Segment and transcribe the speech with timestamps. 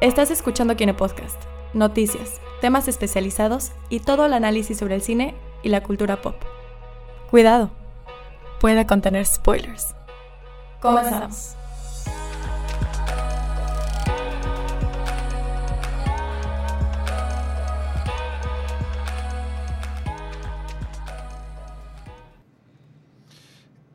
[0.00, 1.42] Estás escuchando Kine Podcast,
[1.74, 6.36] noticias, temas especializados y todo el análisis sobre el cine y la cultura pop.
[7.30, 7.72] Cuidado,
[8.60, 9.96] puede contener spoilers.
[10.80, 11.56] Comenzamos.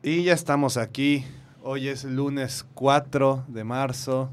[0.02, 1.24] Y ya estamos aquí.
[1.62, 4.28] Hoy es lunes 4 de marzo.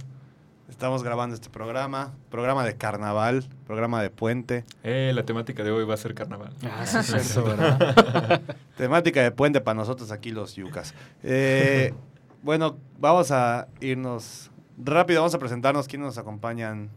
[0.81, 4.65] Estamos grabando este programa, programa de carnaval, programa de puente.
[4.83, 6.55] Eh, la temática de hoy va a ser carnaval.
[6.63, 8.41] Ah, sí, es cierto, ¿verdad?
[8.77, 10.95] Temática de puente para nosotros aquí los yucas.
[11.21, 11.93] Eh,
[12.41, 16.89] bueno, vamos a irnos rápido, vamos a presentarnos quiénes nos acompañan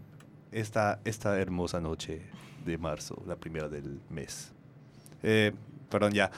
[0.50, 2.22] esta, esta hermosa noche
[2.64, 4.54] de marzo, la primera del mes.
[5.22, 5.52] Eh,
[5.90, 6.30] perdón, ya,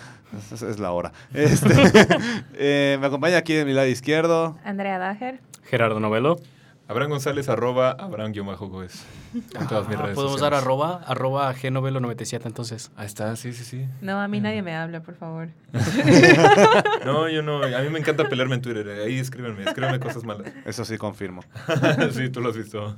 [0.51, 1.13] es la hora.
[1.33, 1.69] Este,
[2.55, 4.59] eh, me acompaña aquí de mi lado izquierdo.
[4.65, 5.39] Andrea Dager.
[5.63, 6.41] Gerardo Novelo.
[6.89, 9.05] Abraham González, arroba, Abraham-Goes.
[9.35, 10.63] En todas mis Ah, redes Podemos dar sociales.
[10.63, 12.93] arroba, arroba gnovelo97 entonces.
[12.97, 13.87] Ahí está, sí, sí, sí.
[14.01, 15.49] No, a mí nadie me habla, por favor.
[17.05, 17.63] No, yo no.
[17.63, 18.87] A mí me encanta pelearme en Twitter.
[18.89, 19.05] eh.
[19.05, 20.53] Ahí escríbenme, escríbenme cosas malas.
[20.65, 21.43] Eso sí confirmo.
[22.13, 22.95] sí, tú lo has visto.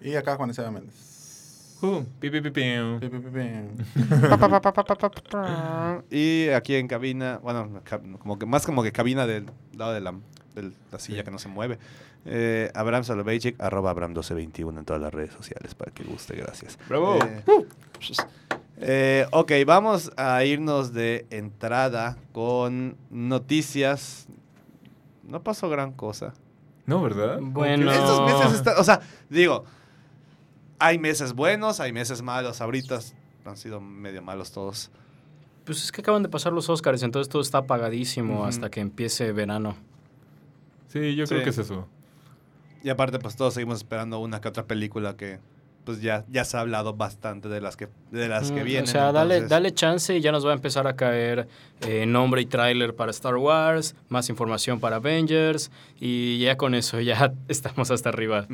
[0.00, 1.76] Y acá Juan Esteban Méndez.
[1.82, 2.62] Uh, pi, pi, pi.
[6.10, 7.82] Y aquí en cabina, bueno,
[8.18, 10.12] como que más como que cabina del lado de la,
[10.54, 11.78] de la silla que no se mueve.
[12.26, 16.76] Eh, Abraham Soloveitchik, arroba Abraham1221 en todas las redes sociales para que guste, gracias.
[16.88, 17.18] Bravo.
[17.24, 17.42] Eh,
[18.78, 24.26] eh, ok, vamos a irnos de entrada con noticias.
[25.22, 26.34] No pasó gran cosa.
[26.84, 27.38] No, ¿verdad?
[27.40, 27.90] Bueno.
[27.90, 29.64] Estos meses, está- o sea, digo,
[30.78, 32.60] hay meses buenos, hay meses malos.
[32.60, 32.98] Ahorita
[33.44, 34.90] han sido medio malos todos.
[35.64, 39.32] Pues es que acaban de pasar los Oscars, entonces todo está apagadísimo hasta que empiece
[39.32, 39.76] verano.
[40.88, 41.44] Sí, yo creo Sí.
[41.44, 41.88] que es eso.
[42.86, 45.40] Y aparte, pues todos seguimos esperando una que otra película que
[45.84, 48.84] pues ya, ya se ha hablado bastante de las que, de las que Mm, vienen.
[48.84, 51.48] O sea, dale, entonces- dale chance y ya nos va a empezar a caer
[51.80, 57.00] eh, nombre y tráiler para Star Wars, más información para Avengers y ya con eso
[57.00, 58.46] ya estamos hasta arriba.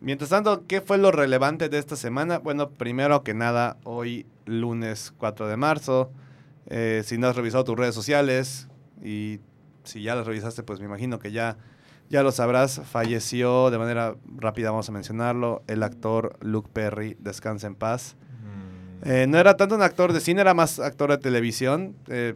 [0.00, 2.38] Mientras tanto, ¿qué fue lo relevante de esta semana?
[2.38, 6.10] Bueno, primero que nada, hoy lunes 4 de marzo,
[6.66, 8.66] eh, si no has revisado tus redes sociales
[9.00, 9.38] y
[9.84, 11.56] si ya las revisaste, pues me imagino que ya,
[12.08, 17.66] ya lo sabrás, falleció de manera rápida, vamos a mencionarlo, el actor Luke Perry, descansa
[17.66, 18.16] en paz.
[19.02, 19.08] Mm.
[19.08, 21.94] Eh, no era tanto un actor de cine, era más actor de televisión.
[22.08, 22.34] Eh,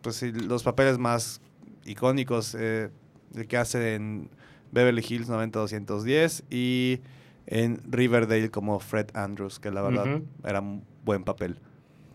[0.00, 1.40] pues sí, los papeles más
[1.84, 2.90] icónicos, eh,
[3.34, 4.28] el que hace en
[4.72, 7.00] Beverly Hills 90210 y
[7.46, 11.58] en Riverdale como Fred Andrews, que la verdad era un buen papel.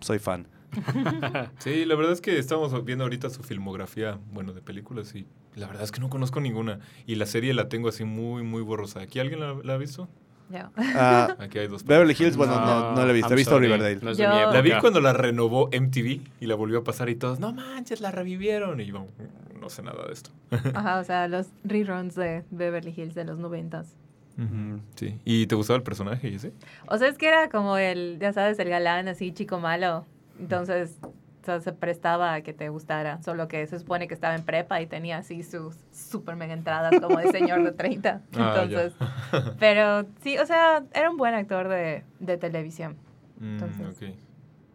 [0.01, 0.47] Soy fan.
[1.59, 5.67] Sí, la verdad es que estamos viendo ahorita su filmografía, bueno, de películas y la
[5.67, 6.79] verdad es que no conozco ninguna.
[7.05, 9.01] Y la serie la tengo así muy, muy borrosa.
[9.01, 10.07] ¿Aquí alguien la, la ha visto?
[10.49, 10.59] Yo.
[10.77, 11.83] Ah, Aquí hay dos.
[11.83, 13.33] Beverly Hills, bueno, no, no, la he visto.
[13.33, 13.99] He visto sorry, Riverdale.
[14.01, 17.15] no es de La vi cuando la renovó MTV y la volvió a pasar y
[17.15, 18.79] todos, no manches, la revivieron.
[18.79, 20.29] Y yo, "Mm, no sé nada de esto.
[20.73, 23.95] Ajá, o sea, los reruns de Beverly Hills de los noventas.
[24.37, 24.79] Ujú.
[24.95, 25.19] Sí.
[25.25, 26.53] ¿Y te gustaba el personaje ese?
[26.87, 30.05] O sea, es que era como el, ya sabes, el galán así, chico malo.
[30.39, 33.21] Entonces, o sea, se prestaba a que te gustara.
[33.23, 36.99] Solo que se supone que estaba en prepa y tenía así sus super mega entradas
[37.01, 38.21] como de señor de 30.
[38.35, 38.93] Ah, Entonces,
[39.59, 42.95] pero sí, o sea, era un buen actor de, de televisión.
[43.39, 44.01] Mm, Entonces- ok.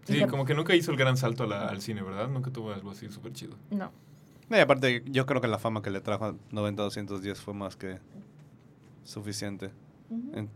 [0.09, 2.27] Y Sí, se- como que nunca hizo el gran salto a la- al cine, ¿verdad?
[2.29, 3.57] Nunca tuvo algo así súper chido.
[3.71, 3.93] No.
[4.49, 7.77] No, y aparte, yo creo que la fama que le trajo a 90-210 fue más
[7.77, 7.99] que
[9.05, 9.71] suficiente.
[10.35, 10.49] En-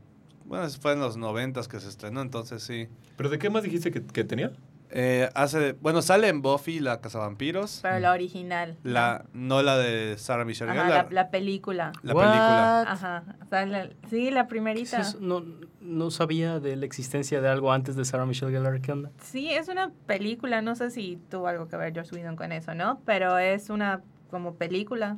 [0.44, 2.88] bueno, fue en los 90 que se estrenó, entonces sí.
[3.16, 4.52] ¿Pero de qué más dijiste que, que tenía?
[4.90, 7.80] Eh, hace, bueno, sale en Buffy, la Cazavampiros.
[7.82, 8.76] Pero la original.
[8.82, 11.92] La, no la de Sarah Michelle Ajá, Gellar, la, la película.
[12.02, 12.24] la What?
[12.24, 12.82] película.
[12.82, 13.24] Ajá.
[13.44, 15.00] O sea, la- sí, la ¿Qué primerita.
[15.00, 15.20] es?
[15.20, 15.42] No,
[15.80, 18.80] no sabía de la existencia de algo antes de Sarah Michelle Gellar.
[18.80, 19.10] ¿Qué onda?
[19.22, 22.74] Sí, es una película, no sé si tuvo algo que ver Joss Whedon con eso,
[22.74, 23.00] ¿no?
[23.04, 25.16] Pero es una como película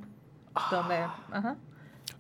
[0.70, 0.96] donde,
[1.32, 1.56] ajá,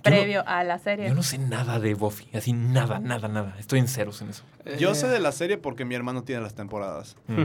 [0.02, 1.08] previo a la serie.
[1.08, 3.56] Yo no sé nada de Buffy, así nada, nada, nada.
[3.58, 4.44] Estoy en ceros en eso.
[4.78, 7.16] Yo Eh, sé de la serie porque mi hermano tiene las temporadas.
[7.26, 7.36] Mm.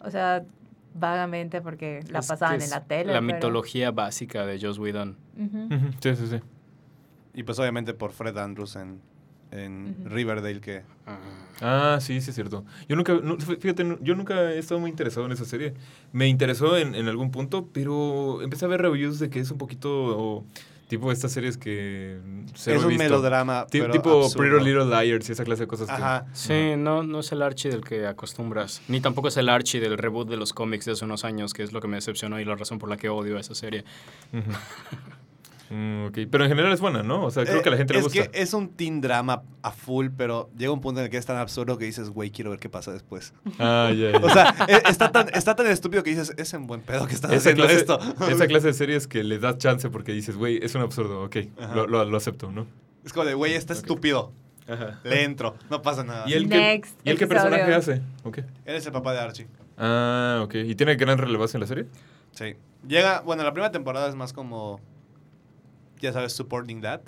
[0.00, 0.44] O sea,
[0.94, 3.12] vagamente porque la es pasaban en la tele.
[3.12, 5.16] La pero- mitología básica de Joss Whedon.
[6.00, 6.40] Sí, sí, sí.
[7.34, 9.00] Y pues obviamente por Fred Andrews en,
[9.52, 9.96] en.
[10.06, 10.82] Riverdale, que
[11.60, 12.64] Ah, sí, sí es cierto.
[12.88, 15.74] Yo nunca, nu- fíjate, yo nunca he estado muy interesado en esa serie.
[16.12, 19.58] Me interesó en, en algún punto, pero empecé a ver reviews de que es un
[19.58, 20.44] poquito
[20.88, 22.18] tipo estas series que
[22.54, 23.04] cero es he un visto.
[23.04, 23.66] melodrama.
[23.70, 24.36] Pero tipo absurdo.
[24.58, 25.88] Pretty Little Liars y esa clase de cosas.
[25.88, 26.30] que-.
[26.36, 28.82] Sí, no, no es el Archie del que acostumbras.
[28.88, 31.62] Ni tampoco es el Archie del reboot de los cómics de hace unos años, que
[31.62, 33.84] es lo que me decepcionó y la razón por la que odio esa serie.
[34.32, 34.50] Ujú.
[35.70, 37.24] Mm, ok, pero en general es buena, ¿no?
[37.24, 38.30] O sea, creo que a la gente le Eh, es gusta.
[38.30, 41.26] que es un teen drama a full, pero llega un punto en el que es
[41.26, 43.34] tan absurdo que dices, güey, quiero ver qué pasa después.
[43.58, 44.18] Ah, ya, ya.
[44.24, 47.14] O sea, e- está tan, está tan estúpido que dices, es en buen pedo que
[47.14, 47.98] estás esa haciendo clase, esto.
[48.30, 51.36] esa clase de series que le das chance porque dices, güey, es un absurdo, ok,
[51.74, 52.66] lo, lo- lo acepto, ¿no?
[53.04, 54.32] Es como de, güey, está estúpido.
[54.66, 55.00] Ajá.
[55.04, 56.24] Le entro, no pasa nada.
[56.28, 57.50] ¿Y él qué, Next ¿y él qué episodio.
[57.50, 58.02] personaje hace?
[58.24, 58.38] Ok.
[58.38, 59.46] Él es el papá de Archie.
[59.78, 60.54] Ah, ok.
[60.56, 61.86] ¿Y tiene gran relevancia en la serie?
[62.32, 62.54] Sí.
[62.86, 64.78] Llega, bueno, la primera temporada es más como,
[66.00, 67.00] ya sabes, supporting that.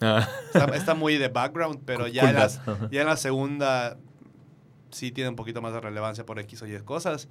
[0.00, 2.60] Ah, Está, está muy de background, pero Cool ya en, la, dad.
[2.68, 2.88] Ajá.
[2.92, 3.96] ya en la segunda
[4.90, 7.28] sí tiene un poquito más de relevancia por X o Y cosas.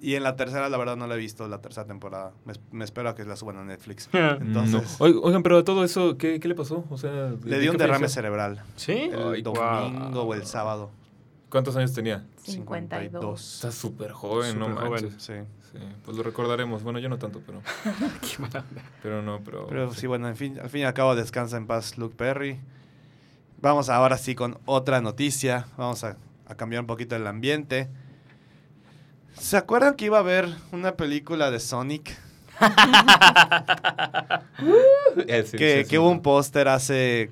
[0.00, 2.32] Y en la tercera, la verdad, no la he visto, la tercera temporada.
[2.44, 4.10] Me, me espero a que la suban a Netflix.
[4.12, 5.04] Entonces, No.
[5.06, 6.84] Oi- Oigan, pero a todo eso, ¿qué, qué le pasó?
[6.90, 8.14] O sea, ¿de- le dio un derrame falleció?
[8.14, 8.62] cerebral.
[8.76, 8.92] ¿Sí?
[8.92, 10.30] El Ay, domingo wow.
[10.30, 10.90] o el sábado.
[11.48, 12.24] ¿Cuántos años tenía?
[12.42, 13.54] 52.
[13.54, 15.02] Está súper joven, no Súper joven.
[15.04, 15.22] manches.
[15.22, 15.32] Sí.
[15.72, 16.82] Sí, pues lo recordaremos.
[16.82, 17.60] Bueno, yo no tanto, pero...
[18.20, 18.82] Qué mala onda.
[19.02, 19.66] Pero no, pero...
[19.66, 22.60] Pero sí, bueno, en fin, al fin y al cabo descansa en paz Luke Perry.
[23.60, 25.66] Vamos ahora sí con otra noticia.
[25.76, 26.16] Vamos a,
[26.46, 27.88] a cambiar un poquito el ambiente.
[29.34, 32.16] ¿Se acuerdan que iba a haber una película de Sonic?
[35.28, 35.90] Eh, sí, que, sí, sí.
[35.90, 37.30] que hubo un póster hace...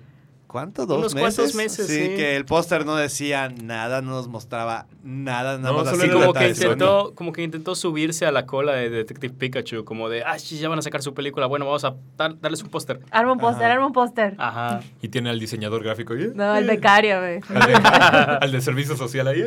[0.55, 0.87] ¿Cuánto?
[0.87, 1.35] ¿Dos Unos meses?
[1.37, 2.15] cuantos meses, sí.
[2.15, 6.33] que el póster no decía nada, no nos mostraba nada, nada No, más era como
[6.33, 10.39] que intentó como que intentó subirse a la cola de Detective Pikachu como de ah
[10.39, 13.33] sí ya van a sacar su película bueno vamos a dar- darles un póster Arma
[13.33, 14.37] un póster, arma un póster.
[14.39, 16.31] ajá Y tiene al diseñador gráfico ahí.
[16.33, 17.41] No, el becario, güey.
[17.49, 17.75] Al de,
[18.41, 19.45] al de servicio social ahí.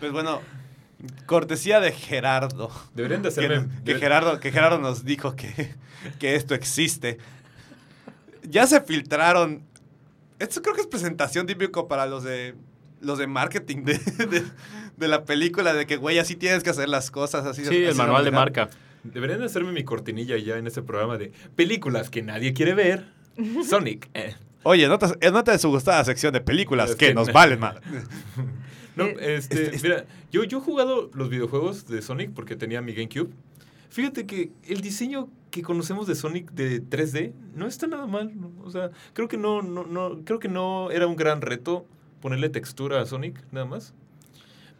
[0.00, 0.40] Pues bueno,
[1.26, 2.70] cortesía de Gerardo.
[2.94, 3.68] Deberían de Que, hacerme...
[3.84, 5.74] que Gerardo, que Gerardo nos dijo que,
[6.18, 7.18] que esto existe.
[8.48, 9.62] Ya se filtraron.
[10.38, 12.54] Esto creo que es presentación típico para los de
[13.00, 14.44] los de marketing de, de-
[14.96, 17.44] de la película, de que, güey, así tienes que hacer las cosas.
[17.46, 18.70] Así, sí así el manual de marca
[19.02, 23.04] Deberían de hacerme mi cortinilla ya en este programa de películas que nadie quiere ver.
[23.68, 24.08] Sonic.
[24.14, 24.34] eh.
[24.62, 27.34] Oye, nota, eh, nota de su gustada sección de películas Es que que nos no.
[27.34, 27.80] valen mal.
[28.96, 32.92] No, Eh, este, mira, yo, yo he jugado los videojuegos de Sonic porque tenía mi
[32.94, 33.30] GameCube.
[33.94, 38.32] Fíjate que el diseño que conocemos de Sonic de 3D no está nada mal.
[38.64, 41.86] O sea, creo que no, no, no, creo que no era un gran reto
[42.20, 43.94] ponerle textura a Sonic, nada más.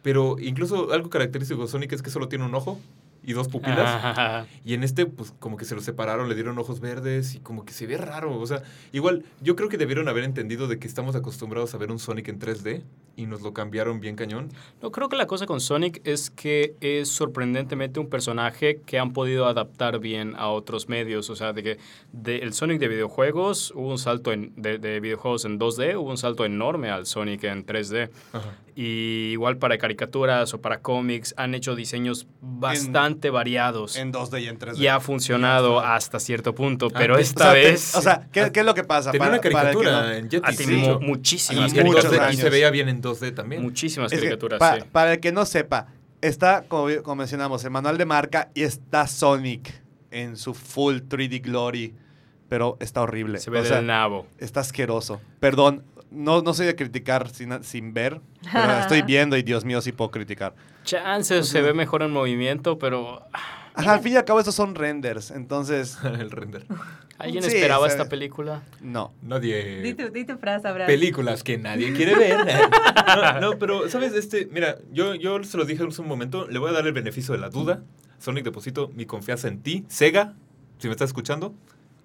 [0.01, 2.77] Pero incluso algo característico de Sonic es que solo tiene un ojo
[3.25, 3.79] y dos pupilas.
[3.79, 4.45] Ajá.
[4.63, 7.65] Y en este, pues como que se los separaron, le dieron ojos verdes y como
[7.65, 8.39] que se ve raro.
[8.39, 11.91] O sea, igual, yo creo que debieron haber entendido de que estamos acostumbrados a ver
[11.91, 12.83] un Sonic en 3D
[13.15, 14.49] y nos lo cambiaron bien cañón.
[14.81, 19.13] No, creo que la cosa con Sonic es que es sorprendentemente un personaje que han
[19.13, 21.29] podido adaptar bien a otros medios.
[21.29, 21.77] O sea, de que
[22.11, 26.09] de el Sonic de videojuegos hubo un salto en, de, de videojuegos en 2D, hubo
[26.09, 28.09] un salto enorme al Sonic en 3D.
[28.33, 28.55] Ajá.
[28.77, 33.95] Y igual para caricaturas o para cómics han hecho diseños bastante variados.
[33.95, 34.77] En 2D y en 3D.
[34.77, 38.01] y ha funcionado hasta cierto punto, Ah, pero o esta o sea, te- vez o
[38.01, 39.11] sea, ¿qué, qué es lo que pasa?
[39.11, 40.29] Tenía Para- una para el que caricatura no- en
[40.99, 41.05] sí.
[41.05, 43.61] muchísimas Y 2D, y se veía bien en 2D también.
[43.61, 44.81] muchísimas Es que, caricaturas, pa- sí.
[44.91, 45.87] Para el que no sepa,
[46.21, 49.81] está, como, como mencionamos, el manual de marca y está Sonic
[50.11, 51.93] en su full 3D glory,
[52.49, 53.39] pero está horrible.
[53.39, 54.27] Se ve o del nabo.
[54.37, 55.21] está asqueroso.
[55.39, 55.83] Perdón,
[56.15, 58.21] no, no soy de criticar sin, sin ver,
[58.51, 60.55] pero estoy viendo y Dios mío, sí puedo criticar.
[60.83, 64.55] Chances se ve mejor en movimiento, pero ah, Ajá, al fin y al cabo, estos
[64.55, 66.65] son renders, entonces, el render.
[67.17, 68.63] ¿alguien Sí, esperaba esta película?
[68.81, 69.13] no.
[69.21, 69.93] Di Nadie...
[69.95, 70.87] tu, di tu frase, Abraham.
[70.87, 72.37] Películas que nadie quiere ver.
[73.07, 74.13] no, no, pero, ¿sabes?
[74.13, 76.93] Este, mira, yo, yo se lo dije hace un momento, le voy a dar el
[76.93, 77.83] beneficio de la duda.
[78.19, 79.85] Sonic, deposito mi confianza en ti.
[79.89, 80.33] Sega,
[80.77, 81.53] si me estás escuchando,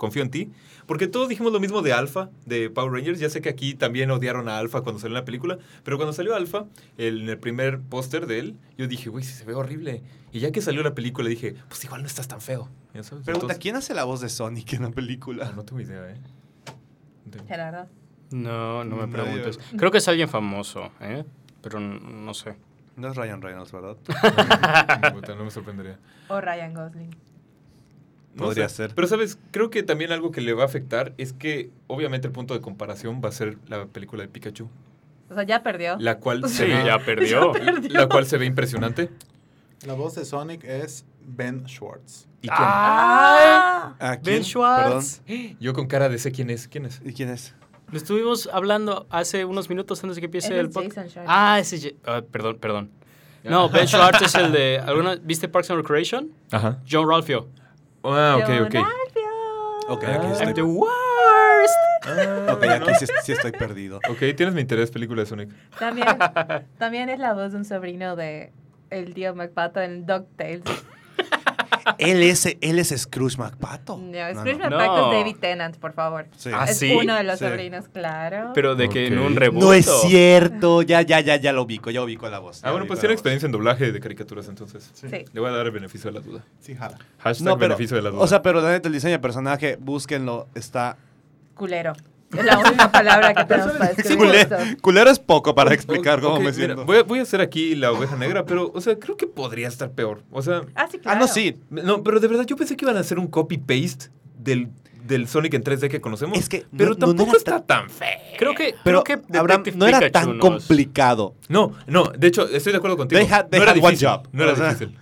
[0.00, 0.50] confío en ti.
[0.86, 3.20] Porque todos dijimos lo mismo de Alpha, de Power Rangers.
[3.20, 5.58] Ya sé que aquí también odiaron a Alpha cuando salió la película.
[5.84, 6.64] Pero cuando salió Alpha,
[6.96, 10.02] el- en el primer póster de él, yo dije, güey, se ve horrible.
[10.32, 12.70] Y ya que salió la película, dije, pues igual no estás tan feo.
[12.94, 13.24] ¿Ya sabes?
[13.24, 15.52] Pregunta, Entonces- ¿quién hace la voz de Sonic en la Ah, película?
[15.54, 16.16] no tengo idea, ¿eh?
[17.46, 17.86] Gerardo.
[18.30, 19.58] No, no me No, preguntes.
[19.58, 21.24] yo- Creo que es alguien famoso, ¿eh?
[21.62, 22.56] Pero no sé.
[22.96, 23.96] No es Ryan Reynolds, ¿verdad?
[25.36, 25.98] No me sorprendería.
[26.28, 27.10] O Ryan Gosling.
[28.34, 28.76] No Podría sé.
[28.76, 28.94] ser.
[28.94, 29.38] Pero, ¿sabes?
[29.50, 32.60] Creo que también algo que le va a afectar es que, obviamente, el punto de
[32.60, 34.68] comparación va a ser la película de Pikachu.
[35.30, 35.96] O sea, ya perdió.
[35.98, 37.52] La cual Sí, se ve, ya perdió.
[37.88, 39.10] la cual se ve impresionante.
[39.86, 42.28] La voz de Sonic es Ben Schwartz.
[42.42, 42.58] ¿Y quién?
[42.60, 43.94] Ah.
[43.98, 44.44] ¿A Ben quién?
[44.44, 45.22] Schwartz.
[45.58, 46.68] Yo con cara de sé quién es.
[46.68, 46.98] ¿Quién es?
[46.98, 47.10] Perdón.
[47.10, 47.54] ¿Y quién es?
[47.90, 51.16] Lo estuvimos hablando hace unos minutos antes de que empiece el es podcast.
[51.26, 52.90] Ah, ese ah, perdón, perdón.
[53.42, 54.78] No, Ben Schwartz es el de...
[54.78, 56.30] ¿alguna, ¿Viste Parks and Recreation?
[56.52, 56.78] Ajá.
[56.88, 57.48] John Ralphio.
[58.04, 58.74] Ah, ok, ok.
[59.88, 60.14] Ok, Ah.
[60.14, 60.54] aquí I'm estoy.
[60.54, 61.74] the worst.
[62.06, 63.98] Ah, Ok, aquí sí, sí estoy perdido.
[64.08, 65.50] Ok, tienes mi interés película de Sonic.
[65.78, 66.06] También,
[66.78, 68.52] también es la voz de un sobrino de
[68.90, 70.62] el tío McPato en DuckTales.
[71.98, 73.96] Él es, él es Scrooge McPato.
[73.96, 74.70] No, Scrooge no.
[74.70, 75.12] McDuck No.
[75.12, 76.26] es David Tennant, por favor.
[76.36, 76.50] Sí.
[76.52, 76.92] Ah, es sí?
[76.94, 77.44] uno de los Sí.
[77.46, 78.52] sobrinos, claro.
[78.54, 79.62] Pero de que en un reboot.
[79.62, 82.60] No es cierto, ya, ya, ya, ya lo ubico, ya ubico la voz.
[82.64, 83.18] Ah, bueno, pues tiene voz.
[83.18, 84.90] experiencia en doblaje de caricaturas, entonces.
[84.94, 85.06] Sí.
[85.10, 86.44] Le voy a dar el beneficio de la duda.
[86.60, 86.98] Sí, jala.
[87.18, 88.20] Hashtag No, pero, beneficio de la duda.
[88.22, 90.96] o sea, pero la neta, el diseño de personaje, búsquenlo, está...
[91.54, 91.92] Culero.
[92.36, 94.80] Es la única palabra que tenemos para describir Culero, esto.
[94.82, 96.84] culero es poco para explicar cómo me mira, siento.
[96.84, 99.66] voy, a, voy a hacer aquí la oveja negra, pero, o sea, creo que podría
[99.68, 100.22] estar peor.
[100.30, 101.20] O sea, Ah, sí, Ah, claro.
[101.20, 101.56] no, sí.
[101.70, 104.68] no, pero de verdad yo pensé que iban a hacer un copy-paste del,
[105.04, 106.38] del Sonic en 3D que conocemos.
[106.38, 108.06] Es que pero no- tampoco está tan feo.
[108.38, 108.74] Creo que.
[108.84, 111.34] Pero, creo que Abraham, no era Pikachu tan complicado.
[111.48, 113.18] No, no, de hecho, estoy de acuerdo contigo.
[113.20, 114.08] They had- they no era had one difícil.
[114.08, 114.28] job.
[114.32, 114.96] No era O sea, difícil.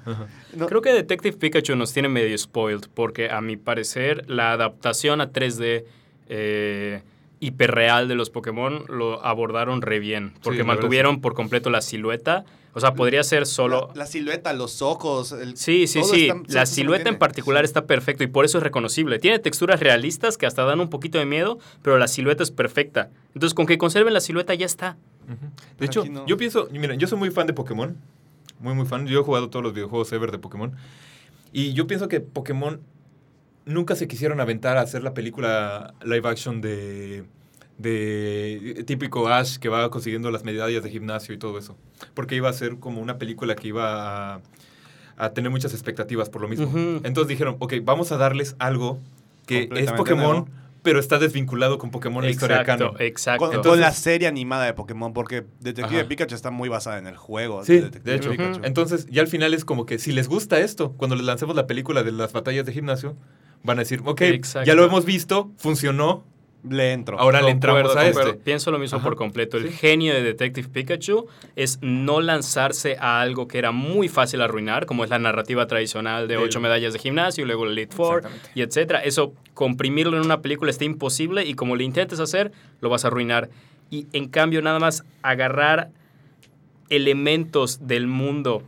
[0.54, 5.20] No, Creo que Detective Pikachu nos tiene medio spoiled porque a mi parecer la adaptación
[5.20, 5.84] a 3D
[6.30, 7.02] eh,
[7.40, 12.44] hiperreal de los Pokémon lo abordaron re bien porque mantuvieron por completo la silueta.
[12.74, 13.88] O sea, podría ser solo...
[13.94, 15.32] La, la silueta, los ojos.
[15.32, 16.28] el- Sí, sí, todo sí.
[16.28, 19.18] está- la silueta en particular está perfecto y por eso es reconocible.
[19.18, 23.10] Tiene texturas realistas que hasta dan un poquito de miedo, pero la silueta es perfecta.
[23.34, 24.96] Entonces, con que conserven la silueta ya está.
[25.26, 25.36] De
[25.78, 26.24] Pero hecho, no.
[26.26, 27.96] yo pienso, miren, yo soy muy fan de Pokémon.
[28.60, 29.06] Muy, muy fan.
[29.08, 30.72] Yo he jugado todos los videojuegos ever de Pokémon.
[31.52, 32.80] Y yo pienso que Pokémon
[33.68, 37.24] nunca se quisieron aventar a hacer la película live action de,
[37.76, 41.76] de típico Ash que va consiguiendo las medallas de gimnasio y todo eso.
[42.14, 44.40] Porque iba a ser como una película que iba a,
[45.16, 46.70] a tener muchas expectativas por lo mismo.
[47.04, 48.98] Entonces dijeron, ok, vamos a darles algo
[49.46, 50.48] que es Pokémon, nuevo.
[50.82, 53.02] pero está desvinculado con Pokémon la historia Exacto, canon.
[53.02, 53.62] exacto.
[53.62, 56.08] Con, la serie animada de Pokémon, porque Detective Ajá.
[56.08, 57.64] Pikachu está muy basada en el juego.
[57.64, 58.30] Sí, Detective de hecho.
[58.30, 58.60] Pikachu.
[58.64, 61.66] Entonces, ya al final es como que si les gusta esto, cuando les lancemos la
[61.66, 63.16] película de las batallas de gimnasio,
[63.62, 64.66] van a decir, ok, Exacto.
[64.66, 66.24] ya lo hemos visto, funcionó,
[66.68, 67.18] Le entro.
[67.20, 68.34] ahora le entramos Concuerdo, a este.
[68.34, 69.04] Pienso lo mismo Ajá.
[69.06, 69.56] por completo.
[69.58, 69.76] El Sí.
[69.76, 75.04] genio de Detective Pikachu es no lanzarse a algo que era muy fácil arruinar, como
[75.04, 78.22] es la narrativa tradicional de ocho medallas de gimnasio, y luego el Elite Four,
[78.56, 79.00] y etcétera.
[79.04, 82.50] Eso, comprimirlo en una película está imposible y como lo intentes hacer,
[82.80, 83.50] lo vas a arruinar.
[83.90, 85.90] Y en cambio, nada más agarrar
[86.90, 88.62] elementos del mundo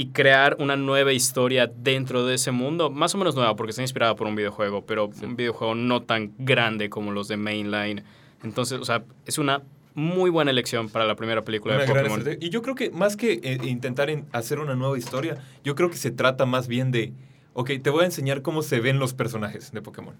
[0.00, 3.82] y crear una nueva historia dentro de ese mundo, más o menos nueva, porque está
[3.82, 8.02] inspirada por un videojuego, pero un videojuego no tan grande como los de Mainline.
[8.42, 12.38] Entonces, o sea, es una muy buena elección para la primera película Una de Pokémon.
[12.40, 15.90] Y yo creo que más que eh, intentar en- hacer una nueva historia, yo creo
[15.90, 17.12] que se trata más bien de,
[17.52, 20.14] ok, te voy a enseñar cómo se ven los personajes de Pokémon.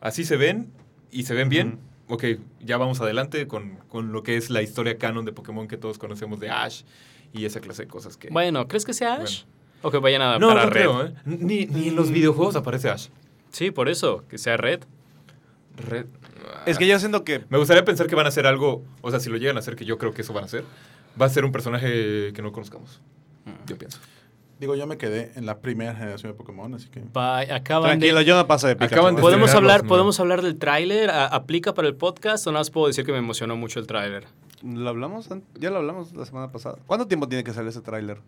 [0.00, 0.72] Así se ven
[1.12, 1.78] y se ven bien.
[2.08, 2.24] Ok,
[2.60, 5.96] ya vamos adelante con, con lo que es la historia canon de Pokémon que todos
[5.98, 6.82] conocemos de Ash
[7.36, 8.28] y esa clase de cosas que...
[8.30, 9.42] Bueno, ¿crees que sea Ash?
[9.82, 10.80] O que vayan a adaptar no, a no Red.
[10.82, 11.12] creo, ¿eh?
[11.24, 13.08] Ni, ni en los videojuegos aparece Ash.
[13.50, 14.80] Sí, por eso, que sea Red.
[15.76, 16.06] Red-
[16.64, 19.20] Es que yo siento que Me gustaría pensar que van a hacer algo, o sea,
[19.20, 20.64] si lo llegan a hacer, que yo creo que eso van a hacer,
[21.20, 23.00] va a ser un personaje que no conozcamos.
[23.66, 23.98] Yo pienso.
[24.58, 27.00] Digo, yo me quedé en la primera generación de Pokémon, así que...
[27.00, 28.24] Bye, acaban Tranquilo, de...
[28.24, 28.94] yo no paso de Pikachu.
[28.94, 29.88] Acaban de ¿Podemos hablar, ¿no?
[29.88, 31.10] ¿Podemos hablar del tráiler?
[31.10, 33.86] ¿A- ¿Aplica para el podcast o nada más puedo decir que me emocionó mucho el
[33.86, 34.24] tráiler?
[34.62, 35.28] ¿Lo hablamos?
[35.54, 36.76] Ya lo hablamos la semana pasada.
[36.86, 38.18] ¿Cuánto tiempo tiene que salir ese tráiler?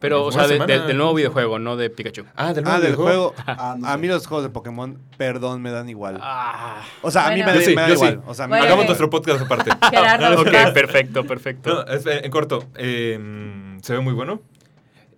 [0.00, 2.24] Pero, o sea, de- semana, de- del nuevo videojuego, no de Pikachu.
[2.36, 3.32] Ah, del Ah, del juego.
[3.46, 3.98] Ah, no A sé.
[3.98, 6.18] mí los juegos de Pokémon, perdón, me dan igual.
[6.20, 6.82] Ah.
[7.00, 7.52] O sea, a mí me, Bueno.
[7.54, 8.04] da- Yo sí, me da yo sí.
[8.04, 8.22] igual.
[8.26, 8.64] O sea, a Bueno.
[8.64, 9.70] Hagamos nuestro podcast aparte.
[9.90, 11.74] Gerardo, ok, perfecto, perfecto.
[11.86, 14.42] No, es- en corto, eh, se ve muy bueno.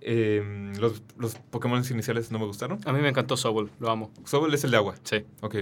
[0.08, 2.78] Eh, los, los Pokémon iniciales no me gustaron.
[2.84, 4.12] A mí me encantó Sobol, lo amo.
[4.24, 4.94] Sobol es el de agua.
[5.02, 5.24] Sí.
[5.40, 5.56] Ok.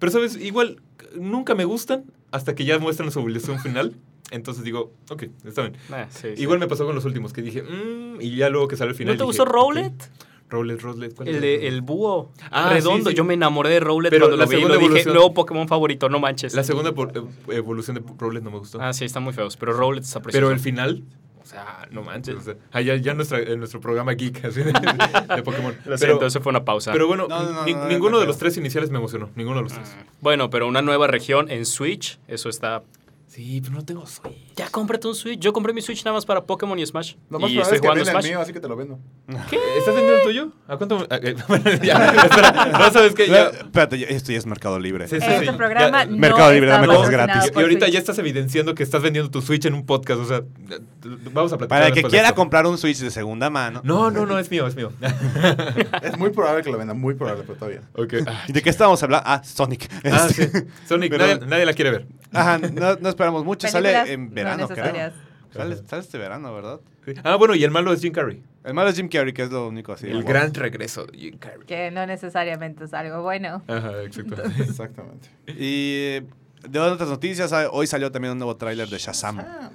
[0.00, 0.36] Pero, ¿sabes?
[0.36, 0.80] Igual,
[1.14, 3.94] nunca me gustan hasta que ya muestran su evolución final.
[4.34, 5.76] Entonces digo, ok, está bien.
[5.90, 6.42] Ah, sí, sí.
[6.42, 8.96] Igual me pasó con los últimos, que dije, mmm, y ya luego que sale el
[8.96, 9.14] final.
[9.14, 9.44] ¿No te gustó.
[9.44, 9.92] Rowlet?
[10.50, 11.14] Rowlet, Rowlet.
[11.14, 11.40] ¿cuál El, es?
[11.40, 13.04] de, el búho Ah, redondo.
[13.10, 13.16] sí, sí.
[13.16, 14.56] Yo me enamoré de Rowlet Pero cuando la lo vi.
[14.56, 16.54] segunda Lo dije, evolución- nuevo Pokémon favorito, no manches.
[16.54, 16.92] La segunda
[17.48, 18.80] evolución de Rowlet no me gustó.
[18.80, 19.56] Ah, sí, están muy feos.
[19.56, 20.46] Pero Rowlet está precioso.
[20.46, 21.02] Pero el final,
[21.42, 22.34] o sea, no manches.
[22.36, 25.72] o sea, ah, ya, ya nuestra, en nuestro programa geek así de, de Pokémon.
[25.72, 26.92] Lo pero, siento, eso fue una pausa.
[26.92, 28.28] pero bueno, No, no, no, ni- no, no, ninguno no, de no.
[28.28, 29.30] los tres iniciales me emocionó.
[29.36, 29.96] Ninguno de los tres.
[30.20, 32.82] Bueno, pero una nueva región en Switch, eso está...
[33.34, 34.54] Sí, pero no tengo Switch.
[34.54, 35.40] Ya cómprate un Switch.
[35.40, 37.14] Yo compré mi Switch nada más para Pokémon y Smash.
[37.30, 38.30] Lo más y probable estoy es que jugando venda el Smash.
[38.30, 38.98] mío, así que te lo vendo.
[39.26, 40.52] ¿Estás vendiendo el tuyo?
[40.68, 41.04] ¿A cuánto?
[41.10, 42.66] ah, eh, bueno, ya, espera.
[42.78, 43.26] No, ¿sabes qué?
[43.26, 43.46] Ya.
[43.48, 45.08] Espérate, ya- esto ya es Mercado Libre.
[45.08, 45.52] Sí, sí, Este sí.
[45.56, 47.50] programa Ya, no Mercado Libre, dame cosas gratis.
[47.52, 47.92] Y ahorita Switch.
[47.94, 50.20] ya estás evidenciando que estás vendiendo tu Switch en un podcast.
[50.20, 50.42] O sea,
[51.32, 51.68] vamos a platicar.
[51.68, 52.36] Para el que quiera esto.
[52.36, 53.80] comprar un Switch de segunda mano.
[53.82, 54.92] No, no, no, es mío, es mío.
[56.02, 57.80] Es muy probable que lo venda, muy probable, pero todavía.
[57.96, 58.14] ok.
[58.28, 59.24] Ah, ¿Y ¿De qué estábamos hablando?
[59.28, 59.90] Ah, Sonic.
[60.04, 60.44] Ah, sí.
[60.88, 62.06] Sonic, Pero- nadie, nadie la quiere ver.
[62.32, 63.68] Ajá, no, no esperamos mucho.
[63.68, 64.76] Sale en no verano, creo.
[64.76, 65.14] necesarias.
[65.52, 66.80] Sale, sale este verano, ¿verdad?
[67.22, 68.42] Ah, bueno, y el malo es Jim Carrey.
[68.64, 70.06] El malo es Jim Carrey, que es lo único así.
[70.06, 70.24] el wow.
[70.24, 71.66] gran regreso de Jim Carrey.
[71.66, 73.62] Que no necesariamente es algo bueno.
[73.68, 74.42] Ajá, exacto.
[74.58, 75.28] Exactamente.
[75.46, 76.26] Y eh,
[76.68, 79.40] de otras noticias, ah, hoy salió también un nuevo tráiler de Shazam.
[79.40, 79.70] Ah,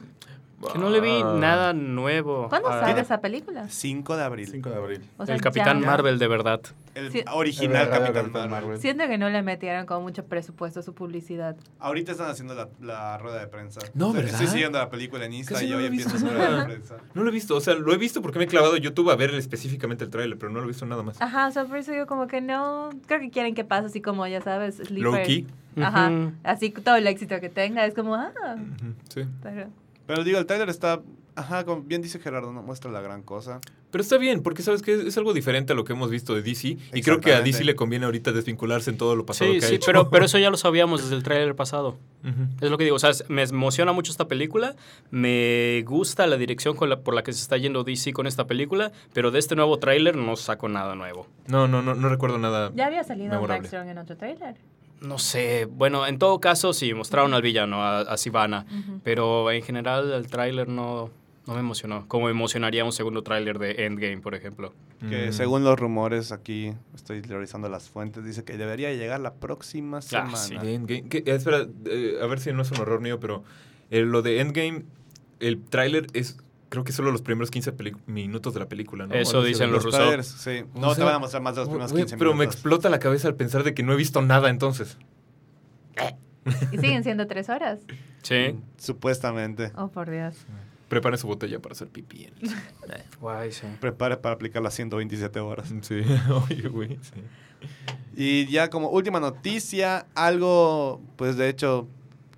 [0.74, 1.36] Que no le vi Ah.
[1.39, 2.48] nada nuevo.
[2.50, 3.68] ¿Cuándo a- sale esa película?
[3.70, 4.48] 5 de abril.
[4.48, 5.01] 5 de abril.
[5.18, 5.86] O sea, El Capitán ya.
[5.88, 6.60] Marvel de verdad.
[6.96, 7.24] El Sí.
[7.34, 8.78] original El Capitán Marvel.
[8.80, 11.56] Siento que no le metieron con mucho presupuesto a su publicidad.
[11.80, 13.80] Ahorita están haciendo la, la rueda de prensa.
[13.94, 14.34] No, O sea, ¿verdad?
[14.36, 16.96] Estoy siguiendo la película en Insta Casi y no hoy visto su rueda de prensa.
[17.13, 19.16] No lo he visto, o sea, lo he visto porque me he clavado YouTube a
[19.16, 21.22] ver específicamente el tráiler, pero no lo he visto nada más.
[21.22, 22.89] Ajá, o sea, por eso yo como que no...
[23.08, 25.04] Creo que quieren que pase así como, ya sabes, sleeper.
[25.04, 25.48] Low key.
[25.82, 26.12] Ajá,
[26.44, 27.86] así todo el éxito que tenga.
[27.86, 29.22] Es como, ah, Ujú, Sí.
[29.42, 29.68] pero...
[30.10, 31.04] Pero digo, el trailer está...
[31.36, 33.62] Ajá, como bien dice Gerardo, no muestra la gran cosa.
[33.92, 36.42] Pero está bien, porque sabes que es algo diferente a lo que hemos visto de
[36.42, 36.78] DC.
[36.94, 39.66] Y creo que a DC le conviene ahorita desvincularse en todo lo pasado Sí, que
[39.66, 39.86] ha sí, hecho.
[39.86, 41.98] pero, pero eso ya lo sabíamos desde el tráiler pasado.
[42.60, 44.75] Es lo que digo, o sea, es- me emociona mucho esta película,
[45.12, 48.48] me gusta la dirección con la- por la que se está yendo DC con esta
[48.48, 51.28] película, pero de este nuevo tráiler no saco nada nuevo.
[51.48, 52.72] No, no, no, no recuerdo nada.
[52.75, 53.60] Ya había salido Memorable.
[53.60, 54.56] Black Strong en otro trailer.
[55.01, 58.65] No sé, bueno, en todo caso sí, mostraron al villano, a, a Sivana,
[59.03, 61.10] pero en general el tráiler no,
[61.48, 64.74] no me emocionó, como me emocionaría un segundo tráiler de Endgame, por ejemplo.
[65.10, 65.34] Que Mm.
[65.34, 70.36] según los rumores, aquí estoy revisando las fuentes, dice que debería llegar la próxima semana.
[70.36, 70.58] sí.
[70.58, 71.08] De Endgame.
[71.12, 73.44] Eh, espera, eh, a ver si no es un error mío, pero
[73.91, 74.84] eh, lo de Endgame,
[75.39, 76.36] el tráiler es,
[76.70, 79.14] creo que solo los primeros 15 peli- minutos de la película, ¿no?
[79.16, 80.64] Eso dicen los Los trailers, sí.
[80.76, 82.56] O No te van a mostrar más de los primeros Güey, 15 pero me minutos.
[82.56, 84.98] explota la cabeza al pensar de que no he visto nada entonces.
[86.72, 87.80] Y siguen siendo tres horas.
[88.24, 88.56] Sí.
[88.78, 89.72] Supuestamente.
[89.76, 90.36] Oh, por Dios.
[90.88, 92.24] Preparen su botella para hacer pipí.
[92.26, 92.56] en el-
[93.20, 93.68] Guay, sí.
[93.80, 95.72] Prepare para aplicar las 127 horas.
[95.82, 96.02] Sí,
[96.50, 96.98] oye, güey.
[97.02, 97.22] Sí.
[98.16, 101.88] Y ya como última noticia, algo, pues de hecho,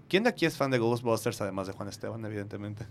[0.09, 2.85] ¿quién de aquí es fan de Ghostbusters además de Juan Esteban, evidentemente?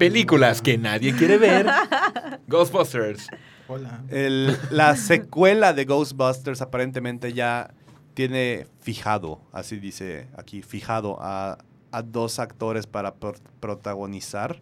[0.00, 1.66] Películas que nadie quiere ver.
[2.48, 3.28] Ghostbusters.
[3.68, 4.00] Hola.
[4.08, 7.70] El- la secuela de Ghostbusters aparentemente ya
[8.14, 11.58] tiene fijado, así dice aquí, fijado a,
[11.92, 14.60] a dos actores para pro- protagonizar.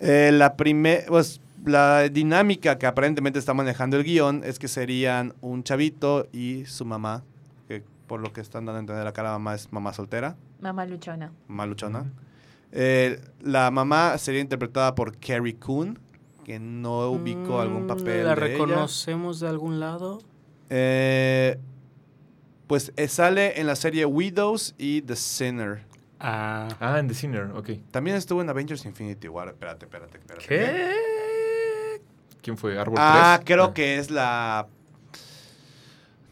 [0.00, 5.34] Eh, la primer, pues, la dinámica que aparentemente está manejando el guion es que serían
[5.40, 7.22] un chavito y su mamá,
[7.68, 10.84] que por lo que están dando a entender acá la mamá es mamá soltera, Mamá
[10.84, 11.30] luchona.
[11.48, 12.04] mamá luchona.
[12.72, 15.98] Eh, la mamá sería interpretada por Carrie Coon,
[16.44, 18.56] que no ubicó algún Mm, papel ¿La de ella.
[18.58, 20.18] reconocemos de algún lado?
[20.70, 21.58] Eh,
[22.66, 25.84] pues eh, sale en la serie Widows y The Sinner.
[26.18, 26.68] Ah.
[26.80, 27.70] Ah, en The Sinner, ok.
[27.90, 29.48] También estuvo en Avengers Infinity War.
[29.48, 30.46] Espérate, espérate, espérate.
[30.46, 32.00] ¿Qué?
[32.42, 32.78] ¿Quién fue?
[32.78, 33.46] ¿Árbol Ah, 3?
[33.46, 34.66] creo que es la.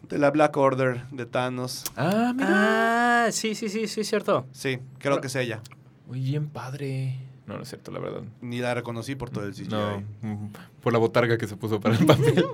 [0.08, 1.84] De la Black Order de Thanos.
[1.96, 3.26] Ah, mira.
[3.26, 4.46] Ah, sí, sí, sí, sí, cierto.
[4.52, 5.60] Sí, creo que es ella.
[6.06, 7.16] Muy bien, padre.
[7.46, 8.22] No, no es cierto, la verdad.
[8.40, 9.68] Ni la reconocí por todo el CGI.
[9.68, 10.48] No, mm,
[10.82, 12.44] por la botarga que se puso para el papel.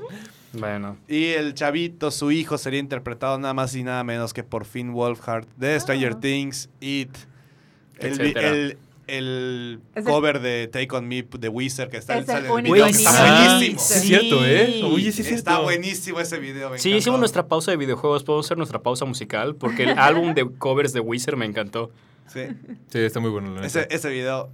[0.53, 0.97] Bueno.
[1.09, 4.93] Y el chavito, su hijo, sería interpretado nada más y nada menos que por Finn
[4.93, 6.21] Wolfhard de Stranger Ah.
[6.21, 7.11] Things, It.
[7.99, 12.47] El, el, el el- cover de Take On Me de Wizard que está Es el
[12.47, 13.81] en único video, está buenísimo.
[13.81, 14.83] Sí, es cierto, ¿eh?
[14.85, 15.63] Oye, sí es Está cierto.
[15.65, 16.71] buenísimo ese video.
[16.71, 16.99] me Sí, encantó.
[16.99, 18.25] hicimos nuestra pausa de videojuegos.
[18.25, 19.55] ¿Podemos hacer nuestra pausa musical?
[19.55, 21.91] Porque el álbum de covers de Wizard me encantó.
[22.33, 22.43] Sí.
[22.89, 23.55] Sí, está muy bueno.
[23.55, 24.51] la Ese, ese video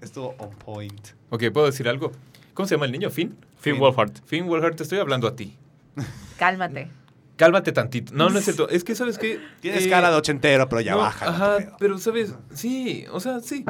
[0.00, 1.08] estuvo on point.
[1.30, 2.12] Ok, ¿puedo decir algo?
[2.54, 3.10] ¿Cómo se llama el niño?
[3.10, 3.30] ¿Finn?
[3.58, 3.78] Finn Finn.
[3.80, 4.12] Wolfhard.
[4.26, 5.56] Finn Wolfhard, te estoy hablando a ti.
[6.38, 6.88] Cálmate.
[7.36, 8.12] Cálmate tantito.
[8.14, 8.68] No, no es cierto.
[8.68, 9.40] Es que, ¿sabes qué?
[9.60, 11.28] Tienes Eh, cara de ochentero, pero ya no, baja.
[11.28, 12.34] Ajá, pero, ¿sabes?
[12.52, 13.64] Sí, o sea, sí.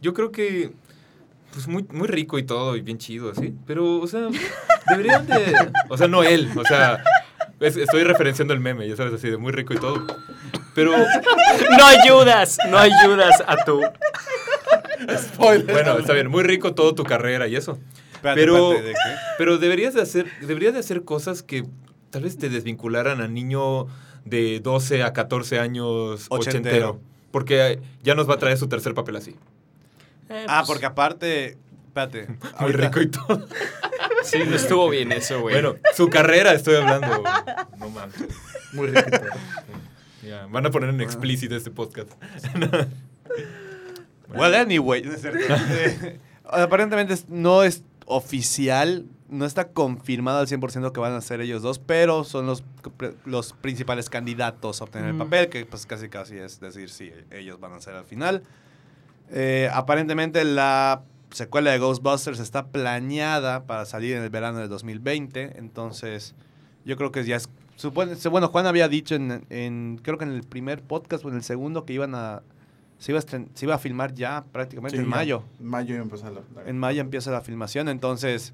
[0.00, 0.72] Yo creo que...
[1.52, 3.52] Pues muy, muy rico y todo, y bien chido, así.
[3.66, 4.28] Pero, o sea,
[4.88, 5.54] deberían de...
[5.88, 7.02] O sea, no él, o sea...
[7.60, 10.06] es- estoy referenciando el meme, ya sabes, así de muy rico y todo.
[10.74, 10.92] Pero,
[11.78, 13.80] No ayudas, no ayudas a tu...
[15.38, 17.78] bueno, está bien, muy rico todo tu carrera y eso.
[18.14, 19.16] Espérate, pero- espérate, ¿de qué?
[19.38, 21.64] Pero deberías de hacer, deberías de hacer cosas que
[22.10, 23.86] tal vez te desvincularan a niño
[24.24, 26.38] de 12 a 14 años Ochentero.
[26.90, 27.00] ochentero.
[27.30, 29.36] Porque ya nos va a traer su tercer papel así.
[30.28, 31.56] Eh, Ah, pues, porque aparte...
[31.88, 32.26] Espérate.
[32.60, 33.46] Muy ahorita- rico y todo.
[34.22, 35.54] Sí, no estuvo bien eso, güey.
[35.54, 37.06] Bueno, su carrera estoy hablando.
[37.78, 38.14] No mames.
[38.72, 39.30] Muy rico y todo.
[40.50, 42.10] Van a poner en explícito este podcast.
[44.32, 45.02] Well, anyway.
[45.02, 45.38] no es cierto.
[45.48, 51.62] Eh, aparentemente no es oficial, no está confirmado al 100% que van a ser ellos
[51.62, 52.62] dos, pero son los,
[53.24, 55.18] los principales candidatos a obtener el Mm.
[55.18, 58.42] papel, que pues casi casi es decir si ellos van a ser al final.
[59.32, 65.58] Eh, aparentemente la secuela de Ghostbusters está planeada para salir en el verano del 2020,
[65.58, 66.34] entonces
[66.84, 67.48] yo creo que ya es...
[67.80, 71.36] Supone, bueno, Juan había dicho en, en- creo que en el primer podcast o en
[71.36, 72.42] el segundo que iban a...
[72.98, 75.42] Se iba a, estren- se iba a filmar ya prácticamente Sí, en mayo.
[75.58, 78.52] En mayo iba a empezar la, la- En mayo empieza la filmación, entonces...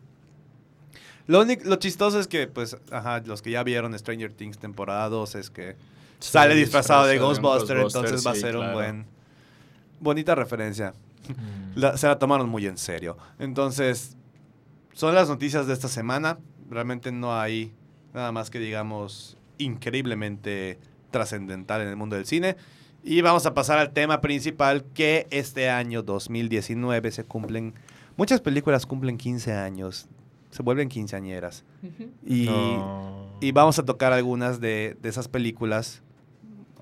[1.26, 5.08] Lo, único, lo chistoso es que, pues, ajá, los que ya vieron Stranger Things temporada
[5.08, 5.72] 2 es que
[6.20, 8.74] Sí, sale disfrazado de Ghostbuster, entonces va a sí, ser un claro.
[8.74, 9.06] buen...
[9.98, 10.94] Bonita referencia.
[11.74, 13.16] la- se la tomaron muy en serio.
[13.40, 14.16] Entonces,
[14.92, 16.38] son las noticias de esta semana.
[16.70, 17.72] Realmente no hay
[18.16, 20.78] nada más que digamos increíblemente
[21.10, 22.56] trascendental en el mundo del cine.
[23.04, 27.74] Y vamos a pasar al tema principal que este año 2019 se cumplen,
[28.16, 30.08] muchas películas cumplen 15 años,
[30.50, 31.64] se vuelven quinceañeras.
[32.26, 33.28] Y, No.
[33.40, 36.02] y vamos a tocar algunas de, de esas películas,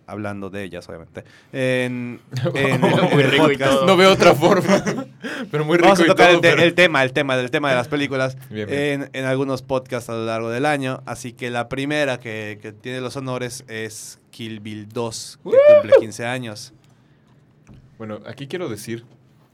[0.07, 2.21] hablando de ellas obviamente, en,
[2.55, 3.87] en- Muy en rico y todo.
[3.87, 4.83] No veo otra forma.
[5.51, 7.37] pero muy rico Vamos a y tocar todo, el, te- pero- el tema, el tema
[7.37, 9.03] del tema de las películas Bien, bien.
[9.03, 11.03] En, en algunos podcasts a lo largo del año.
[11.07, 15.93] Así que la primera que, que tiene los honores es Kill Bill 2, que cumple
[16.01, 16.73] 15 años.
[17.99, 19.05] Bueno, aquí quiero decir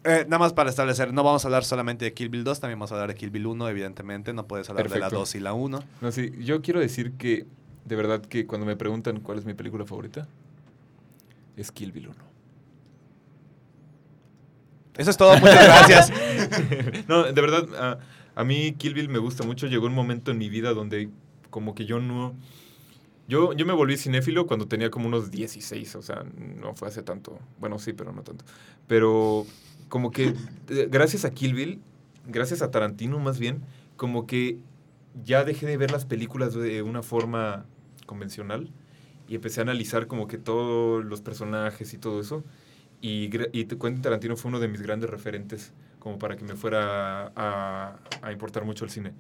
[0.05, 2.79] Eh, nada más para establecer, no vamos a hablar solamente de Kill Bill 2, también
[2.79, 4.33] vamos a hablar de Kill Bill 1, evidentemente.
[4.33, 5.19] No puedes hablar de la Perfecto.
[5.21, 5.85] 2 y la 1.
[6.01, 7.45] No, sí, yo quiero decir que,
[7.85, 10.29] de verdad, que cuando me preguntan cuál es mi película favorita,
[11.57, 12.17] es Kill Bill 1.
[14.97, 16.13] Eso es todo, muchas gracias.
[17.09, 17.99] no, de verdad, a,
[18.35, 19.67] a mí Kill Bill me gusta mucho.
[19.67, 21.11] Llegó un momento en mi vida donde
[21.51, 22.35] como que yo no...
[23.29, 27.03] Yo, yo me volví cinéfilo cuando tenía como unos 16, o sea, no fue hace
[27.03, 27.39] tanto.
[27.61, 28.45] Bueno, sí, pero no tanto.
[28.89, 29.47] Pero
[29.89, 30.35] como que
[30.69, 31.81] eh, gracias a Kill Bill,
[32.27, 33.63] gracias a Tarantino más bien,
[33.97, 34.59] como que
[35.25, 37.67] ya dejé de ver las películas de una forma
[38.07, 38.71] convencional
[39.29, 42.45] y empecé a analizar como que todos los personajes y todo eso.
[43.01, 47.33] Y, y Quentin Tarantino fue uno de mis grandes referentes como para que me fuera
[47.37, 49.13] a, a importar mucho el cine.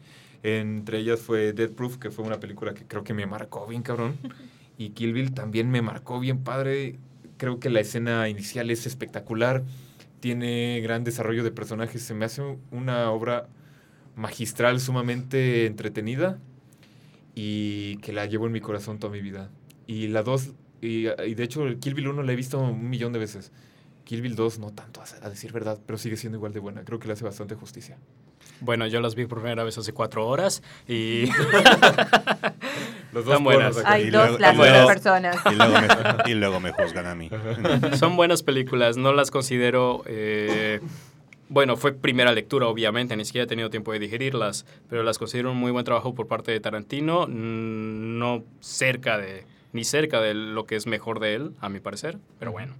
[0.42, 3.82] Entre ellas fue Dead Proof, que fue una película que creo que me marcó bien
[3.82, 4.16] cabrón.
[4.78, 6.98] Y Kill Bill también me marcó bien padre.
[7.36, 9.62] Creo que la escena inicial es espectacular.
[10.20, 12.02] Tiene gran desarrollo de personajes.
[12.02, 13.48] Se me hace una obra
[14.20, 16.38] magistral, sumamente entretenida.
[17.34, 19.50] Y que la llevo en mi corazón toda mi vida.
[19.86, 20.50] Y la 2,
[20.82, 23.52] y, y de hecho Kill Bill 1 la he visto un millón de veces.
[24.04, 26.84] Kill Bill 2 no tanto, a, decir verdad, pero sigue siendo igual de buena.
[26.84, 27.96] Creo que le hace bastante justicia.
[28.60, 31.26] Bueno, yo las vi por primera vez hace cuatro horas y
[33.12, 33.74] Los Están buenas.
[33.74, 33.92] pornos acá.
[33.92, 35.36] Hay Y dos luego- de personas.
[35.50, 37.30] Y luego me, y luego me juzgan a mí.
[37.98, 38.96] son buenas películas.
[38.96, 40.02] No las considero...
[40.06, 40.80] eh,
[41.50, 45.50] bueno, fue primera lectura, obviamente, ni siquiera he tenido tiempo de digerirlas, pero las considero
[45.50, 50.32] un muy buen trabajo por parte de Tarantino, mm, no cerca de, ni cerca de
[50.34, 52.74] lo que es mejor de él, a mi parecer, pero bueno.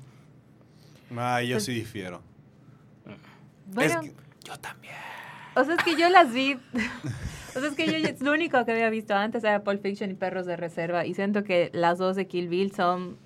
[1.16, 2.22] Ay, yo sí difiero.
[3.66, 4.94] Bueno, Es que- Yo también.
[5.56, 6.54] o sea, es que yo las vi.
[7.56, 10.14] o sea, es que yo lo único que había visto antes era Pulp Fiction y
[10.14, 11.06] Perros de Reserva.
[11.06, 13.18] Y siento que las dos de Kill Bill son.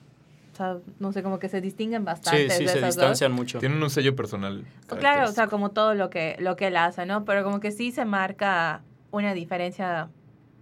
[0.54, 2.50] O sea, no sé, como que se distinguen Sí, bastante.
[2.50, 3.58] sí, de se esas distancian mucho.
[3.58, 4.64] Tienen un sello personal.
[4.88, 4.98] dos.
[5.00, 7.24] Claro, o sea, como todo lo que, lo que él hace, ¿no?
[7.24, 10.08] Pero como que sí se marca una diferencia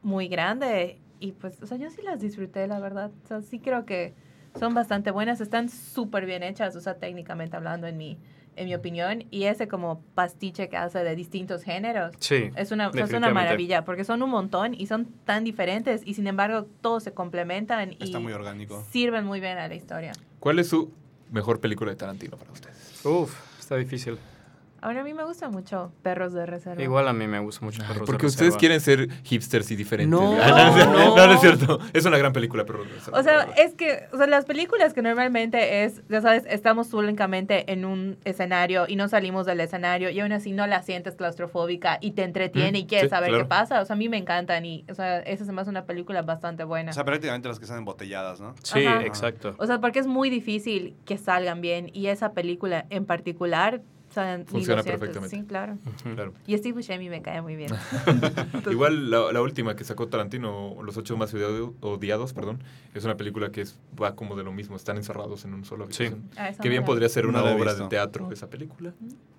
[0.03, 0.99] muy grande.
[1.21, 3.11] Y pues, o sea, yo sí las disfruté, la verdad.
[3.25, 4.15] O sea, sí creo que
[4.59, 5.41] son bastante buenas.
[5.43, 8.19] Están súper bien hechas, o sea, técnicamente hablando, en mi,
[8.57, 9.25] en mi opinión.
[9.31, 12.13] Y ese como pastiche que hace de distintos géneros.
[12.19, 15.45] Sí, Es una, o sea, es una maravilla, porque son un montón y son tan
[15.45, 18.85] diferentes y sin embargo todos se complementan y Está muy orgánico.
[18.91, 20.13] sirven muy bien a la historia.
[20.41, 20.93] ¿Cuál es su
[21.31, 23.05] mejor película de Tarantino para ustedes?
[23.05, 24.19] Uf, está difícil.
[24.83, 26.83] Ahora a mí me gusta mucho Perros de Reserva.
[26.83, 27.79] Igual a mí me gusta mucho.
[27.83, 28.59] Perros de Porque ustedes Reserva.
[28.59, 30.03] quieren ser hipsters y diferentes.
[30.21, 31.17] No, no.
[31.17, 31.79] no, no es cierto.
[31.93, 32.83] Es una gran película, pero...
[33.13, 37.73] O sea, es que o sea, las películas que normalmente es, ya sabes, estamos únicamente
[37.73, 41.99] en un escenario y no salimos del escenario y aún así no la sientes claustrofóbica
[42.01, 43.45] y te entretiene Mm, y quieres sí, saber claro.
[43.45, 43.81] qué pasa.
[43.81, 46.23] O sea, a mí me encantan y, o sea, esa se me hace una película
[46.23, 46.91] bastante buena.
[46.91, 48.55] O sea, prácticamente las que están embotelladas, ¿no?
[48.63, 49.03] Sí, Ajá.
[49.05, 49.55] exacto.
[49.59, 53.81] O sea, porque es muy difícil que salgan bien y esa película en particular,
[54.13, 55.35] o sea, ni Funciona perfectamente.
[55.35, 55.79] Sí, claro.
[56.03, 56.35] Claro.
[56.47, 57.71] Y Steve Buscemi me cae muy bien.
[58.71, 62.63] Igual la, la última que sacó Tarantino, Los ocho más odiado- odiados, perdón,
[62.95, 65.87] es una película que es, va como de lo mismo, están encerrados en un solo
[65.91, 66.05] Sí.
[66.05, 66.31] habitación.
[66.37, 68.93] Ah, esa Que bien podría ser una No obra de teatro esa película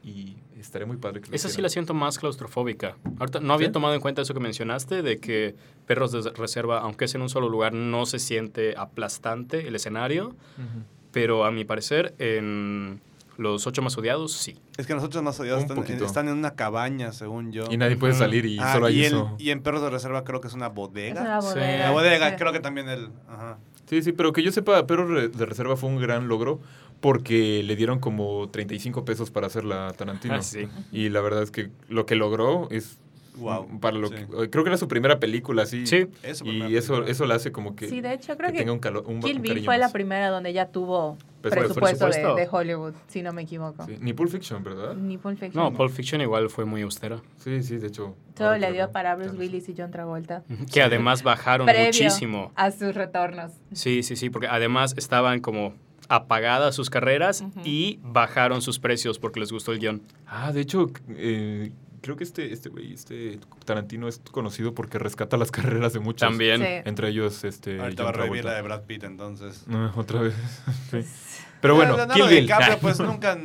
[0.04, 2.98] y estaría muy padre que lo Esa sí la siento más claustrofóbica.
[3.20, 3.74] Ahorita no había ¿Sí?
[3.74, 5.56] tomado en cuenta eso que mencionaste, de que
[5.86, 10.30] Perros de Reserva, aunque es en un solo lugar, no se siente aplastante el escenario,
[10.30, 10.84] Ujú.
[11.12, 13.02] pero a mi parecer en
[13.38, 14.56] Los Ocho Más Odiados, sí.
[14.78, 17.66] Es que nosotros más odiados están, en una cabaña, según yo.
[17.72, 19.36] Y nadie puede salir y Ah, solo hay y, en, eso.
[19.40, 21.22] y en Perros de Reserva creo que es una Es bodega.
[21.22, 21.48] una Sí.
[21.48, 21.78] bodega.
[21.86, 22.36] La bodega, sí.
[22.38, 23.10] creo que también el...
[23.28, 23.58] Ajá.
[23.88, 26.60] Sí, sí, pero que yo sepa, Perros de Reserva fue un gran logro
[27.02, 30.36] porque le dieron como 35 pesos para hacer la Tarantino.
[30.36, 30.68] Ah, sí.
[30.92, 32.98] Y la verdad es que lo que logró es
[33.38, 33.80] Wow.
[33.80, 34.16] para lo Sí.
[34.16, 35.86] que creo que era su primera película, sí.
[35.88, 38.60] Sí, Eso, Y eso eso la hace como que, Sí, de hecho, creo que que,
[38.60, 42.12] tenga un, calo- un, Kill Bill fue la primera donde ya tuvo Pues, presupuesto, de-
[42.12, 42.36] presupuesto.
[42.36, 43.86] De, Hollywood, si no me equivoco.
[43.86, 44.96] Sí, Ni Pulp Fiction, ¿verdad?
[44.96, 45.64] Ni Pulp Fiction.
[45.64, 47.22] no, Pulp Fiction igual fue muy austera.
[47.38, 48.16] Sí, sí, de hecho.
[48.36, 50.44] Todo le que dio para Bruce Willis y John Travolta.
[50.72, 52.52] Que además bajaron Previo muchísimo.
[52.56, 53.52] a sus retornos.
[53.74, 55.74] Sí, sí, sí, porque además estaban como
[56.10, 60.02] apagadas sus carreras y bajaron sus precios porque les gustó el guion.
[60.28, 61.72] Ah, de hecho, eh,
[62.04, 66.30] creo que este, este güey, este Tarantino es conocido porque rescata las carreras de muchos.
[66.30, 66.62] También.
[66.62, 66.68] Sí.
[66.86, 67.80] Entre ellos, este.
[67.80, 69.66] Ahorita va a revivir la de Brad Pitt, entonces.
[69.74, 70.36] Ah, otra vez.
[70.92, 71.00] Sí.
[71.62, 72.42] Pero bueno, Leonardo Kill Bill.
[72.42, 73.36] DiCaprio, pues nunca,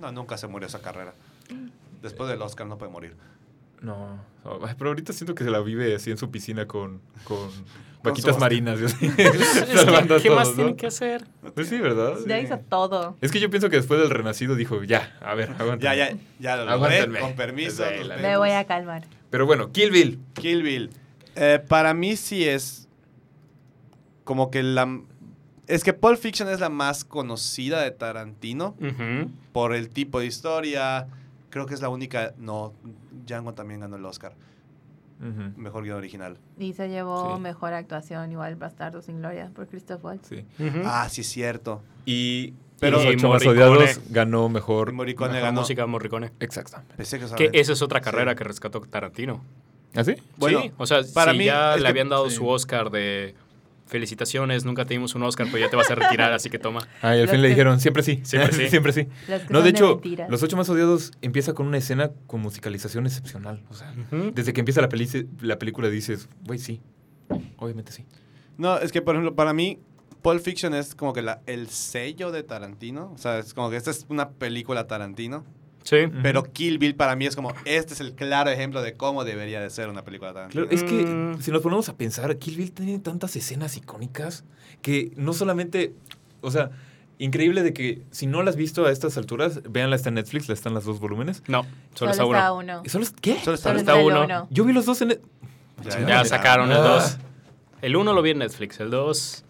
[0.00, 1.12] no, nunca se murió esa carrera.
[2.00, 3.16] Después del Oscar no puede morir.
[3.82, 4.18] No,
[4.78, 7.02] pero ahorita siento que se la vive así en su piscina con,
[8.04, 8.80] vaquitas marinas.
[8.80, 10.76] y así, Es salvando que, a ¿Qué más todos, tiene ¿no?
[10.76, 11.24] que hacer?
[11.54, 12.14] Pues sí, ¿verdad?
[12.26, 13.16] Ya hizo todo.
[13.20, 15.82] Es que yo pienso que después del renacido dijo, ya, a ver, aguanta.
[15.82, 17.84] Ya, ya, ya lo logré, con permiso.
[18.20, 19.04] Me voy a calmar.
[19.30, 20.20] Pero bueno, Kill Bill.
[20.34, 20.90] Kill Bill.
[21.34, 22.88] Eh, para mí sí es
[24.22, 25.00] como que la...
[25.66, 28.76] Es que Pulp Fiction es la más conocida de Tarantino
[29.52, 31.06] por el tipo de historia.
[31.50, 32.34] Creo que es la única...
[32.38, 32.74] No,
[33.26, 34.34] Django también ganó el Oscar.
[35.24, 36.36] Ujú, Mejor guion original.
[36.58, 37.40] Y se llevó Sí.
[37.42, 40.28] mejor actuación, igual Bastardo sin Gloria, por Christoph Waltz.
[40.28, 40.44] Sí.
[40.84, 41.82] Ah, sí es cierto.
[42.04, 43.66] Y Pero- Los Y ocho más Morricone.
[43.76, 44.92] odiados ganó mejor.
[44.92, 45.60] Morricone ganó.
[45.60, 46.32] música Morricone.
[46.40, 46.78] Exacto.
[47.36, 48.38] Que, esa es otra carrera Sí.
[48.38, 49.42] que rescató Tarantino.
[49.94, 50.16] ¿Ah, sí?
[50.36, 52.36] Bueno, sí, o sea, para si mí ya le que- habían dado sí.
[52.36, 53.36] su Oscar de
[53.86, 56.80] felicitaciones, nunca te dimos un Oscar, pero ya te vas a retirar, así que toma.
[57.02, 58.20] Ah, y al Los fin le que- dijeron, siempre sí.
[58.24, 58.68] Siempre sí.
[58.68, 59.08] siempre sí.
[59.50, 60.30] No, de hecho, mentiras.
[60.30, 63.62] Los ocho más odiados empieza con una escena con musicalización excepcional.
[63.68, 64.32] O sea, Ujú.
[64.34, 65.08] desde que empieza la, peli
[65.40, 66.80] la película dices, güey, sí.
[67.56, 68.04] Obviamente sí.
[68.56, 69.78] No, es que, por ejemplo, para mí,
[70.22, 73.12] Pulp Fiction es como que la, el sello de Tarantino.
[73.14, 75.44] O sea, es como que esta es una película Tarantino.
[75.84, 75.96] Sí.
[76.22, 79.60] Pero Kill Bill para mí es como, este es el claro ejemplo de cómo debería
[79.60, 80.66] de ser una película Tarantino.
[80.66, 81.40] Claro, es que Mm.
[81.42, 84.44] si nos ponemos a pensar, Kill Bill tiene tantas escenas icónicas
[84.82, 85.92] que no solamente,
[86.40, 86.70] o sea,
[87.18, 90.48] increíble de que si no las has visto a estas alturas, véanla está en Netflix,
[90.48, 91.42] la están las dos volúmenes.
[91.46, 92.58] No, solo, Solo está está uno.
[92.74, 92.82] uno.
[92.84, 93.38] ¿Y ¿Solo es- ¿Qué?
[93.40, 94.24] Solo está Solo está el uno.
[94.24, 94.48] uno.
[94.50, 95.20] Yo vi los dos en...
[95.82, 96.80] Ya, Ya sacaron el Ah.
[96.80, 97.18] 2.
[97.82, 99.44] El 1 lo vi en Netflix, el 2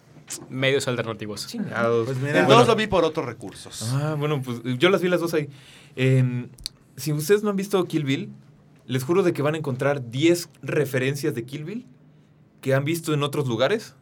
[0.48, 1.46] medios alternativos.
[1.46, 2.06] Chingados.
[2.06, 2.60] Pues mira, El bueno.
[2.60, 3.90] 2 lo vi por otros recursos.
[3.94, 5.48] Ah, bueno, pues yo las vi las dos ahí.
[5.96, 6.48] Em,
[6.96, 8.30] si ustedes no han visto Kill Bill,
[8.86, 11.86] les juro de que van a encontrar 10 referencias de Kill Bill
[12.60, 13.94] que han visto en otros lugares.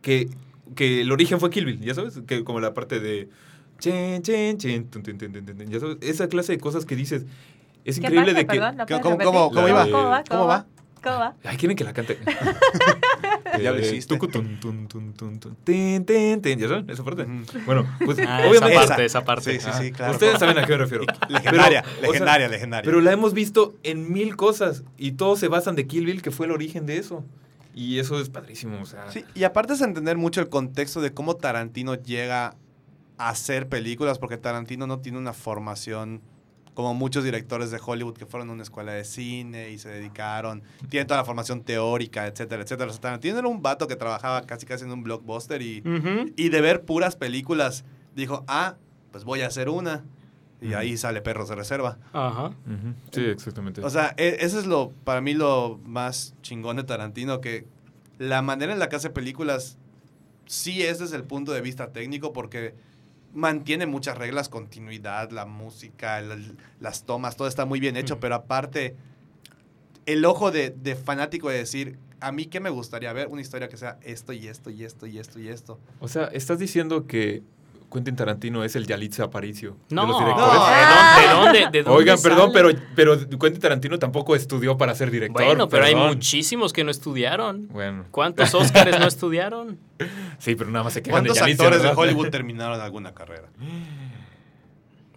[0.00, 0.28] Que,
[0.74, 3.28] que el origen fue Kill Bill, ya sabes, que como la parte de...
[3.78, 6.94] Chen, chen, chen, tun, tun, tun, tun, tun, ya sabes, esa clase de cosas que
[6.96, 7.24] dices.
[7.84, 8.58] Es ¿Qué increíble de que...
[8.58, 9.50] Perdón, ¿la ¿Cómo- cómo-?
[9.50, 10.24] ¿Cómo va?
[10.28, 10.66] ¿Cómo va?
[11.02, 11.34] ¿Cómo va?
[11.44, 12.18] Ay, quieren que la cante.
[13.60, 14.14] Ya lo Eh, hiciste.
[16.56, 16.88] ¿Ya saben?
[16.88, 17.22] Esa parte.
[17.24, 17.44] Ujú.
[17.66, 18.74] Bueno, pues Ah, obviamente...
[18.76, 19.52] esa parte, esa parte.
[19.52, 20.12] Sí, sí, Ah, sí, claro.
[20.14, 21.04] Ustedes saben a qué me refiero.
[21.28, 22.84] Legendaria, Pero, o sea, legendaria, legendaria.
[22.88, 26.30] Pero la hemos visto en mil cosas y todos se basan de Kill Bill, que
[26.30, 27.24] fue el origen de eso.
[27.74, 29.10] Y eso es padrísimo, o sea.
[29.10, 32.54] Sí, y aparte es entender mucho el contexto de cómo Tarantino llega
[33.18, 36.20] a hacer películas, porque Tarantino no tiene una formación
[36.74, 40.62] como muchos directores de Hollywood que fueron a una escuela de cine y se dedicaron,
[40.88, 42.88] tienen toda la formación teórica, etcétera, etcétera.
[42.88, 45.82] O sea, Tarantino era un vato que trabajaba casi casi en un blockbuster y,
[46.36, 47.84] y de ver puras películas
[48.16, 48.76] dijo, ah,
[49.10, 50.04] pues voy a hacer una.
[50.62, 51.98] Y ahí sale Perros de Reserva.
[52.12, 52.52] Ajá.
[53.10, 53.80] Sí, exactamente.
[53.82, 57.66] O sea, e- eso es lo, para mí lo más chingón de Tarantino, que
[58.18, 59.76] la manera en la que hace películas
[60.46, 62.74] sí es desde el punto de vista técnico, porque
[63.32, 68.34] mantiene muchas reglas, continuidad, la música, el- las tomas, todo está muy bien hecho, pero
[68.34, 68.96] aparte,
[70.06, 73.68] el ojo de, de fanático de decir, a mí qué me gustaría ver, una historia
[73.68, 75.78] que sea esto y esto y esto y esto y esto.
[76.00, 77.42] O sea, estás diciendo que
[77.92, 80.54] Quentin Tarantino es el Yalitza Aparicio No, de los ¿de directores.
[80.54, 80.64] No.
[80.64, 81.20] dónde?
[81.20, 81.58] ¿De dónde?
[81.78, 85.44] ¿De dónde Oigan, perdón, pero, pero Quentin Tarantino tampoco estudió para ser director.
[85.44, 87.68] Bueno, pero hay muchísimos que no estudiaron.
[87.68, 89.78] Bueno, ¿Cuántos Óscares no estudiaron?
[90.38, 91.88] sí, pero nada más se quejan de ¿Cuántos Yalitza, actores de.
[91.94, 93.48] Hollywood terminaron alguna carrera?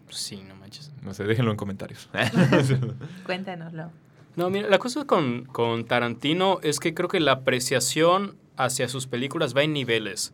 [0.06, 0.92] Pues Sí, no manches.
[1.02, 2.10] No sé, déjenlo en comentarios.
[3.26, 3.92] Cuéntanoslo.
[4.36, 9.08] No, mira, la cosa con, con Tarantino es que creo que la apreciación hacia sus
[9.08, 10.34] películas va en niveles.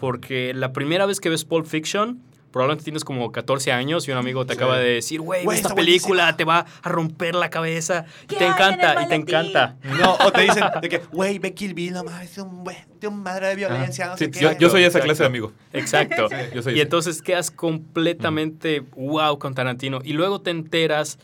[0.00, 4.16] Porque la primera vez que ves Pulp Fiction, probablemente tienes como 14 años y un
[4.18, 4.58] amigo te Sí.
[4.58, 6.36] acaba de decir, güey, esta película buenísima".
[6.36, 8.06] te va a romper la cabeza.
[8.24, 9.76] Y ¿Qué te encanta, y te encanta.
[10.00, 12.76] No, o te dicen de que, güey, ve Kill Bill, no mames, es un, güey,
[12.98, 14.40] de un madre de violencia, no Sí, sé qué.
[14.40, 15.04] yo, yo soy esa Exacto.
[15.04, 15.52] clase de amigo.
[15.72, 16.28] Exacto.
[16.54, 16.82] Yo soy Y ese.
[16.82, 20.00] entonces quedas completamente wow con Tarantino.
[20.02, 21.18] Y luego te enteras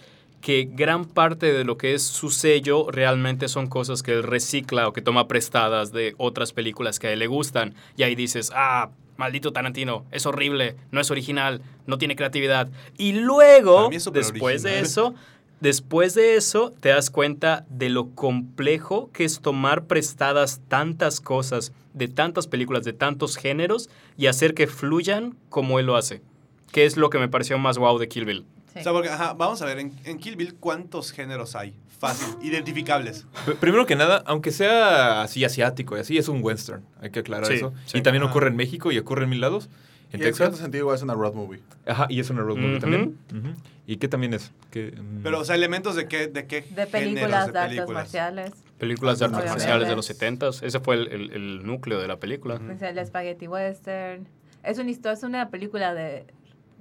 [0.47, 4.87] que gran parte de lo que es su sello realmente son cosas que él recicla
[4.87, 7.75] o que toma prestadas de otras películas que a él le gustan.
[7.97, 12.69] Y ahí dices, ah, maldito Tarantino, es horrible, no es original, no tiene creatividad.
[12.97, 15.17] Y luego, después de eso,
[15.59, 21.73] después de eso, te das cuenta de lo complejo que es tomar prestadas tantas cosas
[21.93, 26.23] de tantas películas, de tantos géneros y hacer que fluyan como él lo hace.
[26.71, 28.47] Que es lo que me pareció más wow de Kill Bill.
[28.77, 28.81] Sí.
[28.81, 31.75] O sea, porque, ajá, vamos a ver, en, en Kill Bill, ¿cuántos géneros hay?
[31.99, 33.27] Fácil, identificables.
[33.47, 36.85] P- Primero que nada, aunque sea así asiático y así, es un western.
[37.01, 37.73] Hay que aclarar Sí, eso.
[37.87, 37.99] sí.
[37.99, 38.31] Y también Ajá.
[38.33, 39.69] ocurre en México y ocurre en mil lados.
[40.13, 40.59] en Y en cierto Texas.
[40.63, 41.61] sentido igual es una road movie.
[41.87, 42.81] Ajá, y es una road movie Ujú.
[42.81, 43.19] también.
[43.35, 43.49] Ujú.
[43.89, 44.53] ¿Y qué también es?
[44.71, 48.03] ¿Qué, mm, Pero, o sea, elementos de qué, de qué De películas de artes películas?
[48.03, 48.53] marciales.
[48.79, 49.59] Películas de artes Obviamente.
[49.65, 52.57] marciales de los 70 Ese fue el, el- el núcleo de la película.
[52.57, 52.71] Ujú.
[52.73, 54.29] Es el Spaghetti Western.
[54.65, 56.27] Es una historia, es una película de,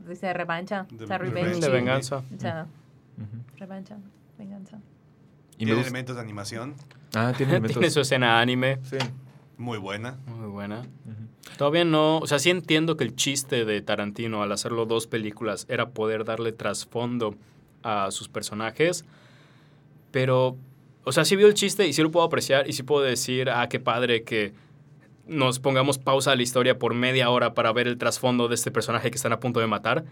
[0.07, 1.43] dice revancha, De o sea, revenge.
[1.47, 1.65] revenge.
[1.65, 2.17] De venganza.
[2.17, 2.67] O sea,
[3.17, 3.43] Ujú.
[3.57, 3.97] revancha,
[4.37, 4.79] venganza.
[5.57, 6.75] Y Tiene elementos de animación
[7.15, 7.77] Ah, tiene elementos.
[7.79, 8.79] Tiene su escena anime.
[8.83, 8.97] Sí.
[9.57, 10.17] muy buena.
[10.27, 10.83] Muy buena.
[11.57, 15.65] Todavía no, o sea, sí entiendo que el chiste de Tarantino al hacerlo dos películas
[15.69, 17.35] era poder darle trasfondo
[17.83, 19.05] a sus personajes,
[20.11, 20.57] pero,
[21.03, 23.49] o sea, sí vio el chiste y sí lo puedo apreciar y sí puedo decir,
[23.49, 24.53] ah, qué padre que
[25.27, 28.71] nos pongamos pausa a la historia por media hora para ver el trasfondo de este
[28.71, 30.05] personaje que están a punto de matar,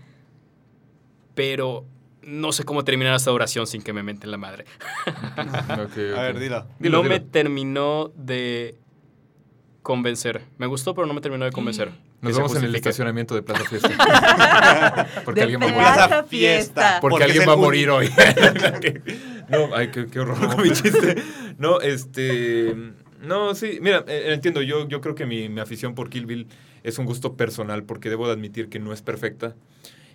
[1.35, 1.85] pero
[2.21, 4.65] no sé cómo terminar esta oración sin que me menten la madre.
[5.35, 6.39] A ver, ok.
[6.39, 6.59] dilo.
[6.59, 7.03] No dilo.
[7.03, 8.75] me terminó de
[9.81, 10.41] convencer.
[10.57, 11.91] Me gustó, pero no me terminó de convencer.
[12.21, 15.07] Nos vemos en el estacionamiento de Plaza Fiesta.
[15.25, 15.83] Porque De alguien va a morir.
[15.83, 16.97] Plaza Fiesta.
[17.01, 18.09] Porque, Porque alguien va a morir hoy.
[19.49, 21.21] no, ay, qué, qué horror con mi chiste.
[21.57, 22.93] No, este.
[23.23, 24.61] No, sí, mira, eh, entiendo.
[24.61, 26.47] Yo, yo creo que mi, mi afición por Kill Bill
[26.83, 29.55] es un gusto personal, porque debo de admitir que no es perfecta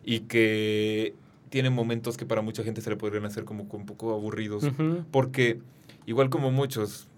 [0.04, 1.14] y que
[1.50, 4.64] tiene momentos que para mucha gente se le podrían hacer como un poco aburridos.
[5.10, 5.58] Porque,
[6.06, 7.08] igual como muchos,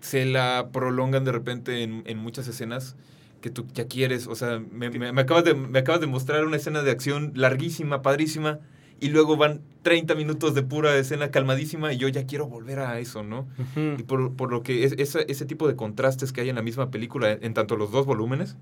[0.00, 2.96] se la prolongan de repente en, en muchas escenas
[3.40, 4.26] que tú ya quieres.
[4.26, 7.32] O sea, me, me- me acabas de, me acabas de mostrar una escena de acción
[7.34, 8.58] larguísima, padrísima,
[9.04, 12.98] y luego van 30 minutos de pura escena calmadísima y yo ya quiero volver a
[12.98, 13.40] eso, ¿no?
[13.58, 13.96] Ujú.
[13.98, 16.62] Y por, por lo que es, esa- ese tipo de contrastes que hay en la
[16.62, 18.56] misma película, en tanto los dos volúmenes,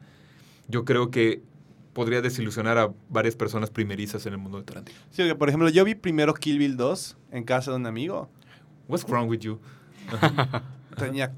[0.68, 1.42] yo creo que
[1.92, 4.98] podría desilusionar a varias personas primerizas en el mundo de Tarantino.
[5.10, 8.28] Sí, porque, por ejemplo, yo vi primero Kill Bill 2 en casa de un amigo.
[8.88, 9.60] What's wrong with you?
[10.98, 11.32] Tenía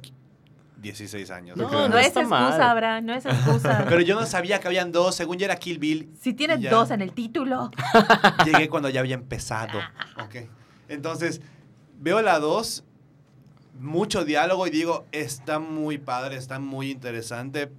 [0.84, 1.56] 16 años.
[1.56, 2.62] No, No, no es excusa, mal.
[2.62, 3.84] Abraham, no es excusa.
[3.88, 5.16] Pero yo no sabía que habían dos.
[5.16, 6.10] Según yo era Kill Bill.
[6.20, 6.70] si tienes Ya.
[6.70, 7.70] dos en el título.
[8.44, 9.78] Llegué cuando ya había empezado.
[10.24, 10.36] Ok.
[10.88, 11.40] Entonces,
[11.98, 12.84] veo la 2,
[13.80, 17.70] mucho diálogo y digo, está muy padre, está muy interesante.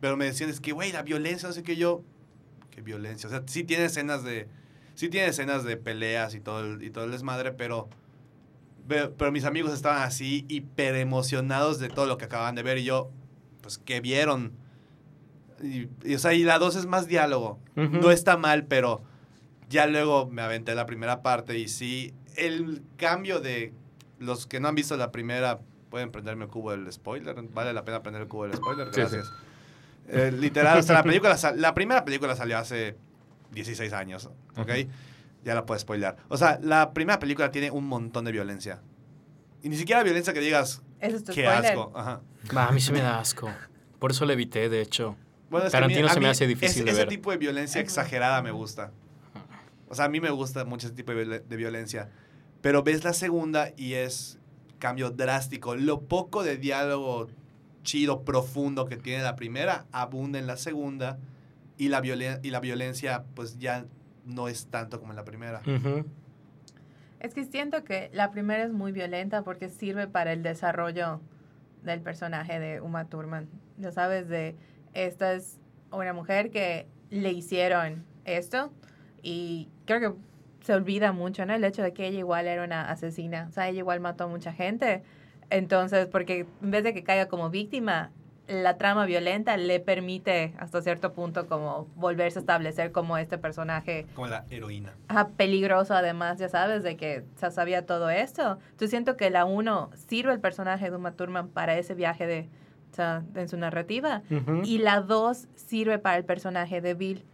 [0.00, 2.02] Pero me decían, es que, güey, la violencia, no sé qué yo.
[2.70, 3.28] ¿Qué violencia?
[3.28, 4.48] O sea, sí tiene escenas de.
[4.94, 7.88] Sí tiene escenas de peleas y todo el, y todo el desmadre, pero.
[8.88, 12.78] Ve- Pero mis amigos estaban así hiper emocionados de todo lo que acaban de ver
[12.78, 13.10] y yo,
[13.60, 14.52] pues, ¿qué vieron?
[15.62, 17.58] Y, y, o sea, y la 2 es más diálogo.
[17.76, 17.98] Ujú.
[17.98, 19.02] No está mal, pero
[19.68, 23.72] ya luego me aventé la primera parte y sí, el cambio de
[24.18, 27.34] los que no han visto la primera pueden prenderme el cubo del spoiler.
[27.52, 28.88] Vale la pena prender el cubo del spoiler.
[28.92, 29.32] Sí, Gracias.
[30.08, 32.96] Eh, literal, o sea, la, película la primera película salió hace
[33.52, 34.68] 16 años, ¿ok?
[34.70, 34.88] Ujú.
[35.44, 36.16] Ya la puedes spoiler.
[36.28, 38.80] O sea, la primera película tiene un montón de violencia.
[39.62, 41.66] Y ni siquiera violencia que digas, Ese es tu qué spoiler.
[41.72, 41.92] asco.
[41.94, 42.20] Ajá.
[42.54, 43.50] Ah, a mí se me da asco.
[43.98, 45.16] Por eso lo evité, de hecho.
[45.50, 47.00] Bueno, es que a mí- Tarantino a se me mí hace difícil ese, de ese
[47.00, 47.08] ver.
[47.08, 48.92] tipo de violencia exagerada me gusta.
[49.88, 52.10] O sea, a mí me gusta mucho ese tipo de, violen- de violencia.
[52.60, 54.38] Pero ves la segunda y es
[54.78, 55.74] cambio drástico.
[55.76, 57.28] Lo poco de diálogo
[57.84, 61.18] chido, profundo que tiene la primera, abunda en la segunda.
[61.78, 62.02] Y la,
[62.42, 63.86] y la violencia, pues ya
[64.28, 65.60] no es tanto como en la primera.
[67.18, 71.20] Es que siento que la primera es muy violenta porque sirve para el desarrollo
[71.82, 73.48] del personaje de Uma Thurman.
[73.78, 74.54] Ya sabes, de
[74.94, 75.58] esta es
[75.90, 78.70] una mujer que le hicieron esto
[79.22, 80.18] y creo que
[80.64, 81.54] se olvida mucho, ¿no?
[81.54, 83.46] El hecho de que ella igual era una asesina.
[83.48, 85.02] O sea, ella igual mató a mucha gente.
[85.50, 88.10] Entonces, porque en vez de que caiga como víctima,
[88.48, 94.06] la trama violenta le permite hasta cierto punto como volverse a establecer como este personaje
[94.14, 94.94] Como la heroína.
[95.08, 98.58] Ajá, peligroso además, ya sabes, de que se sabía todo esto.
[98.70, 102.48] Entonces siento que la uno sirve el personaje de Uma Thurman para ese viaje de,
[102.90, 104.22] o sea, en su narrativa.
[104.64, 107.24] Y la dos sirve para el personaje de Bill.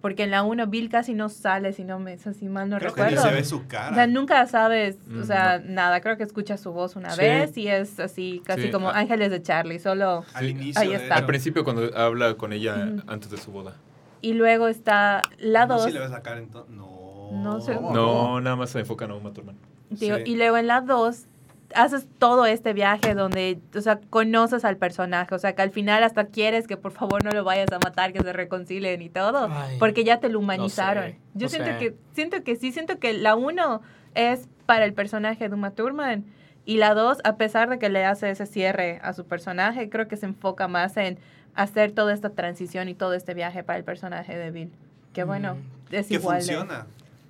[0.00, 2.94] Porque en la uno Bill casi no sale, si, no me, si mal no Creo
[2.94, 3.28] que ni recuerdo.
[3.30, 4.06] se ve su O sea, cara.
[4.06, 6.00] nunca sabes, o Mm, sea, nada.
[6.00, 7.20] Creo que escuchas su voz una Sí.
[7.20, 8.70] vez y es así, casi Sí.
[8.70, 8.98] como Ah.
[8.98, 10.24] Ángeles de Charlie, solo...
[10.34, 10.50] Al Sí.
[10.50, 10.80] inicio.
[10.80, 11.16] Ahí está.
[11.16, 13.02] Al principio cuando habla con ella Ujú.
[13.08, 13.74] antes de su boda.
[14.20, 15.84] Y luego está la No, dos.
[15.86, 16.72] si le ves la cara entonces.
[16.74, 17.30] No.
[17.32, 17.74] No sé.
[17.74, 19.56] No, nada más se enfocan a Uma Thurman.
[19.90, 20.22] Digo, Sí.
[20.26, 21.26] Y luego en la 2
[21.74, 26.02] haces todo este viaje donde, o sea, conoces al personaje, o sea, que al final
[26.02, 29.48] hasta quieres que por favor no lo vayas a matar, que se reconcilien y todo,
[29.50, 31.04] Ay, porque ya te lo humanizaron.
[31.04, 31.78] sé, Yo no siento sé.
[31.78, 33.82] que siento que sí, siento que la 1
[34.14, 36.24] es para el personaje de Uma Thurman
[36.64, 40.08] y la 2, a pesar de que le hace ese cierre a su personaje, creo
[40.08, 41.18] que se enfoca más en
[41.54, 44.72] hacer toda esta transición y todo este viaje para el personaje de Bill.
[45.12, 45.56] Que bueno,
[45.90, 46.44] es Que igual.
[46.44, 46.44] de-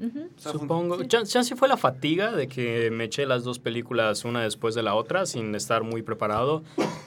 [0.00, 1.02] O sea, fun- Supongo.
[1.04, 4.82] Chan- Chance fue la fatiga de que me eché las dos películas una después de
[4.82, 6.62] la otra sin estar muy preparado.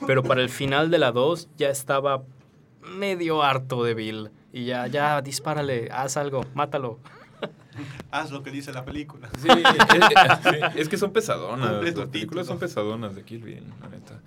[0.06, 2.22] Pero para el final de la dos ya estaba
[2.82, 4.30] medio harto de Bill.
[4.52, 6.98] Y ya, ya, dispárale, haz algo, mátalo.
[8.10, 9.30] Haz lo que dice la película.
[9.40, 11.70] Sí, es, es- es que son pesadonas.
[11.72, 12.44] Las películas título.
[12.44, 14.20] son pesadonas de Kill Bill, la neta.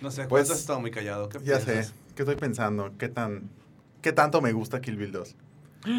[0.00, 1.28] No sé, Pues, has estado muy callado.
[1.28, 1.72] ¿Qué Ya sé.
[1.72, 1.94] piensas?
[2.16, 2.90] ¿Qué estoy pensando?
[2.98, 3.50] ¿Qué tan
[4.00, 5.36] qué tanto me gusta Kill Bill 2?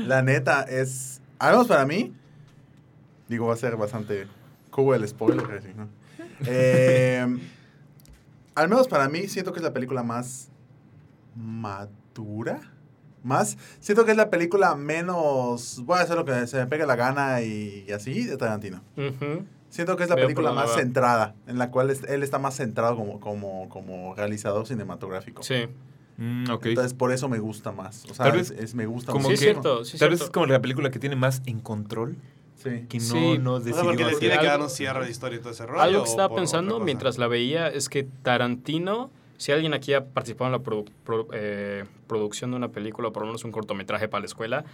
[0.08, 2.14] La neta es, al menos para mí,
[3.28, 4.28] digo, va a ser bastante
[4.70, 5.64] cubo el spoiler.
[6.46, 7.26] Eh,
[8.56, 10.50] al menos para mí, siento que es la película más
[11.36, 12.62] madura.
[13.24, 16.86] Más, siento que es la película menos, voy a hacer lo que se me pegue
[16.86, 18.82] la gana y, así, de Tarantino.
[19.70, 22.96] Siento que es la Veo película más centrada, en la cual él está más centrado
[22.96, 25.44] como, como, como realizador cinematográfico.
[25.44, 25.68] Sí.
[26.20, 26.46] Mm.
[26.64, 28.04] Entonces, por eso me gusta más.
[28.10, 29.64] O sea, Tal vez es, es- me gusta como Sí, es que- muchísimo.
[29.64, 32.18] cierto, sí, es Tal vez es como la película que tiene más en control,
[32.56, 32.86] Sí.
[32.90, 33.38] que no Sí.
[33.38, 34.20] nos O sea, decidió porque le hacer.
[34.20, 35.82] tiene que dar algo- un cierre de historia y todo ese rollo.
[35.82, 40.48] Algo que estaba pensando mientras la veía es que Tarantino, si alguien aquí ha participado
[40.54, 44.10] en la produ- pro- eh, producción de una película o por lo menos un cortometraje
[44.10, 44.66] para la escuela,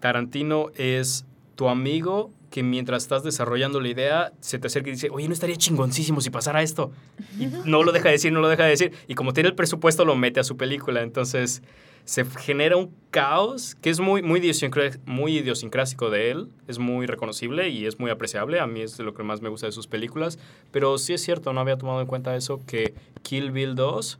[0.00, 1.24] Tarantino es
[1.54, 5.32] tu amigo que mientras estás desarrollando la idea se te acerca y dice, oye, no
[5.32, 6.92] estaría chingoncísimo si pasara esto.
[7.38, 8.92] Y no lo deja de decir, no lo deja de decir.
[9.08, 11.02] Y como tiene el presupuesto, lo mete a su película.
[11.02, 11.62] Entonces
[12.04, 17.86] se genera un caos que es muy, muy, idiosincrásico de él, es muy reconocible y
[17.86, 18.60] es muy apreciable.
[18.60, 20.38] A mí es de lo que más me gusta de sus películas.
[20.70, 24.18] Pero sí es cierto, no había tomado en cuenta eso, que Kill Bill 2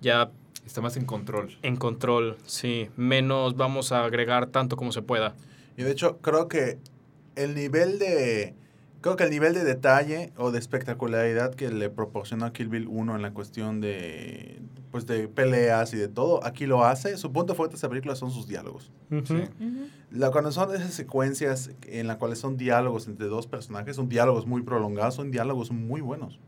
[0.00, 0.30] ya
[0.64, 1.56] Está más en control.
[1.62, 2.88] en control, sí.
[2.96, 5.36] Menos vamos a agregar tanto como se pueda.
[5.76, 6.78] Y de hecho, creo que
[7.34, 8.54] el nivel de.
[9.02, 12.88] Creo que el nivel de detalle o de espectacularidad que le proporcionó a Kill Bill
[12.88, 14.60] 1 en la cuestión de.
[14.90, 17.16] Pues de peleas y de todo, aquí lo hace.
[17.18, 18.90] Su punto fuerte de esta película son sus diálogos.
[19.24, 19.44] Sí.
[20.10, 24.46] La, cuando son esas secuencias en las cuales son diálogos entre dos personajes, son diálogos
[24.46, 26.40] muy prolongados, son diálogos muy buenos.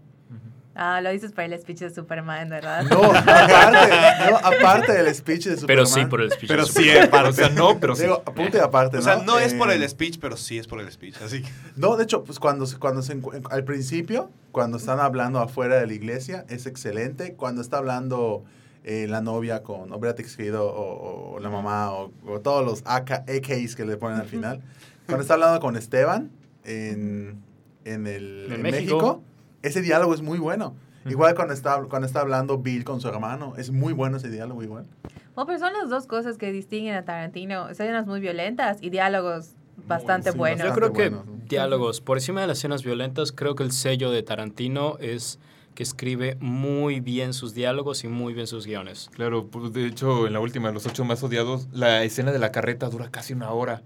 [0.80, 2.84] Ah, lo dices por el speech de Superman, ¿verdad?
[2.84, 5.66] No, aparte, no, aparte del speech de Superman.
[5.66, 6.48] Pero sí por el speech.
[6.48, 7.04] Pero de sí, Superman.
[7.04, 7.28] en parte.
[7.30, 8.02] O sea, no, pero sí.
[8.02, 10.80] Digo, apunte aparte, O sea, no es por Eh, el speech, pero sí es por
[10.80, 11.16] el speech.
[11.20, 13.20] Así que- No, de hecho, pues cuando, se- cuando se
[13.50, 17.34] al principio, cuando están hablando afuera de la iglesia, es excelente.
[17.34, 18.44] Cuando está hablando
[18.84, 22.82] eh, la novia con o Beatrix querido o, o la mamá o, o todos los
[22.86, 24.62] AK, AKs que le ponen al final.
[25.06, 26.30] Cuando está hablando con Esteban
[26.64, 27.42] en,
[27.84, 28.94] en, el, En en México.
[28.96, 29.22] México.
[29.62, 30.74] Ese diálogo es muy bueno.
[31.06, 34.62] Igual cuando está, cuando está hablando Bill con su hermano, es muy bueno ese diálogo
[34.62, 34.86] igual.
[35.34, 37.68] Bueno, pero son las dos cosas que distinguen a Tarantino.
[37.68, 39.52] Escenas muy violentas y diálogos
[39.86, 40.60] bastante sí, buenos.
[40.60, 41.44] Yo bastante creo que bueno, ¿no?
[41.48, 45.38] diálogos, por encima de las escenas violentas, creo que el sello de Tarantino es
[45.74, 49.10] que escribe muy bien sus diálogos y muy bien sus guiones.
[49.12, 52.50] Claro, pues, de hecho, en la última, Los Ocho Más Odiados, la escena de la
[52.50, 53.82] carreta dura casi una hora.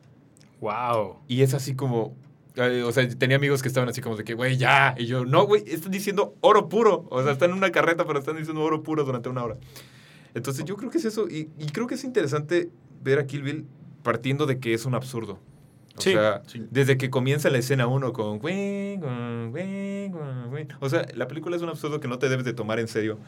[0.61, 1.19] ¡Wow!
[1.29, 2.15] Y es así como...
[2.57, 4.95] eh, o sea, tenía amigos que estaban así como de que, güey, ya.
[4.99, 7.07] Y yo, no, güey, están diciendo oro puro.
[7.11, 9.57] O sea, están en una carreta, pero están diciendo oro puro durante una hora.
[10.35, 11.29] Entonces, yo creo que es eso.
[11.29, 12.71] Y, y creo que es interesante
[13.03, 13.67] ver a Kill Bill
[14.03, 15.39] partiendo de que es un absurdo.
[15.97, 16.67] O Sí, sea, sí.
[16.71, 18.39] desde que comienza la escena uno con...
[18.39, 20.69] güey, güey, güey, güey, güey.
[20.81, 23.19] O sea, la película es un absurdo que no te debes de tomar en serio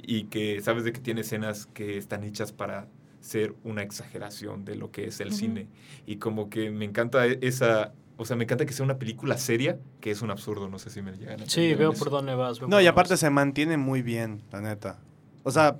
[0.00, 2.86] y que sabes de que tiene escenas que están hechas para
[3.20, 5.36] ser una exageración de lo que es el Ujú.
[5.36, 5.66] cine.
[6.06, 7.92] Y como que me encanta e- esa...
[8.16, 10.68] O sea, me encanta que sea una película seria, que es un absurdo.
[10.68, 11.98] No sé si me llegan a Sí, veo eso.
[12.04, 12.58] por dónde vas.
[12.60, 13.20] veo No, y aparte vas.
[13.20, 14.98] se mantiene muy bien, la neta.
[15.42, 15.76] O sea,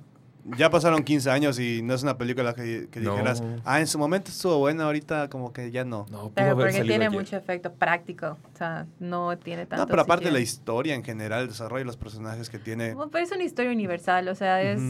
[0.57, 3.11] ya pasaron 15 años y no es una película que, que No.
[3.11, 6.05] dijeras, ah, en su momento estuvo buena, ahorita como que ya no.
[6.11, 7.11] No, Pero haber porque tiene ayer.
[7.17, 8.37] mucho efecto práctico.
[8.53, 9.85] O sea, no tiene tanto.
[9.85, 12.93] No, pero aparte la historia en general, el desarrollo de los personajes que tiene.
[12.93, 14.27] Bueno, pero es una historia universal.
[14.27, 14.81] O sea, es.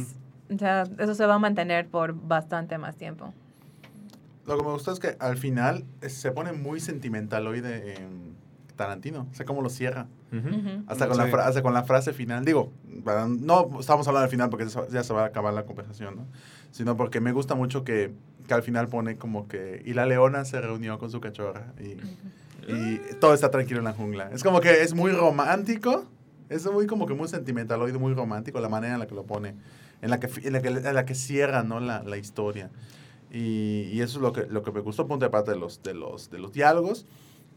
[0.53, 3.33] O sea, eso se va a mantener por bastante más tiempo.
[4.45, 7.95] Lo que me gustó es que al final eh, se pone muy sentimental hoy de
[8.75, 9.27] Tarantino.
[9.31, 10.07] O sea, cómo lo cierra.
[10.31, 10.47] Ujú.
[10.49, 10.83] Ujú.
[10.87, 11.31] Hasta con, la Sí.
[11.31, 12.43] fra- hasta con la frase final.
[12.43, 12.71] Digo,
[13.39, 16.25] no estamos hablando del final porque ya se va a acabar la conversación, ¿no?
[16.71, 18.11] Sino porque me gusta mucho que,
[18.47, 19.81] que al final pone como que...
[19.85, 21.97] Y la leona se reunió con su cachorra y,
[22.71, 24.29] y todo está tranquilo en la jungla.
[24.33, 26.05] Es como que es muy romántico.
[26.49, 29.23] Es muy como que muy sentimental, hoy muy romántico la manera en la que lo
[29.23, 29.55] pone.
[30.01, 31.79] En la que, en la que, en la que cierra, ¿no?
[31.79, 32.69] La, la historia.
[33.33, 35.81] Y, y eso es lo que, lo que me gustó, punto de parte de los,
[35.83, 37.05] de los, de los diálogos.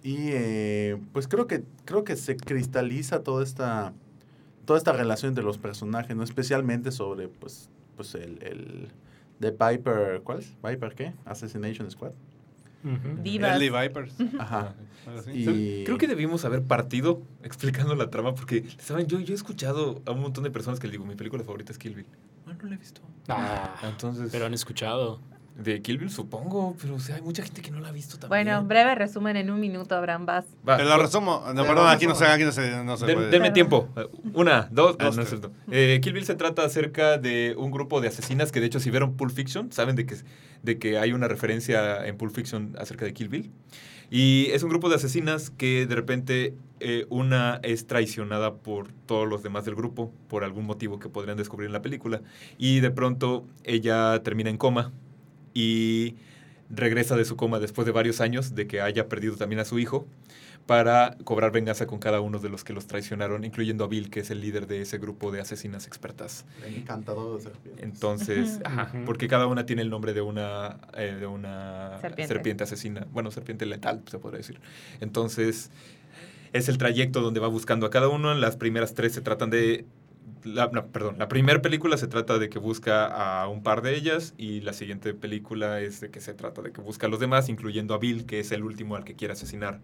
[0.02, 3.92] Y eh, pues creo que, creo que se cristaliza toda esta,
[4.64, 6.22] toda esta relación entre los personajes, ¿no?
[6.22, 8.88] Especialmente sobre, pues, pues el, el
[9.38, 10.54] de Viper, ¿cuál es?
[10.62, 11.12] ¿Viper qué?
[11.26, 12.12] Assassination Squad.
[12.84, 13.22] Ujú.
[13.22, 13.50] Divas.
[13.60, 14.14] Early Vipers.
[14.38, 14.74] Ajá.
[15.34, 19.06] Y- Creo que debimos haber partido explicando la trama porque, ¿saben?
[19.08, 21.72] Yo, yo he escuchado a un montón de personas que les digo, mi película favorita
[21.72, 22.06] es Kill Bill.
[22.46, 23.00] Ah, no la he visto.
[23.28, 25.20] Ah, Entonces, pero han escuchado.
[25.58, 28.18] De Kill Bill, supongo, pero o sea, hay mucha gente que no la ha visto
[28.18, 28.44] también.
[28.44, 30.44] Bueno, breve resumen en un minuto, Abraham Vas.
[30.68, 31.42] Va, Te lo resumo.
[31.46, 32.34] No, Te perdón, lo aquí no se, resumo.
[32.34, 33.30] aquí no se, no se Den- puede.
[33.30, 33.88] denme tiempo.
[34.34, 35.40] Una, dos, no, Dos, no es tres.
[35.40, 35.52] cierto.
[35.70, 38.90] Eh, Kill Bill se trata acerca de un grupo de asesinas que de hecho si
[38.90, 40.16] vieron Pulp Fiction, saben de que,
[40.62, 43.50] de que hay una referencia en Pulp Fiction acerca de Kill Bill.
[44.10, 49.26] Y es un grupo de asesinas que de repente eh, una es traicionada por todos
[49.26, 52.20] los demás del grupo por algún motivo que podrían descubrir en la película.
[52.58, 54.92] Y de pronto ella termina en coma
[55.56, 56.16] y
[56.68, 59.78] regresa de su coma después de varios años de que haya perdido también a su
[59.78, 60.06] hijo
[60.66, 64.20] para cobrar venganza con cada uno de los que los traicionaron, incluyendo a Bill, que
[64.20, 66.44] es el líder de ese grupo de asesinas expertas.
[66.66, 67.84] Encantador de serpientes.
[67.84, 72.26] Entonces, ajá, porque cada una tiene el nombre de una, eh, de una Serpiente.
[72.34, 72.64] serpiente.
[72.64, 74.58] asesina, bueno, serpiente letal, se podría decir.
[75.00, 75.70] Entonces,
[76.52, 78.34] es el trayecto donde va buscando a cada uno.
[78.34, 79.84] Las primeras tres se tratan de...
[80.46, 83.06] La, no, perdón, la primera película se trata de que busca
[83.42, 86.70] a un par de ellas y la siguiente película es de que se trata de
[86.72, 89.32] que busca a los demás, incluyendo a Bill, que es el último al que quiere
[89.32, 89.80] asesinar.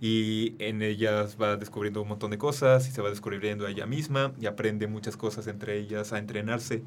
[0.00, 3.86] Y en ellas va descubriendo un montón de cosas y se va descubriendo a ella
[3.86, 6.82] misma y aprende muchas cosas, entre ellas a entrenarse,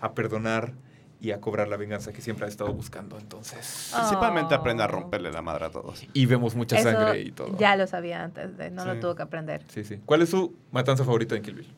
[0.00, 0.72] a perdonar
[1.20, 3.18] y a cobrar la venganza que siempre ha estado buscando.
[3.18, 4.58] Entonces, Principalmente Oh.
[4.58, 6.04] aprende a romperle la madre a todos.
[6.12, 7.56] y vemos mucha Eso sangre y todo.
[7.58, 8.88] Ya lo sabía antes, de, no Sí.
[8.88, 9.62] lo tuvo que aprender.
[9.68, 10.00] Sí, sí.
[10.04, 11.68] ¿Cuál es su matanza favorita en Kill Bill?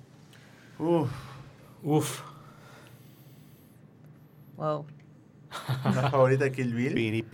[0.79, 1.11] Uf.
[1.83, 2.23] Uf.
[4.57, 4.87] Wow.
[5.85, 7.25] ¿Una favorita de Kill Bill?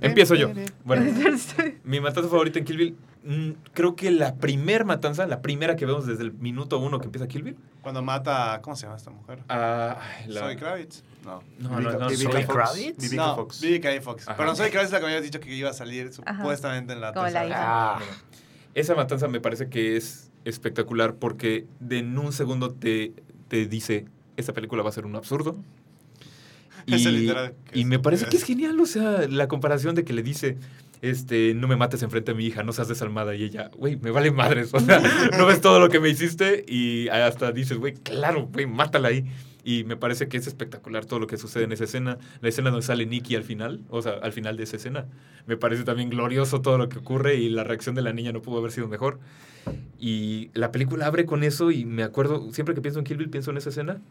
[0.00, 0.50] Empiezo yo.
[0.84, 1.04] Bueno,
[1.84, 5.86] mi matanza favorita en Kill Bill, mm, creo que la primer matanza, la primera que
[5.86, 7.56] vemos desde el minuto uno que empieza Kill Bill.
[7.82, 8.60] Cuando mata.
[8.62, 9.40] ¿Cómo se llama esta mujer?
[9.48, 11.02] ah, la- Soy Kravitz.
[11.24, 11.42] No.
[11.58, 12.46] No, no, no, Fox.
[12.46, 12.98] Kravitz.
[12.98, 13.60] Vivica no, Fox.
[13.60, 14.28] Vivica Fox.
[14.28, 14.36] Ajá.
[14.36, 16.36] Pero Soy Kravitz es la que me habías dicho que iba a salir Ajá.
[16.38, 17.98] supuestamente en la tercera.
[18.74, 23.12] Esa matanza me parece que es espectacular porque de en un segundo te,
[23.48, 24.06] te dice,
[24.36, 25.56] esta película va a ser un absurdo.
[26.86, 30.22] Y, literal y me parece que es genial, o sea, la comparación de que le
[30.22, 30.58] dice,
[31.00, 33.34] este, no me mates enfrente de mi hija, no seas desalmada.
[33.34, 35.00] Y ella, güey, me vale madres, o sea,
[35.38, 39.24] no ves todo lo que me hiciste y hasta dices, güey, claro, güey, mátala ahí.
[39.64, 42.18] Y me parece que es espectacular todo lo que sucede en esa escena.
[42.42, 45.06] La escena donde sale Nicky al final, o sea, al final de esa escena.
[45.46, 48.42] Me parece también glorioso todo lo que ocurre y la reacción de la niña no
[48.42, 49.18] pudo haber sido mejor.
[49.98, 53.30] Y la película abre con eso y me acuerdo, siempre que pienso en Kill Bill,
[53.30, 54.02] pienso en esa escena.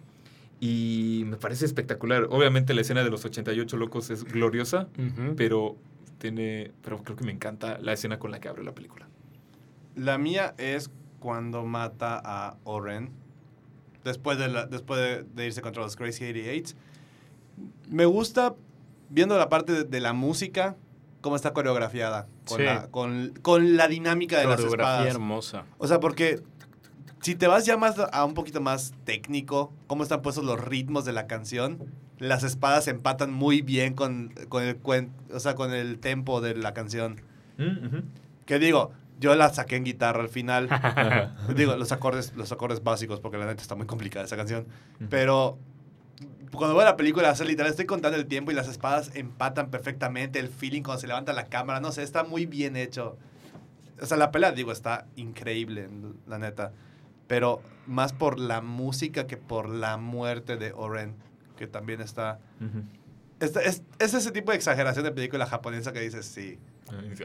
[0.60, 2.28] Y me parece espectacular.
[2.32, 4.88] Obviamente la escena de los 88 locos es gloriosa,
[5.36, 5.76] pero
[6.18, 9.08] tiene, pero creo que me encanta la escena con la que abre la película.
[9.96, 10.90] La mía es
[11.20, 13.12] cuando mata a Oren.
[14.04, 16.76] Después de, la- después de, de irse contra los Crazy 88.
[17.90, 18.56] Me gusta,
[19.10, 20.76] viendo la parte de, de la música,
[21.22, 22.28] cómo está coreografiada.
[22.46, 22.64] Con, Sí.
[22.66, 25.14] la, con, con la dinámica de las Coreografía espadas.
[25.16, 25.66] hermosa.
[25.78, 26.42] O sea, porque
[27.22, 31.06] si te vas ya más a un poquito más técnico, cómo están puestos los ritmos
[31.06, 31.80] de la canción,
[32.20, 36.56] las espadas empatan muy bien con, con el cuen- o sea, con el tempo de
[36.56, 37.22] la canción.
[37.58, 38.00] Mm.
[38.46, 40.70] Que digo, yo la saqué en guitarra al final.
[41.56, 44.68] Digo, los acordes, los acordes básicos, porque la neta está muy complicada esa canción.
[45.10, 45.58] Pero
[46.52, 50.40] cuando veo la película, sea, literal, estoy contando el tiempo y las espadas empatan perfectamente.
[50.40, 53.18] El feeling cuando se levanta la cámara, no sé, está muy bien hecho.
[54.02, 55.90] O sea, la pelea, digo, está increíble,
[56.28, 56.72] la neta.
[57.28, 61.16] Pero más por la música que por la muerte de Oren,
[61.58, 62.40] que también está...
[62.60, 62.84] Ujú.
[63.40, 66.60] está- es, es ese tipo de exageración de película japonesa que dices, sí,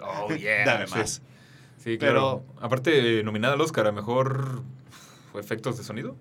[0.03, 0.65] Oh, yeah.
[0.65, 0.95] dame sí.
[0.95, 1.11] más.
[1.11, 1.23] Sí,
[1.85, 2.43] Pero- claro.
[2.61, 4.63] Aparte, eh, nominada al Oscar a mejor
[5.39, 6.17] efectos de sonido.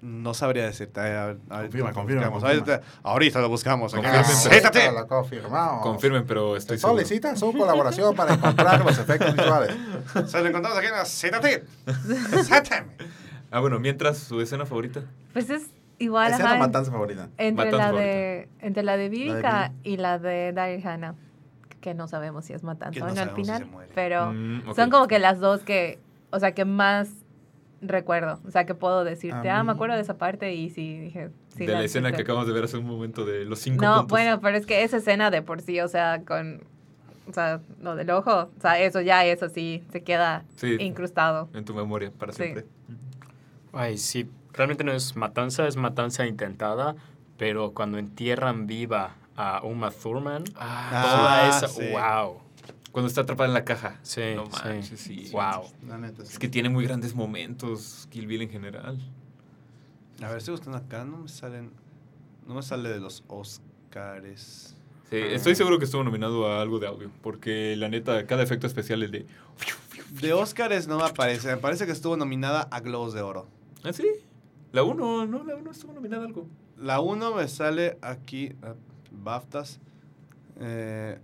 [0.00, 1.00] No sabría decirte.
[1.00, 2.80] a- a- Confirma, ahorita confirma, confirma.
[3.02, 3.92] Ahorita, lo buscamos.
[3.92, 4.94] Confirmen.
[4.94, 5.82] Lo confirmamos.
[5.82, 6.98] Confirmen, pero estoy Se seguro.
[7.00, 9.74] solicita su colaboración para encontrar los efectos visuales.
[10.30, 11.06] Se lo encontramos aquí en.
[11.06, 11.62] ¡Siéntame!
[13.50, 15.04] Ah, bueno, mientras, su escena favorita.
[15.32, 17.30] Pues es igual, Esa es ajá, la matanza favorita.
[17.38, 21.14] entre Matanza la de entre la de Vivica y la de Daryl Hannah,
[21.80, 23.92] que no sabemos si es matanza o no al si final, se muere.
[23.94, 25.98] pero Mm, son como que las dos que,
[26.30, 27.08] o sea, que más
[27.80, 30.98] recuerdo, o sea, que puedo decirte, A ah, me acuerdo de esa parte y sí
[30.98, 33.84] dije, sí de la escena que acabamos de ver hace un momento de los cinco
[33.84, 34.08] No, puntos.
[34.08, 36.62] bueno, pero es que esa escena de por sí, o sea, con
[37.28, 40.76] o sea, lo del ojo, o sea, eso ya eso sí se queda Sí.
[40.80, 41.48] incrustado.
[41.52, 42.42] En tu memoria, para Sí.
[42.42, 42.64] siempre.
[43.72, 44.28] Ay, sí.
[44.54, 46.96] Realmente no es matanza, es matanza intentada.
[47.36, 51.68] Pero cuando entierran viva a Uma Thurman, Ah, toda Ah, esa.
[51.68, 51.82] sí.
[51.92, 52.40] ¡Wow!
[52.90, 53.98] Cuando está atrapada en la caja.
[54.02, 54.52] Sí, No sí.
[54.64, 55.28] manches, sí.
[55.32, 55.70] ¡Wow!
[55.86, 56.32] La neta, sí.
[56.32, 58.98] Es que tiene muy grandes momentos Kill Bill en general.
[60.20, 61.04] A ver, estoy buscando acá.
[61.04, 61.70] No me salen.
[62.48, 64.74] No me sale de los Oscars.
[65.10, 67.10] Sí, estoy seguro que estuvo nominado a algo de audio.
[67.22, 69.26] Porque la neta, cada efecto especial es de.
[70.20, 71.48] De Oscars no me aparece.
[71.48, 73.46] Me parece que estuvo nominada a Globos de Oro.
[73.84, 74.06] ¿Ah, sí?
[74.72, 76.46] La 1, no, la 1 estuvo nominada a algo.
[76.76, 78.56] La 1 me sale aquí, eh,
[79.10, 79.80] BAFTAs.
[80.60, 81.18] Eh,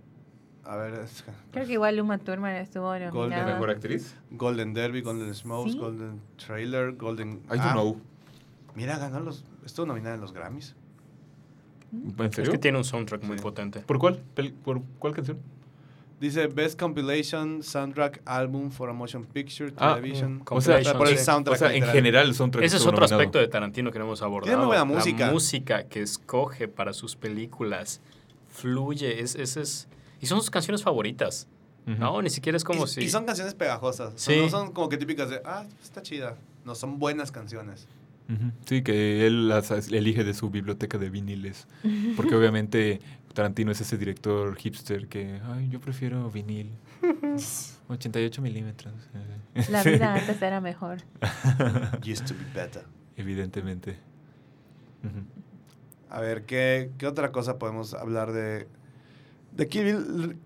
[0.63, 3.53] a ver, es- Creo que igual Uma Thurman estuvo Golden nominada.
[3.53, 4.15] Mejor actriz.
[4.31, 5.77] Golden Derby, Golden Smokes, ¿Sí?
[5.77, 7.29] Golden Trailer, Golden...
[7.45, 8.01] I don't Ah, know.
[8.75, 9.45] Mira, ganó los...
[9.65, 10.75] Estuvo nominada en los Grammys.
[11.91, 13.43] ¿En Es que tiene un soundtrack muy Sí.
[13.43, 13.79] potente.
[13.81, 14.21] ¿Por cuál?
[14.63, 15.37] ¿Por cuál canción?
[16.19, 20.35] Dice Best Compilation Soundtrack Album for a Motion Picture, Ah, Television.
[20.37, 21.55] mm, O sea, por el soundtrack.
[21.55, 21.93] O sea, en literal.
[21.95, 23.15] general el soundtrack Ese es otro nominado.
[23.21, 24.45] aspecto de Tarantino que no hemos abordado.
[24.45, 25.25] Tiene muy buena música.
[25.27, 27.99] La música que escoge para sus películas
[28.49, 29.19] fluye.
[29.21, 29.87] Es, es, es-
[30.21, 31.47] y son sus canciones favoritas.
[31.87, 31.97] Ujú.
[31.99, 33.01] No, ni siquiera es como y, si...
[33.01, 34.13] y son canciones pegajosas.
[34.13, 34.41] O sea, Sí.
[34.41, 36.37] no son como que típicas de, ah, está chida.
[36.63, 37.87] No, son buenas canciones.
[38.65, 41.67] Sí, que él las elige de su biblioteca de viniles.
[42.15, 42.99] Porque obviamente
[43.33, 46.71] Tarantino es ese director hipster que, ay, yo prefiero vinil.
[47.87, 48.93] 88 milímetros.
[49.69, 50.97] La vida antes era mejor.
[52.01, 52.83] Used to be better.
[53.15, 53.97] Evidentemente.
[56.09, 58.67] A ver, ¿qué, qué otra cosa podemos hablar de...
[59.51, 60.37] De Kill Bill?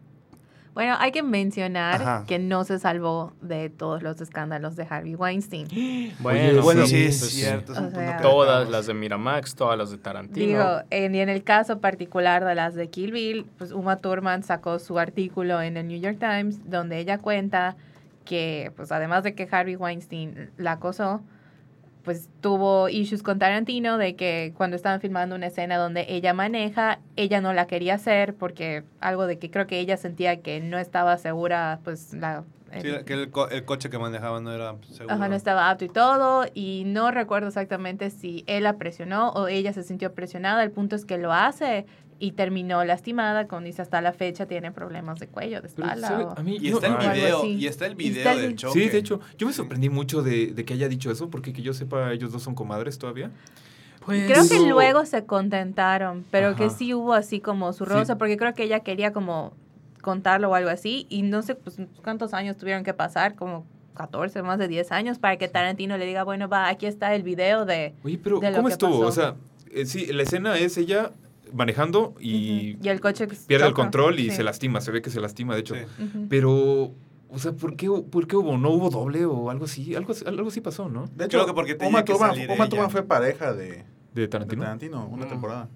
[0.73, 2.23] Bueno, hay que mencionar Ajá.
[2.27, 5.67] que no se salvó de todos los escándalos de Harvey Weinstein.
[6.19, 7.73] Bueno, Bueno, sí, sí, es cierto.
[7.73, 10.45] es un O punto sea- que Todas las de Miramax, todas las de Tarantino.
[10.47, 14.43] Digo, en, y en el caso particular de las de Kill Bill, pues Uma Thurman
[14.43, 17.75] sacó su artículo en el New York Times donde ella cuenta
[18.25, 21.21] que, pues además de que Harvey Weinstein la acosó,
[22.09, 26.97] pues tuvo issues con Tarantino de que cuando estaban filmando una escena donde ella maneja,
[27.15, 30.79] ella no la quería hacer porque algo de que creo que ella sentía que no
[30.79, 32.45] estaba segura, pues la...
[32.81, 35.13] Sí, que el, co- el coche que manejaba no era seguro.
[35.13, 39.47] Ajá, no estaba apto y todo, y no recuerdo exactamente si él la presionó o
[39.47, 40.63] ella se sintió presionada.
[40.63, 41.85] El punto es que lo hace
[42.19, 46.19] y terminó lastimada, con dice hasta la fecha tiene problemas de cuello, de espalda.
[46.35, 48.41] o- A mí Y no- está el video, y está el Y video está el
[48.41, 48.79] del choque.
[48.83, 51.61] Sí, de hecho, yo me sorprendí mucho de, de que haya dicho eso, porque que
[51.61, 53.31] yo sepa, ellos dos son comadres todavía.
[54.05, 57.91] Pues, Creo que Digo- luego se contentaron, pero que sí hubo así como su Sí.
[57.91, 59.53] rosa, porque creo que ella quería como
[60.01, 64.41] contarlo o algo así, y no sé pues, cuántos años tuvieron que pasar, como 14,
[64.41, 67.65] más de 10 años, para que Tarantino le diga, bueno, va, aquí está el video
[67.65, 67.93] de...
[68.03, 68.91] Oye, pero De lo ¿cómo que estuvo?
[68.91, 69.07] pasó.
[69.07, 69.35] O sea,
[69.71, 71.11] eh, sí, la escena es ella
[71.53, 72.85] manejando y Ujú.
[72.85, 74.37] y el coche que pierde el control y Sí.
[74.37, 75.75] se lastima, se ve que se lastima, de hecho.
[75.75, 75.81] Sí.
[76.29, 76.93] Pero,
[77.29, 78.57] o sea, ¿por qué, ¿por qué hubo?
[78.57, 79.95] ¿No hubo doble o algo así?
[79.95, 81.05] Algo, algo así pasó, ¿no?
[81.15, 85.07] De hecho, Creo que porque Uma Thurman, fue pareja de, de De Tarantino.
[85.07, 85.29] Una Mm.
[85.29, 85.69] temporada.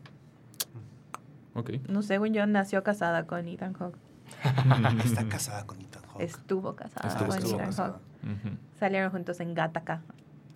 [1.55, 1.71] Ok.
[1.87, 3.97] No, según yo, nació casada con Ethan Hawke.
[5.05, 6.23] Está casada con Ethan Hawke.
[6.23, 7.89] Estuvo casada Estuvo- con estuvo Ethan casada.
[8.23, 8.57] Hawke.
[8.79, 10.01] Salieron juntos en Gattaca.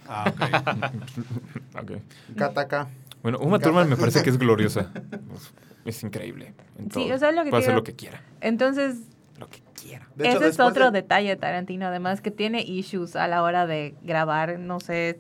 [0.07, 0.41] Ah, ok.
[1.83, 1.91] Ok.
[2.35, 2.87] Kataka.
[3.27, 4.89] Bueno, Uma Thurman me parece que es gloriosa.
[5.83, 6.53] Es, increíble.
[6.79, 7.15] en Sí, todo.
[7.15, 8.21] o sea, lo que Puede hacer lo que quiera.
[8.39, 8.99] Entonces,
[9.37, 10.07] Lo que quiera.
[10.15, 13.43] De hecho, ese es otro de- detalle de Tarantino, además, que tiene issues a la
[13.43, 15.19] hora de grabar, no sé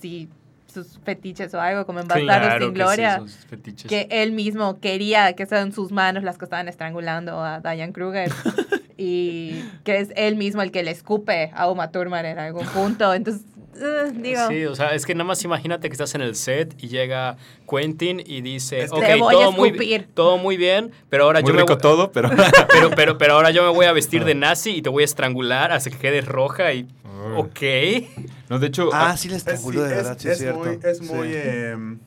[0.00, 0.30] si
[0.66, 3.18] sus fetiches o algo, como en Bastardos Claro sin que sí, Gloria.
[3.20, 3.88] sus fetiches.
[3.90, 8.30] que él mismo quería que sean sus manos las que estaban estrangulando a Diane Kruger
[8.96, 13.12] y que es él mismo el que le escupe a Uma Thurman en algún punto.
[13.14, 13.44] Entonces,
[14.14, 16.88] digo, Sí, o sea, es que nada más imagínate que estás en el set y
[16.88, 17.36] llega
[17.68, 20.08] Quentin y dice, Es que- ok, Te voy a todo muy, escupir".
[20.14, 22.30] todo muy bien, pero ahora Muy yo me rico voy- todo, pero...
[22.72, 25.06] pero, pero, pero ahora yo me voy a vestir de nazi y te voy a
[25.06, 26.86] estrangular hasta que quedes roja y...
[27.36, 27.60] Ok.
[28.48, 28.90] No, de hecho...
[28.92, 30.58] Ah, ah, sí, le Es, estranguló de es- verdad, sí, es es cierto.
[30.60, 31.04] muy, es Sí.
[31.04, 31.98] muy, em,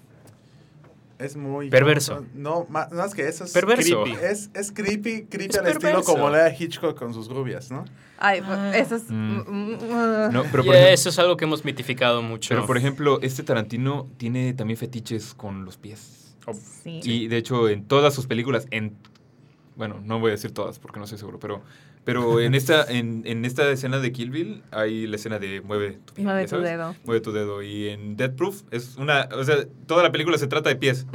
[1.18, 2.26] es muy Perverso.
[2.34, 4.04] No, más, más que eso es Perverso.
[4.04, 4.20] creepy.
[4.26, 6.12] Es, es creepy, creepy Es al estilo perverso.
[6.14, 7.86] como le da Hitchcock con sus rubias, ¿no?
[8.18, 8.42] Ay,
[8.76, 9.10] eso es...
[9.10, 9.14] Mm.
[9.14, 12.50] mm, mm, no, pero eso es algo que hemos mitificado mucho.
[12.50, 16.36] pero por ejemplo, este Tarantino tiene también fetiches con los pies.
[16.84, 17.02] sí.
[17.04, 18.96] Y de hecho, en todas sus películas, en
[19.76, 21.62] bueno, no voy a decir todas porque no estoy seguro, pero,
[22.06, 25.98] pero en esta, en, en esta escena de Kill Bill hay la escena de mueve
[26.06, 26.96] tu pie, Mueve ¿ya tu dedo.
[27.04, 27.64] Mueve tu dedo.
[27.64, 31.06] Y en Death Proof es una, o sea, toda la película se trata de pies.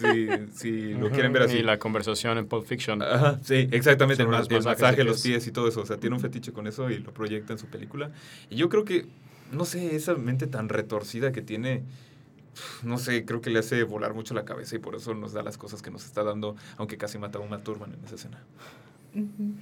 [0.00, 1.58] si, si lo quieren ver así.
[1.58, 3.02] Y la conversación en Pulp Fiction.
[3.02, 4.22] Ajá, sí, exactamente.
[4.22, 5.46] El, Sobre el masaje los pies.
[5.46, 5.80] y todo eso.
[5.82, 8.10] O sea, tiene un fetiche con eso y lo proyecta en su película.
[8.48, 9.06] Y yo creo que,
[9.52, 11.82] no sé, esa mente tan retorcida que tiene,
[12.84, 15.42] no sé, creo que le hace volar mucho la cabeza y por eso nos da
[15.42, 18.38] las cosas que nos está dando, aunque casi mata a una Turban en esa escena.
[19.14, 19.54] Ujú.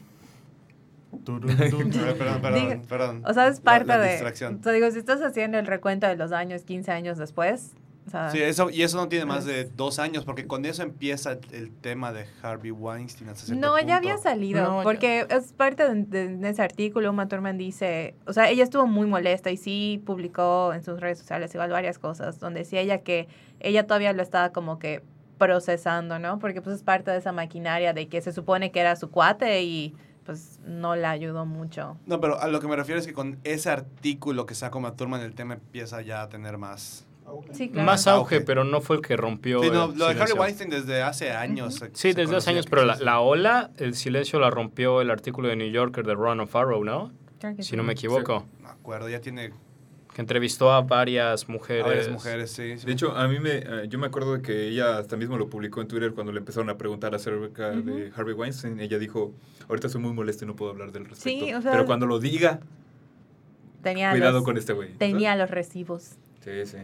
[1.25, 1.71] Turun, ver,
[2.19, 3.23] perdón, perdón, perdón.
[3.27, 4.11] O sea, es La- parte la de...
[4.13, 4.59] distracción.
[4.61, 7.75] O sea, digo, si estás haciendo el recuento de los años 15 años después,
[8.07, 10.83] o sea, Sí, eso, y eso no tiene más de dos años, porque con eso
[10.83, 13.95] empieza el, el tema de Harvey Weinstein hasta No, ya punto.
[13.95, 14.83] había salido, No, ya.
[14.83, 18.87] porque es parte de, de- de ese artículo, Uma Thurman dice, o sea, ella estuvo
[18.87, 22.99] muy molesta y sí publicó en sus redes sociales igual varias cosas, donde decía ella
[23.03, 23.29] que
[23.61, 25.03] ella todavía lo estaba como que
[25.37, 26.39] procesando, ¿no?
[26.39, 29.63] Porque pues es parte de esa maquinaria de que se supone que era su cuate
[29.63, 29.95] y
[30.29, 31.97] pues no la ayudó mucho.
[32.05, 35.23] No, pero a lo que me refiero es que con ese artículo que sacó Maturman
[35.23, 37.07] el tema empieza ya a tener más
[37.53, 37.87] Sí, claro.
[37.87, 38.45] Más auge, Auge.
[38.47, 39.63] pero no fue el que rompió.
[39.63, 40.33] Sí, no, el lo de Harry.
[40.33, 41.77] Weinstein desde hace años.
[41.77, 43.05] se- Sí, se desde hace años, pero la, sí.
[43.05, 47.11] la ola, el silencio la rompió el artículo de New Yorker de Ron O'Farrow, ¿no?
[47.39, 47.77] Creo que Si sí.
[47.77, 48.45] no me equivoco.
[48.61, 49.53] No me acuerdo, ya tiene
[50.19, 51.85] Que entrevistó a varias mujeres.
[51.85, 52.77] a varias mujeres, sí.
[52.77, 52.85] sí.
[52.87, 55.49] De hecho, a mí me, eh, yo me acuerdo de que ella hasta mismo lo
[55.49, 58.81] publicó en Twitter cuando le empezaron a preguntar acerca de Harvey Weinstein.
[58.81, 59.33] Ella dijo,
[59.69, 61.47] ahorita soy muy molesta y no puedo hablar del respecto.
[61.47, 62.59] Sí, o sea- pero cuando lo diga,
[63.81, 64.93] Tenía cuidado los, con este güey.
[64.95, 66.17] tenía los recibos.
[66.41, 66.79] Sí, sí.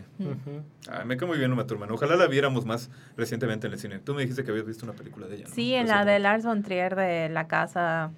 [0.88, 1.90] Ah, me cae muy bien Uma Thurman.
[1.90, 3.98] Ojalá la viéramos más recientemente en el cine.
[3.98, 5.46] Tú me dijiste que habías visto una película de ella.
[5.48, 5.52] ¿no?
[5.56, 6.20] Sí, en la de.
[6.20, 8.12] Lars von Trier de la casa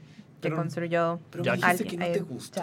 [0.47, 1.21] que Pero- construyó.
[1.31, 2.63] Pero Ya me dijiste alguien- que no eh, te gustó.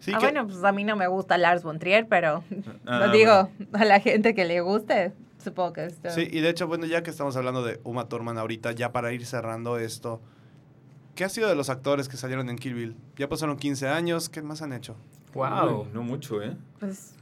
[0.00, 2.42] Sí, ah, que- bueno, pues a mí no me gusta Lars von Trier, pero
[2.86, 5.12] Ah, no digo a la gente que le guste,
[5.42, 6.10] supongo que esto.
[6.10, 9.12] Sí, y de hecho, bueno, ya que estamos hablando de Uma Thurman ahorita, ya para
[9.12, 10.20] ir cerrando esto,
[11.14, 12.96] ¿qué ha sido de los actores que salieron en Kill Bill?
[13.16, 14.96] Ya pasaron 15 años, ¿qué más han hecho?
[15.34, 15.82] Wow.
[15.82, 16.56] Uy, no mucho, ¿eh?
[16.80, 17.14] Pues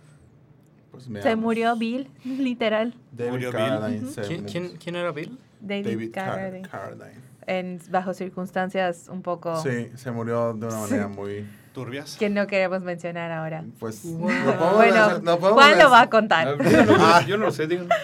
[0.90, 1.42] Pues se veamos.
[1.44, 2.94] murió Bill, literal.
[3.12, 4.09] David Murió Bill.
[4.26, 5.38] ¿Quién, mu- quién, quién era Bill?
[5.61, 7.28] David, David Car- Carradine.
[7.49, 11.49] En, bajo circunstancias un poco Sí, se murió de una manera muy...
[11.72, 12.16] ¿Turbias?
[12.16, 13.64] que no queremos mencionar ahora.
[13.78, 14.03] Pues...
[14.05, 14.28] Wow.
[14.28, 16.57] no podemos Bueno, decir- no Juan lo va a contar.
[16.99, 17.94] Ah, yo, no, lo sé, díganme.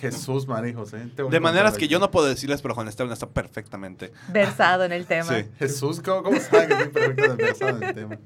[0.00, 0.98] Jesús, María José.
[1.30, 4.12] De maneras que yo no puedo decirles, pero Juan Esteban está perfectamente.
[4.28, 5.32] Versado en el tema.
[5.32, 5.46] Sí.
[5.58, 8.18] Jesús, ¿cómo, cómo sabe que estoy perfectamente versado en el tema?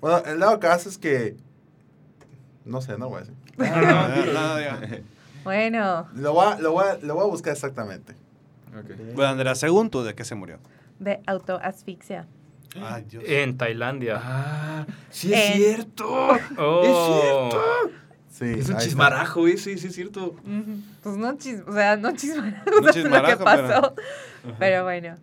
[0.00, 1.36] Bueno, el dado caso es que...
[2.64, 3.34] No sé, no voy a decir.
[3.56, 4.80] No, no, no, diga.
[5.44, 8.14] Bueno, Lo voy a, lo voy a, lo voy a buscar exactamente.
[8.78, 9.14] Ok.
[9.14, 10.58] Bueno, Andrea, según tú, ¿de qué se murió?
[10.98, 12.26] de autoasfixia.
[12.80, 13.24] Ay, Dios.
[13.26, 14.20] En Tailandia.
[14.22, 16.06] Ah, sí es En- cierto.
[16.58, 16.82] Oh.
[16.84, 17.62] Es cierto.
[18.28, 18.78] Sí, Es un está.
[18.78, 20.26] chismarajo ese, sí es cierto.
[20.44, 20.78] Ujú.
[21.02, 23.94] Pues no chis, o sea, no chismarajo, No fue lo que chismarajo, pasó.
[24.58, 25.16] Pero bueno.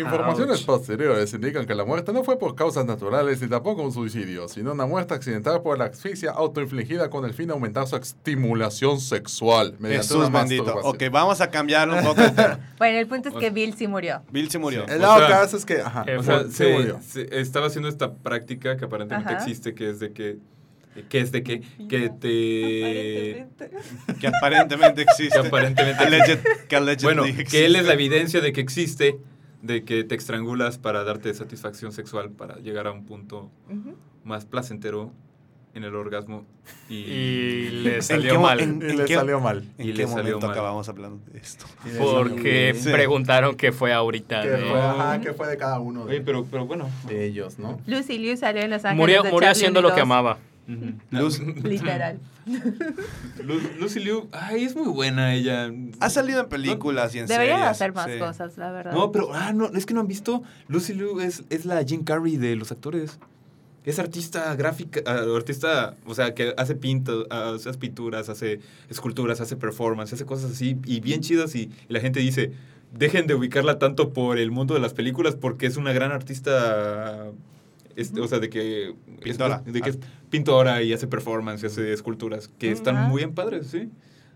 [0.00, 0.66] Informaciones Ouch.
[0.66, 4.72] posteriores indican que la muerte no fue por causas naturales ni tampoco un suicidio, sino
[4.72, 9.74] una muerte accidental por la asfixia autoinfligida con el fin de aumentar su estimulación sexual.
[9.78, 10.74] mediante Jesús una bendito.
[10.82, 12.58] Ok, vamos a cambiar un poco el tema.
[12.78, 14.22] Bueno, el punto es que Bill sí murió.
[14.30, 14.84] Bill se murió.
[14.86, 17.00] El O lado caso es que, ajá, eh, O sea, sí murió.
[17.06, 19.42] se- estaba haciendo esta práctica que aparentemente Ajá.
[19.42, 20.38] existe, que es de que
[21.08, 23.46] que es de que, que te
[24.20, 25.40] Que aparentemente existe.
[25.40, 27.44] que aparentemente Alleged- que allegedly bueno existe.
[27.50, 29.18] que él es la evidencia de que existe
[29.64, 33.96] de que te estrangulas para darte satisfacción sexual para llegar a un punto Ujú.
[34.22, 35.10] más placentero
[35.74, 36.44] en el orgasmo
[36.88, 38.60] y, Y le ¿En salió qué mal.
[38.60, 39.64] en- Y le qué- salió mal.
[39.78, 40.50] ¿En qué momento mal.
[40.50, 41.64] acabamos hablando de esto?
[41.98, 42.74] Porque.
[42.76, 42.90] Sí.
[42.92, 44.42] preguntaron qué fue ahorita.
[44.42, 44.68] Que ¿no?
[44.70, 47.80] fue, ajá, que fue de cada uno Oye, de, pero pero bueno de ellos, ¿no?
[47.86, 50.38] Lucy Liu salió en Los Ángeles Murió, de murió haciendo lo que 2, amaba.
[51.10, 52.18] Luz, Literal.
[52.46, 55.70] Lu- Lucy Liu ay es muy buena ella
[56.00, 58.18] ha salido en películas y en Debería de series, hacer más sí.
[58.18, 58.92] cosas, la verdad.
[58.92, 60.42] No, pero, ah, no, es que no han visto.
[60.68, 63.18] Lucy Liu es, es la Jim Carrey de los actores.
[63.84, 69.40] Es artista gráfica, ah, artista, o sea, que hace pinto, ah, hace pinturas, hace esculturas,
[69.40, 72.52] hace performance, hace cosas así y bien chidas y, y la gente dice,
[72.92, 77.26] dejen de ubicarla tanto por el mundo de las películas porque es una gran artista,
[77.96, 79.62] este, o sea, de que, Pintora.
[79.64, 79.98] de que es
[80.30, 83.88] pintora y hace performance, y hace esculturas, que están muy bien padres, sí,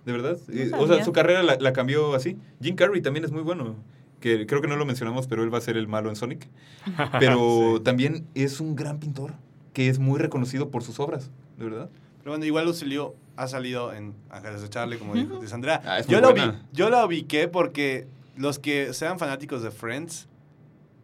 [0.04, 0.38] de verdad.
[0.50, 2.36] Eh, o sea, su carrera la, la cambió así.
[2.62, 3.76] Jim Carrey también es muy bueno
[4.20, 6.48] que creo que no lo mencionamos, pero él va a ser el malo en Sonic.
[7.20, 9.34] Pero también es un gran pintor
[9.72, 11.90] que es muy reconocido por sus obras, de verdad.
[12.18, 15.80] Pero bueno, igual Liu ha salido en Ángeles de Charlie, como dijo dice Andrea.
[15.84, 16.66] Ah, yo, ubi- buena.
[16.72, 20.28] yo la ubiqué porque los que sean fanáticos de Friends,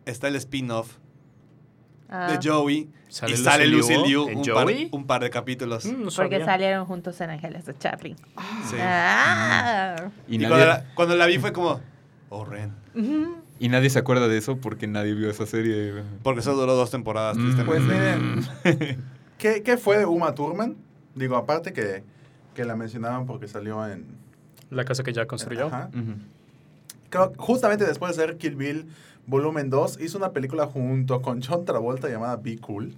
[0.07, 0.97] está el spin-off
[2.17, 2.89] Ah, de Joey.
[3.09, 4.89] ¿Sale y sale Lucy Liu un par, Joey?
[4.93, 5.85] un par de capítulos.
[5.85, 8.17] Mm, no porque salieron juntos en Ángeles de Charlie.
[8.69, 8.77] Sí.
[8.81, 9.97] Ah.
[10.29, 11.81] Y, Y, nadie, cuando, la, cuando la vi fue como,
[12.31, 12.73] oh, Ren.
[13.61, 16.03] Y nadie se acuerda de eso porque nadie vio esa serie.
[16.23, 17.65] Porque eso duró dos temporadas, Mm.
[17.65, 18.47] Pues miren,
[19.39, 20.77] ¿qué, qué fue de Uma Thurman?
[21.15, 22.03] Digo, aparte que,
[22.55, 24.07] que la mencionaban porque salió en...
[24.71, 25.67] La casa que ya construyó.
[25.67, 25.89] Ajá.
[25.93, 26.15] Ujú.
[27.15, 28.89] Creo que justamente después de hacer Kill Bill
[29.27, 32.93] Volumen 2, hizo una película junto con John Travolta llamada Be Cool.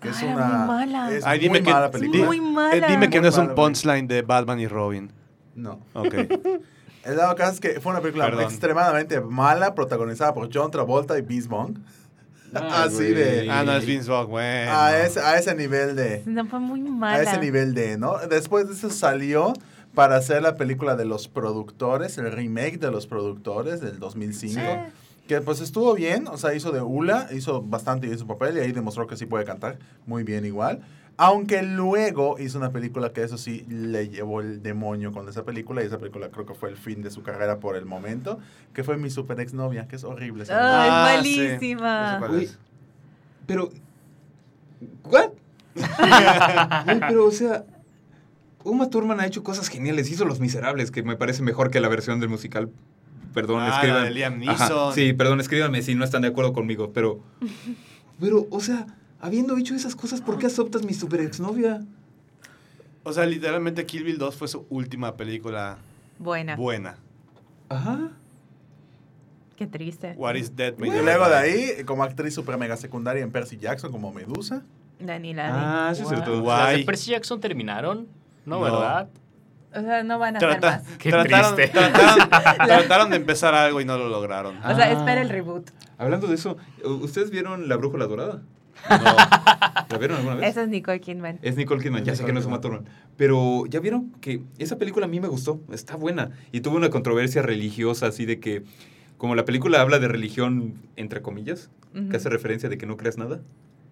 [0.00, 1.12] Que es Ah, una muy mala.
[1.12, 2.24] Es Ay, dime muy que- mala Es película.
[2.26, 2.86] muy Eh, mala.
[2.88, 5.12] dime que Muy no es un punchline de Batman y Robin.
[5.54, 5.78] No.
[5.92, 6.14] Ok.
[7.04, 8.44] El dado caso es que fue una película Perdón.
[8.44, 11.76] extremadamente mala, protagonizada por John Travolta y Beast Bong.
[12.54, 13.14] Así güey.
[13.14, 14.72] de- ah, no, es Vince Vaughn, bueno.
[14.74, 16.22] A, ese, a ese nivel de...
[16.24, 17.16] No, fue muy mala.
[17.18, 18.16] A ese nivel de, ¿no?
[18.28, 19.52] Después de eso salió
[19.98, 24.60] para hacer la película de los productores, el remake de los productores del 2005.
[24.60, 24.92] Sí.
[25.26, 28.60] Que pues estuvo bien, o sea, hizo de Ula, hizo bastante bien su papel y
[28.60, 30.82] ahí demostró que sí puede cantar muy bien igual.
[31.16, 35.82] Aunque luego hizo una película que eso sí le llevó el demonio con esa película
[35.82, 38.38] y esa película creo que fue el fin de su carrera por el momento,
[38.72, 40.44] que fue mi super exnovia, que es horrible.
[40.44, 40.54] esa.
[40.84, 41.38] Ay, Ah, sí.
[41.40, 42.02] malísima.
[42.02, 42.44] No sé cuál Uy.
[42.44, 42.58] es.
[43.48, 43.68] Pero.
[45.10, 45.30] ¿What?
[46.86, 47.64] Güey, pero, o sea.
[48.64, 50.10] Uma Thurman ha hecho cosas geniales.
[50.10, 52.70] Hizo Los Miserables, que me parece mejor que la versión del musical.
[53.34, 53.98] Perdón, Ah, escriban.
[54.00, 54.94] la de Liam Ajá, Neeson.
[54.94, 57.20] Sí, perdón, escríbanme si no están de acuerdo conmigo, pero...
[58.20, 58.84] Pero, o sea,
[59.20, 61.84] habiendo hecho esas cosas, ¿por qué aceptas mi super exnovia?
[63.04, 65.78] O sea, literalmente Kill Bill 2 fue su última película
[66.18, 66.56] Buena.
[66.56, 66.96] buena.
[67.68, 68.10] Ajá.
[69.56, 70.14] Qué triste.
[70.16, 73.56] What is Dead Made Y luego de ahí, como actriz super mega secundaria en Percy
[73.56, 74.64] Jackson como Medusa.
[74.98, 75.52] Dani la vi.
[75.54, 76.40] Ah, sí es cierto.
[76.40, 76.58] Guau.
[76.58, 76.84] ¿Las de Guay.
[76.86, 78.08] Percy Jackson terminaron?
[78.48, 78.62] No, No.
[78.62, 79.08] ¿verdad?
[79.74, 80.96] O sea, no van a hacer Trata- más.
[80.98, 81.78] Qué trataron, triste.
[81.78, 82.28] trataron-
[82.66, 84.56] trataron de empezar algo y no lo lograron.
[84.58, 84.92] O sea, Ah.
[84.92, 85.68] espera el reboot.
[85.98, 88.42] Hablando de eso, ¿ustedes vieron La Brújula Dorada?
[88.88, 88.96] No.
[89.90, 90.50] ¿La vieron alguna vez?
[90.50, 91.38] Esa es Nicole Kidman.
[91.42, 92.60] Es Nicole Kidman, Es ya sé Nicole que no es Uma.
[92.60, 92.84] Thurman.
[93.16, 96.30] Pero ya vieron que esa película a mí me gustó, está buena.
[96.52, 98.62] Y tuvo una controversia religiosa, así de que,
[99.18, 102.08] como la película habla de religión, entre comillas, Ujú.
[102.10, 103.40] que hace referencia de que no creas nada,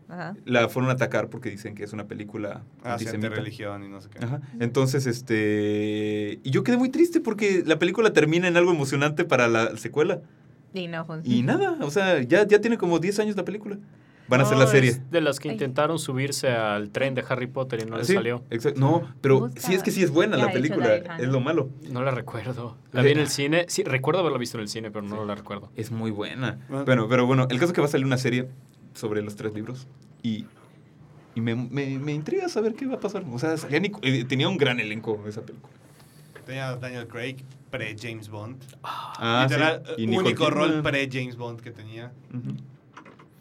[0.08, 0.36] Ajá.
[0.44, 4.00] la fueron a atacar porque dicen que es una película Ah, sí, religión y no
[4.00, 4.24] sé qué.
[4.24, 4.40] Ajá.
[4.60, 6.40] Entonces, este.
[6.42, 10.20] Y yo quedé muy triste porque la película termina en algo emocionante para la secuela.
[10.74, 11.36] Y no funciona.
[11.36, 13.78] Y nada, o sea, ya, ya tiene como 10 años la película.
[14.28, 14.90] Van a hacer No, la serie.
[14.90, 18.14] es de las que intentaron subirse al tren de Harry Potter y no les Sí,
[18.14, 18.42] salió.
[18.50, 18.80] exacto.
[18.80, 21.70] No, pero Busca- sí es que sí es buena la película, es lo malo.
[21.92, 22.76] No la recuerdo.
[22.90, 23.66] La vi en el cine.
[23.68, 25.70] Sí, recuerdo haberla visto en el cine, pero no la recuerdo.
[25.76, 26.58] Es muy buena.
[26.84, 28.48] Bueno, pero bueno, el caso es que va a salir una serie
[28.96, 29.86] sobre los tres libros
[30.22, 30.46] y,
[31.34, 33.22] y me, me, me intriga saber qué va a pasar.
[33.30, 33.54] O sea,
[34.02, 35.72] eh, tenía un gran elenco esa película.
[36.46, 37.36] Tenía Daniel Craig
[37.70, 38.62] pre-James Bond.
[38.82, 40.06] Ah, Literal, sí.
[40.08, 42.10] único rol pre-James Bond que tenía.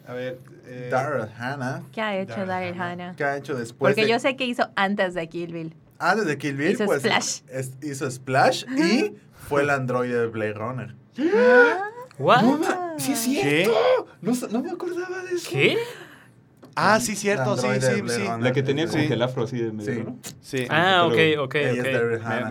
[0.06, 0.38] A ver.
[0.66, 1.82] eh, Daryl Hannah.
[1.92, 3.16] ¿Qué ha hecho Daryl Daryl Hannah.
[3.16, 3.92] ¿Qué ha hecho después?
[3.94, 5.74] Porque de- yo sé que hizo antes de Kill Bill.
[5.98, 7.00] Antes de Kill Bill, Hizo pues.
[7.00, 7.40] Splash.
[7.48, 9.14] es- hizo Splash y
[9.48, 10.94] fue el androide de Blade Runner.
[12.18, 12.42] ¿What?
[12.42, 13.64] Ma- sí es ¿Qué?
[13.64, 14.05] cierto.
[14.22, 15.50] No, no me acordaba de eso.
[15.50, 15.76] ¿Qué?
[16.74, 18.18] Ah, sí, cierto, sí, sí, sí.
[18.24, 18.40] Runner.
[18.42, 19.08] La que tenía como Sí.
[19.08, 20.00] que el afro así de medio, Sí.
[20.04, 20.18] ¿no?
[20.42, 20.66] Sí.
[20.68, 21.54] Ah, ok, ok, ok.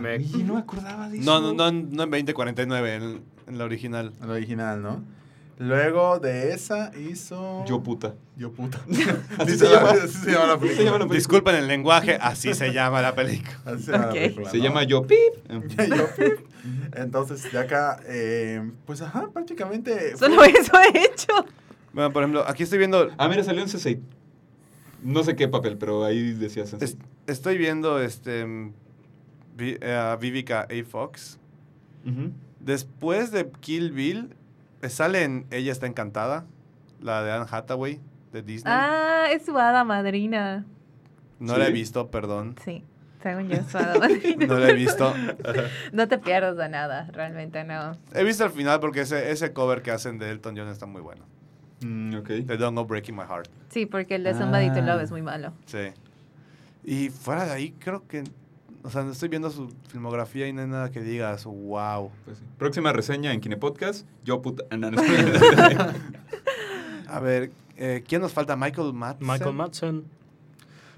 [0.00, 1.24] me- no me acordaba de eso.
[1.24, 4.12] No, no, no, no en 2049, en, en la original.
[4.22, 5.04] El original, ¿no?
[5.58, 7.64] Luego de esa hizo.
[7.66, 8.14] Yo puta.
[8.36, 8.78] Yo puta.
[9.38, 9.90] Así se llama.
[9.90, 10.84] Así se llama la Se película.
[10.84, 11.16] llama la película.
[11.16, 13.58] Disculpen el lenguaje, así se llama la película.
[13.64, 14.64] Así se llama la película, Se ¿no?
[14.64, 15.16] llama Yo Pip.
[15.48, 16.06] Yo,
[16.94, 20.16] Entonces, de acá, eh, pues ajá, prácticamente.
[20.16, 21.32] Solo eso he hecho.
[21.92, 23.08] Bueno, por ejemplo, aquí estoy viendo.
[23.16, 23.98] Ah, mira, salió en C6.
[25.02, 26.82] No sé qué papel, pero ahí decía C6.
[26.82, 26.96] es-
[27.26, 28.44] estoy viendo este.
[29.56, 30.84] Vi- eh, a Vivica A.
[30.84, 31.38] Fox.
[32.60, 34.34] Después de Kill Bill,
[34.88, 36.44] sale en Ella está encantada,
[37.00, 38.00] la de Anne Hathaway
[38.32, 38.72] de Disney.
[38.76, 40.64] Ah, es su hada madrina.
[41.38, 42.56] no la he visto, perdón.
[42.64, 42.84] Sí,
[43.22, 44.46] según yo es su hada madrina.
[44.46, 45.12] No la he visto.
[45.92, 47.96] No te pierdas de nada, realmente no.
[48.12, 51.00] He visto al final porque ese, ese cover que hacen de Elton John está muy
[51.02, 51.24] bueno.
[51.82, 52.28] Mm, ok.
[52.28, 53.48] De Don't Go Breaking My Heart.
[53.70, 54.82] Sí, porque el de Somebody to Ah.
[54.82, 55.52] Love es muy malo.
[55.66, 55.92] Sí.
[56.84, 58.24] Y fuera de ahí, creo que.
[58.86, 62.08] O sea, no estoy viendo su filmografía y no hay nada que digas, wow.
[62.24, 62.44] Pues sí.
[62.56, 64.06] Próxima reseña en Kine Podcast.
[64.24, 64.62] Yo puta.
[64.70, 65.02] ah, no, no.
[67.08, 68.54] A ver, eh, ¿quién nos falta?
[68.54, 69.26] Michael Madsen.
[69.26, 70.04] Michael Madsen.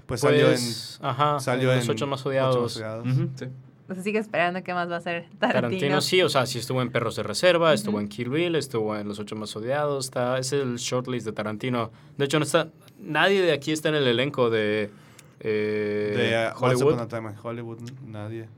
[0.05, 0.59] Pues, Pues, salió en.
[1.01, 2.73] ajá, Salió en Los Ocho Más Ocho Odiados.
[2.73, 2.79] Sí.
[2.79, 5.61] Sea, sigue esperando qué más va a hacer Tarantino.
[5.61, 8.95] Tarantino sí, o sea, sí estuvo en Perros de Reserva, estuvo en Kill Bill, estuvo
[8.95, 11.89] en Los Ocho Más Odiados, está, es el shortlist de Tarantino.
[12.17, 12.69] De hecho, no está,
[12.99, 14.91] nadie de aquí está en el elenco de,
[15.39, 16.99] eh, De uh, Once Upon Hollywood.
[17.01, 18.49] a Time in Hollywood, nadie.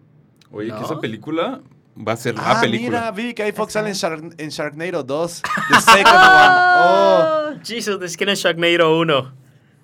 [0.51, 0.85] Oye, que ¿No?
[0.85, 1.61] esa película
[1.97, 2.99] va a ser la Ah, película.
[2.99, 3.53] mira, Vivica A.
[3.53, 5.41] Fox sale en, Shark- en Sharknado 2.
[5.41, 6.15] The second one.
[6.15, 7.25] Oh.
[7.53, 7.59] ¡Oh!
[7.63, 9.33] Jesus, es que en Sharknado 1.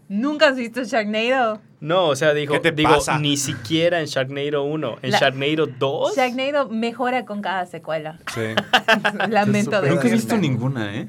[0.10, 1.60] ¿Nunca has visto Sharknado?
[1.80, 3.20] No, o sea, digo, ¿Qué te digo pasa?
[3.20, 4.98] ni siquiera en Sharknado 1.
[5.02, 6.16] En La- Sharknado 2.
[6.16, 8.18] Sharknado mejora con cada secuela.
[8.34, 8.42] Sí.
[9.30, 9.96] Lamento decirlo.
[9.96, 11.08] Nunca he visto ninguna, ¿eh?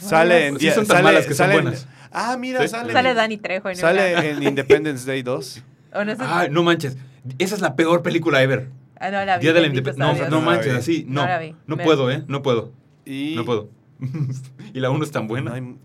[0.00, 0.58] Sale en.
[0.58, 1.86] Sí son tan sale- malas que son sale en- buenas.
[2.12, 2.68] Ah, mira, Sí.
[2.68, 2.92] sale.
[2.92, 5.62] Sale Danny Trejo en Sale en Independence Day 2.
[5.92, 6.96] O no sé- Ah, no manches.
[7.38, 8.68] Esa es la peor película ever.
[9.00, 9.42] Ah, no la vi.
[9.42, 10.28] Día de la Independencia.
[10.28, 11.04] No, no manches, así.
[11.08, 11.22] No.
[11.22, 11.56] No la vi.
[11.66, 12.22] No Me- puedo, ¿eh?
[12.28, 12.72] No puedo.
[13.04, 13.70] Y No puedo.
[14.74, 15.50] y la 1 es tan buena.
[15.50, 15.76] no hay-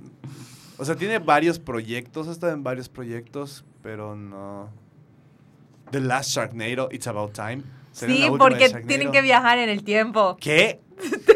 [0.78, 4.70] o sea, tiene varios proyectos, ha estado en varios proyectos, pero no.
[5.92, 7.62] The Last Sharknado, It's About Time.
[7.94, 10.36] Sería Sí, porque tienen que viajar en el tiempo.
[10.40, 10.82] ¿Qué?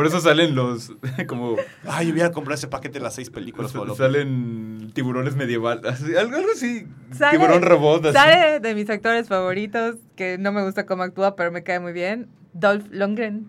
[0.00, 0.92] Por eso salen los.
[1.26, 1.56] como.
[1.86, 3.70] Ay, yo hubiera comprado ese paquete de las seis películas.
[3.98, 5.82] Salen tiburones medieval.
[5.86, 6.86] así, algo, algo así.
[7.12, 8.06] Sale- Tiburón robot.
[8.06, 8.14] Así.
[8.16, 11.92] Sale de mis actores favoritos, que no me gusta cómo actúa, pero me cae muy
[11.92, 12.28] bien.
[12.54, 13.48] Dolph Lundgren.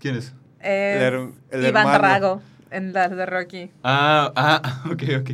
[0.00, 0.34] ¿Quién es?
[0.60, 1.98] Es El her- el Iván hermano.
[1.98, 3.70] Drago en las de Rocky.
[3.82, 5.30] Ah, ah, ok, ok.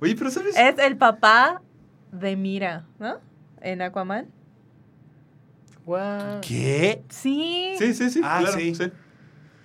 [0.00, 0.56] Oye, pero ¿sabes?
[0.58, 1.62] Es el papá
[2.10, 3.18] de Mira, ¿no?
[3.60, 4.26] En Aquaman.
[5.90, 6.40] What?
[6.42, 7.02] ¿Qué?
[7.08, 7.74] Sí.
[7.78, 8.20] Sí, sí, sí.
[8.22, 8.74] Ah, claro, sí.
[8.74, 8.84] sí.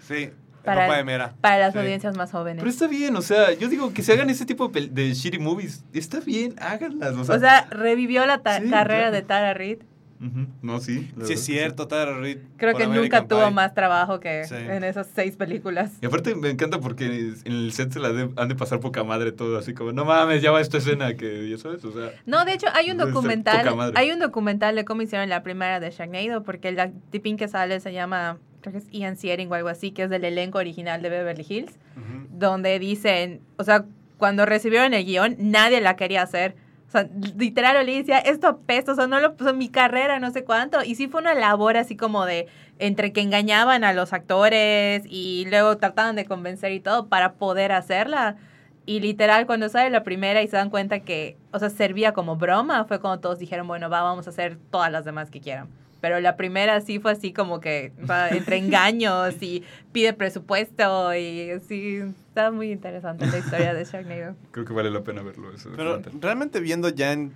[0.07, 0.29] Sí.
[0.63, 1.35] Para- papá de Mera.
[1.41, 1.79] Para las Sí.
[1.79, 2.61] audiencias más jóvenes.
[2.63, 5.13] Pero está bien, o sea, yo digo que se hagan ese tipo de, pel- de
[5.13, 5.83] shitty movies.
[5.93, 7.13] Está bien, háganlas.
[7.15, 9.15] O sea, o sea, revivió la ta- Sí, carrera claro.
[9.15, 9.77] de Tara Reid.
[10.21, 11.09] Ujú, no, sí.
[11.23, 12.37] Sí, es cierto, Tara Reid.
[12.57, 13.51] Creo que American nunca tuvo Pie.
[13.51, 14.55] más trabajo que Sí.
[14.55, 15.93] en esas seis películas.
[16.01, 19.03] Y aparte me encanta porque en el set se la de- han de pasar poca
[19.03, 22.11] madre todo, así como, no mames, ya va esta escena que, ya sabes, o sea...
[22.25, 25.91] No, de hecho, hay un documental, hay un documental de cómo hicieron la primera de
[25.91, 29.69] Sharknado, porque la tipín que sale se llama, creo que es Ian Searing o algo
[29.69, 32.27] así, que es del elenco original de Beverly Hills, Ujú.
[32.31, 33.85] donde dicen, o sea,
[34.17, 36.55] cuando recibieron el guion, nadie la quería hacer.
[36.95, 40.31] Sea, literal, le decía, esto apesta, o sea, no lo, o sea, mi carrera, no
[40.31, 40.81] sé cuánto.
[40.81, 42.47] Y sí fue una labor así como de,
[42.79, 47.73] entre que engañaban a los actores y luego trataban de convencer y todo para poder
[47.73, 48.37] hacerla.
[48.85, 52.37] Y literal, cuando sale la primera y se dan cuenta que, o sea, servía como
[52.37, 55.67] broma, fue cuando todos dijeron, bueno, va, vamos a hacer todas las demás que quieran.
[56.05, 57.91] Pero la primera sí fue así como que,
[58.29, 61.97] entre engaños y pide presupuesto y sí,
[62.27, 64.35] está muy interesante la historia de Sharknado.
[64.51, 65.71] Creo que vale la pena verlo eso.
[65.75, 67.31] Pero realmente viendo ya en,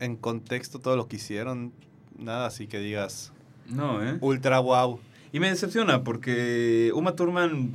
[0.00, 1.72] en contexto todo lo que hicieron,
[2.18, 3.32] nada así que digas
[3.70, 4.18] No, ¿eh?
[4.20, 5.00] ultra wow.
[5.32, 7.72] Y me decepciona porque Uma Thurman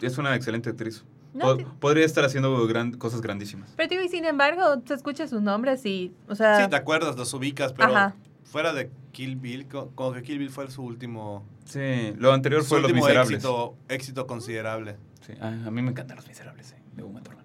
[0.00, 1.02] es una excelente actriz.
[1.34, 1.66] No, Po- sí.
[1.80, 3.72] Podría estar haciendo gran- cosas grandísimas.
[3.76, 7.16] Pero digo, y sin embargo, se escucha sus nombres y, o sea, Sí, te acuerdas,
[7.16, 8.14] los ubicas, pero Ajá.
[8.44, 12.62] fuera de Kill Bill, co- como que Kill Bill fue su último, Sí, lo anterior
[12.64, 13.36] fue Los último Miserables.
[13.38, 14.96] éxito, éxito considerable.
[15.26, 17.44] Sí, ah, a mí me encantan Los Miserables, eh, de Uma Thurman.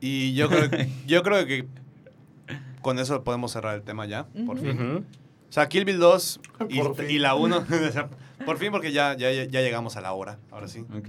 [0.00, 0.68] Y yo creo,
[1.06, 1.66] yo creo que
[2.82, 4.70] con eso podemos cerrar el tema ya, por fin.
[4.80, 4.98] Ujú.
[4.98, 6.80] O sea, Kill Bill 2 y,
[7.12, 7.64] y la 1,
[8.46, 10.80] por fin porque ya, ya, ya llegamos a la hora, ahora sí.
[10.96, 11.08] Ok.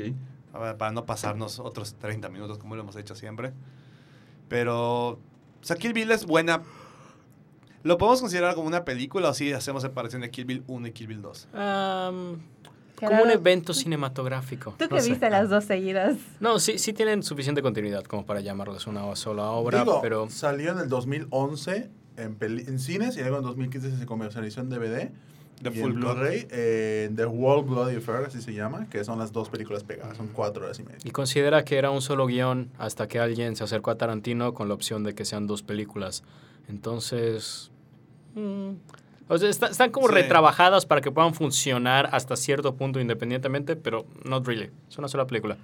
[0.54, 3.52] A ver, para no pasarnos otros 30 minutos como lo hemos hecho siempre.
[4.48, 5.20] Pero, o
[5.62, 6.62] sea, Kill Bill es buena.
[7.86, 10.92] ¿Lo podemos considerar como una película o si hacemos separación de Kill Bill 1 y
[10.92, 11.48] Kill Bill 2?
[11.54, 12.40] Am,
[12.98, 14.74] Qué como un evento cinematográfico.
[14.80, 15.10] tú que no sé.
[15.12, 16.18] viste las dos seguidas.
[16.40, 20.30] No, sí, sí tienen suficiente continuidad como para llamarlos una sola obra, Digo, pero...
[20.30, 24.70] salió en el 2011 en, peli- en cines y luego en 2015 se comercializó en
[24.70, 25.12] DVD.
[25.62, 25.94] The y Full.
[25.94, 30.18] Blu-ray, eh, The World Bloody Affair, así se llama, que son las dos películas pegadas,
[30.18, 30.98] son cuatro horas y media.
[31.04, 34.68] Y considera que era un solo guion hasta que alguien se acercó a Tarantino con
[34.68, 36.24] la opción de que sean dos películas.
[36.68, 37.72] Entonces...
[38.36, 38.70] mm,
[39.28, 40.14] o sea, está- están como Sí.
[40.14, 44.70] retrabajadas para que puedan funcionar hasta cierto punto independientemente, pero not really.
[44.90, 45.58] Es una sola película.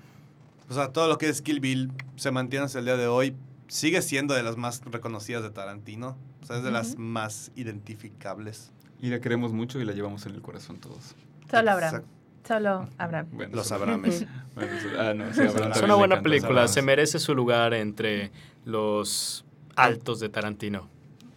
[0.70, 3.36] O sea, todo lo que es Kill Bill se mantiene hasta el día de hoy.
[3.68, 6.18] Sigue siendo de las más reconocidas de Tarantino.
[6.42, 8.72] O sea, es de las más identificables.
[9.02, 11.16] Y la queremos mucho y la llevamos en el corazón todos.
[11.50, 12.02] Solo Abraham.
[12.48, 13.28] Solo Abraham.
[13.32, 14.26] Bueno, Los Abrames.
[14.56, 18.32] bueno, ah, no, sí, Abraham Es una buena película, se merece su lugar entre
[18.66, 19.46] los
[19.76, 20.88] altos de Tarantino.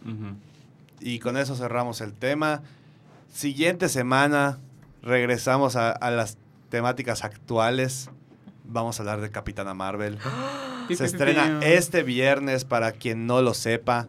[0.04, 0.36] Ujú.
[1.00, 2.62] Y con eso cerramos el tema.
[3.32, 4.58] Siguiente semana
[5.02, 6.38] regresamos a, a las
[6.70, 8.10] temáticas actuales.
[8.64, 10.18] Vamos a hablar de Capitana Marvel.
[10.94, 14.08] Se estrena este viernes para quien no lo sepa.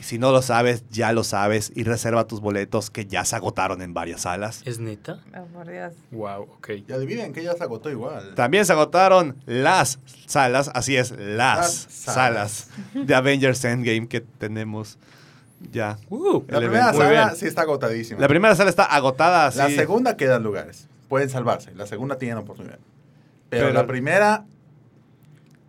[0.00, 1.70] Si no lo sabes, ya lo sabes.
[1.74, 4.62] Y reserva tus boletos que ya se agotaron en varias salas.
[4.64, 5.20] ¿Es neta?
[5.38, 5.92] Oh, por Dios.
[6.10, 6.70] Wow, ok.
[6.88, 8.34] Y adivinen que ya se agotó igual.
[8.34, 12.70] También se agotaron las salas, así es, las, Las salas.
[12.94, 14.98] de Avengers Endgame que tenemos
[15.72, 15.96] ya.
[16.10, 16.98] Uh, La primera evento.
[16.98, 18.20] Sala sí está agotadísima.
[18.20, 19.50] La primera sala está agotada.
[19.54, 19.74] La así.
[19.76, 20.88] segunda quedan lugares.
[21.08, 21.74] Pueden salvarse.
[21.74, 22.78] La segunda tienen oportunidad.
[23.48, 24.44] Pero, Pero- la primera,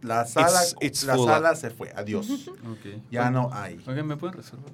[0.01, 1.91] la sala, It's- it's la sala se fue.
[1.95, 2.27] Adiós.
[2.49, 3.01] Ok.
[3.11, 3.79] ya no hay.
[3.87, 4.71] Oigan, ¿me pueden reservar?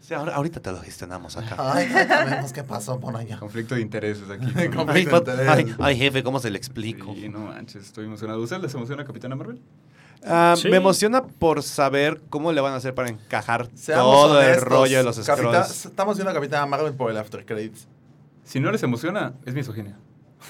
[0.00, 1.56] Sí, ahora- ahorita te lo gestionamos acá.
[1.58, 3.38] Ay, sabemos qué pasó por allá.
[3.38, 4.44] Conflicto de intereses aquí.
[4.74, 5.48] Conflicto Ay, de interés.
[5.48, 7.14] ay, ay, jefe, ¿cómo se le explico?
[7.14, 8.40] Sí, no manches, estoy emocionado.
[8.42, 9.60] ¿Usted les emociona Capitana Marvel?
[10.26, 10.68] Ah, Sí.
[10.70, 14.98] Me emociona por saber cómo le van a hacer para encajar Seamos todo el rollo
[14.98, 15.86] de los Capitán- scrolls.
[15.86, 17.86] Estamos viendo a Capitana Marvel por el After Credits.
[18.44, 19.96] Si no les emociona, es misoginia.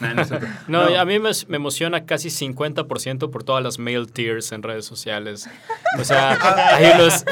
[0.00, 0.14] Nah,
[0.68, 4.84] no a mí me, me emociona casi 50% por todas las mail tears en redes
[4.84, 5.48] sociales.
[5.98, 6.36] O sea,
[6.76, 7.24] hay unos...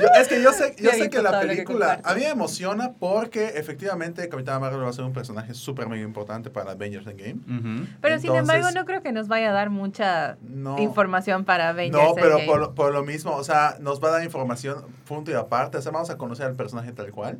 [0.00, 2.92] Yo- es que yo sé, yo sé que la que película a mí me emociona
[2.98, 7.86] porque efectivamente Capitana Marvel va a ser un personaje súper mega importante para Avengers Endgame.
[8.00, 10.78] Pero sin embargo, no creo que nos vaya a dar mucha No.
[10.78, 12.02] información para Avengers.
[12.02, 12.46] No, pero Endgame.
[12.46, 15.78] por, lo- por lo mismo, o sea, nos va a dar información punto y aparte.
[15.78, 17.38] O sea, vamos a conocer al personaje tal cual.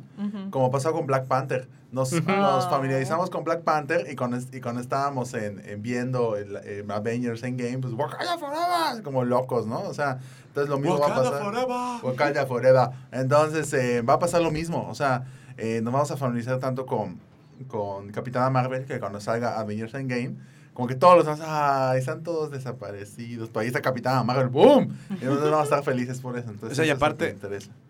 [0.49, 1.67] Como pasó con Black Panther.
[1.93, 6.83] Nos, familiarizamos con Black Panther y cuando, y cuando estábamos en, en viendo el, eh,
[6.89, 9.81] Avengers Endgame, pues Wakanda Forever, como locos, ¿no?
[9.81, 10.17] O sea,
[10.47, 11.43] entonces lo mismo va a pasar.
[11.43, 12.03] forever.
[12.03, 12.89] Wakanda Forever.
[13.11, 14.87] Entonces eh, va a pasar lo mismo.
[14.89, 15.25] O sea,
[15.55, 17.19] eh, nos vamos a familiarizar tanto con,
[17.67, 20.35] con Capitana Marvel que cuando salga Avengers Endgame,
[20.73, 23.49] como que todos los demás, ah, están todos desaparecidos.
[23.49, 24.97] Pero ahí está Capitana Marvel, ¡boom!
[25.11, 26.49] Y nosotros vamos a estar felices por eso.
[26.49, 27.37] Entonces, O sea, y aparte-.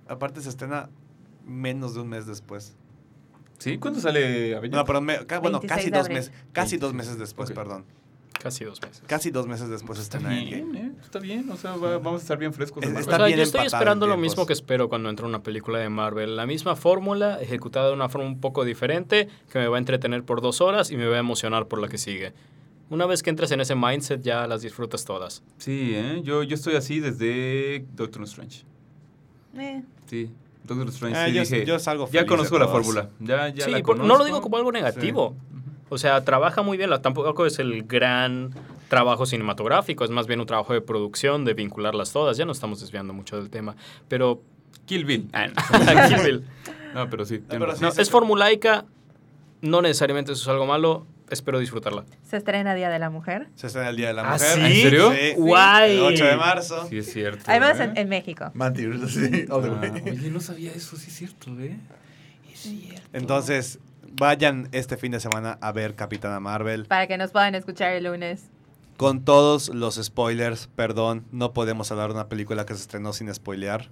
[0.10, 0.90] Aparte se estrena
[1.46, 2.76] menos de un mes después.
[3.60, 3.78] ¿Sí?
[3.78, 4.78] ¿Cuándo sale Avengers?
[4.80, 7.86] No, pero me- ca- bueno, 26 casi dos meses, casi dos meses después, perdón.
[8.42, 9.02] Casi dos meses.
[9.08, 10.92] Casi dos meses después Está bien, ¿eh?
[11.02, 11.50] Está bien.
[11.50, 12.84] O sea, va- vamos a estar bien frescos.
[12.84, 15.30] está O sea, bien yo estoy esperando en lo mismo que espero cuando entro a
[15.30, 16.36] una película de Marvel.
[16.36, 20.24] La misma fórmula, ejecutada de una forma un poco diferente, que me va a entretener
[20.26, 22.34] por dos horas y me va a emocionar por la que sigue.
[22.90, 25.42] Una vez que entres en ese mindset, ya las disfrutas todas.
[25.58, 26.20] Sí, ¿eh?
[26.26, 28.66] Yo, yo estoy así desde Doctor Strange.
[29.58, 30.30] Eh, Sí.
[30.66, 31.18] Doctor Strange.
[31.18, 33.10] Ah, sí, yo- dije, yo salgo ya feliz conozco la fórmula.
[33.20, 35.36] Ya, ya sí, la por- no lo digo como algo negativo.
[35.90, 36.90] O sea, trabaja muy bien.
[37.02, 38.52] Tampoco es el gran
[38.90, 42.38] trabajo cinematográfico, es más bien un trabajo de producción, de vincularlas todas.
[42.38, 43.76] Ya no estamos desviando mucho del tema.
[44.08, 44.42] Pero.
[44.86, 45.30] Kill Bill.
[45.34, 45.54] Ah, no.
[46.10, 46.44] Kill Bill.
[46.94, 47.40] No, pero sí.
[47.48, 47.92] pero No, razón.
[47.98, 48.86] es formulaica,
[49.62, 51.06] no necesariamente eso es algo malo.
[51.34, 52.06] Espero disfrutarla.
[52.30, 53.50] se estrena Día de la Mujer.
[53.56, 54.48] Se estrena el Día de la ¿Ah, Mujer.
[54.56, 54.62] sí?
[54.62, 55.12] ¿En serio?
[55.12, 55.34] Sí.
[55.38, 55.96] Guay.
[55.98, 56.88] El 8 de marzo.
[56.88, 57.44] Sí, es cierto.
[57.48, 57.84] Además, ¿eh?
[57.84, 58.52] en, en México.
[58.54, 61.78] Mantir, sí, all the Ah, oye, no sabía eso, sí es cierto, ¿eh?
[62.52, 63.02] Es cierto.
[63.14, 63.80] Entonces,
[64.16, 66.86] vayan este fin de semana a ver Capitana Marvel.
[66.86, 68.46] Para que nos puedan escuchar el lunes.
[68.98, 73.34] Con todos los spoilers, perdón, no podemos hablar de una película que se estrenó sin
[73.34, 73.90] spoilear.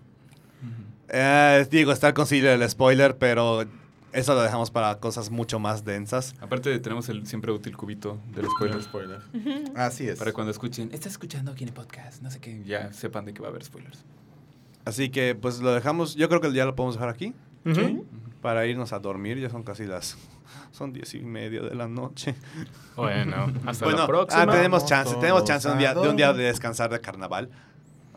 [1.10, 3.66] Eh, digo, está el concilio del spoiler, pero
[4.14, 6.36] eso lo dejamos para cosas mucho más densas.
[6.42, 8.82] Aparte tenemos el siempre útil cubito del spoiler.
[8.84, 9.20] Spoiler.
[9.76, 10.20] Así es.
[10.20, 12.22] Para cuando escuchen, ¿estás escuchando aquí en el podcast?
[12.22, 14.04] No sé qué, ya sepan de que va a haber spoilers.
[14.86, 16.16] Así que, pues lo dejamos.
[16.16, 17.34] Yo creo que ya lo podemos dejar aquí
[17.66, 18.06] Ujú.
[18.42, 19.38] para irnos a dormir.
[19.40, 20.18] Ya son casi las.
[20.72, 22.36] Son diez y media de la noche.
[22.96, 24.44] Bueno, hasta bueno, la próxima.
[24.44, 25.16] ah, tenemos chance.
[25.16, 26.38] Tenemos chance de un, día, de un día todos.
[26.38, 27.50] de descansar de carnaval.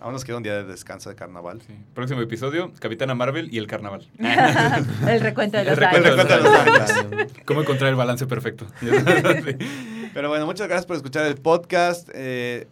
[0.04, 1.62] Aún nos queda un día de descanso de carnaval.
[1.66, 1.72] Sí.
[1.94, 4.06] Próximo episodio, Capitana Marvel y el carnaval.
[4.18, 6.28] el recuento de El los recuento años.
[6.28, 7.32] de los años.
[7.46, 8.66] ¿Cómo encontrar el balance perfecto?
[8.80, 8.88] Sí.
[10.12, 12.10] Pero bueno, muchas gracias por escuchar el podcast.
[12.12, 12.68] Eh,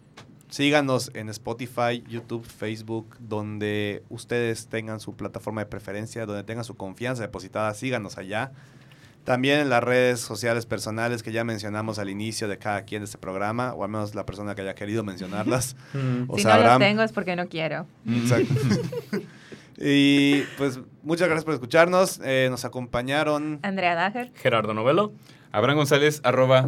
[0.49, 6.75] síganos en Spotify, YouTube, Facebook, donde ustedes tengan su plataforma de preferencia, donde tengan su
[6.77, 8.51] confianza depositada, síganos allá.
[9.23, 13.05] También en las redes sociales personales que ya mencionamos al inicio de cada quien de
[13.05, 15.75] este programa, o al menos la persona que haya querido mencionarlas.
[15.93, 16.25] Mm.
[16.27, 16.79] O si no Abraham.
[16.79, 17.85] tengo es porque no quiero.
[18.09, 18.53] Exacto.
[19.77, 22.19] y pues muchas gracias por escucharnos.
[22.23, 23.59] Eh, nos acompañaron.
[23.61, 24.31] Andrea Dager.
[24.35, 25.13] Gerardo Novelo.
[25.53, 26.67] Abraham González, arroba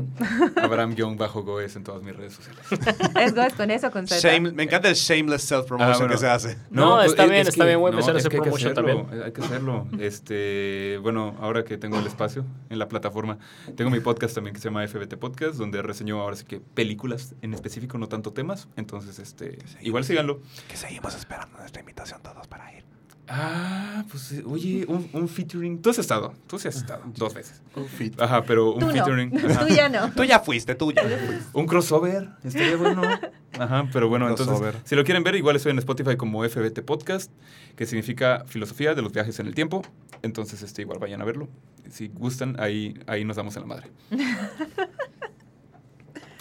[0.62, 2.62] Abraham-Goes en todas mis redes sociales.
[3.20, 4.22] Es Goes con eso, con Z.
[4.22, 6.12] Shame- me encanta el shameless self-promotion Ah, bueno.
[6.14, 6.58] que se hace.
[6.70, 8.32] No, pues, está es- bien, es está que- bien, voy a empezar a es hacer
[8.32, 9.24] que hay que promotion hacerlo, también.
[9.24, 9.88] Hay que hacerlo.
[10.00, 13.38] Este, bueno, ahora que tengo el espacio en la plataforma,
[13.76, 17.34] tengo mi podcast también que se llama FBT Podcast, donde reseño ahora sí que películas
[17.42, 18.68] en específico, no tanto temas.
[18.76, 20.42] Entonces, este, igual síganlo.
[20.68, 22.84] Que seguimos esperando nuestra invitación todos para ir.
[23.28, 25.82] Ah, pues eh, oye, un, un featuring.
[25.82, 27.62] Tú has estado, tú sí has estado, dos veces.
[27.76, 28.20] Un fit.
[28.22, 28.92] Ajá, pero un Tú no.
[28.92, 29.36] featuring.
[29.50, 29.66] ajá.
[29.66, 30.12] Tú ya no.
[30.12, 31.02] Tú ya fuiste, tú ya.
[31.54, 33.02] Un crossover, estaría bueno.
[33.58, 34.56] Ajá, pero bueno, Crossover.
[34.70, 37.32] entonces, si lo quieren ver, igual estoy en Spotify como FBT Podcast,
[37.76, 39.82] que significa Filosofía de los Viajes en el Tiempo.
[40.22, 41.48] Entonces, este, igual vayan a verlo.
[41.90, 43.92] Si gustan, ahí, ahí nos damos en la madre.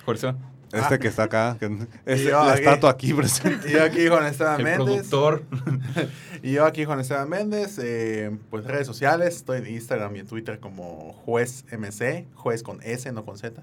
[0.04, 0.34] Jorge,
[0.74, 1.66] Este que está acá, que
[2.06, 2.60] es la aquí.
[2.62, 3.68] estatua aquí presente.
[3.70, 4.84] Y yo aquí Juan Esteban el Méndez.
[5.08, 5.42] productor.
[6.42, 7.78] Y yo aquí Juan Esteban Méndez.
[7.82, 9.36] eh, pues redes sociales.
[9.36, 12.26] Estoy en Instagram y en Twitter como Juez MC.
[12.34, 13.62] Juez con S, no con Z.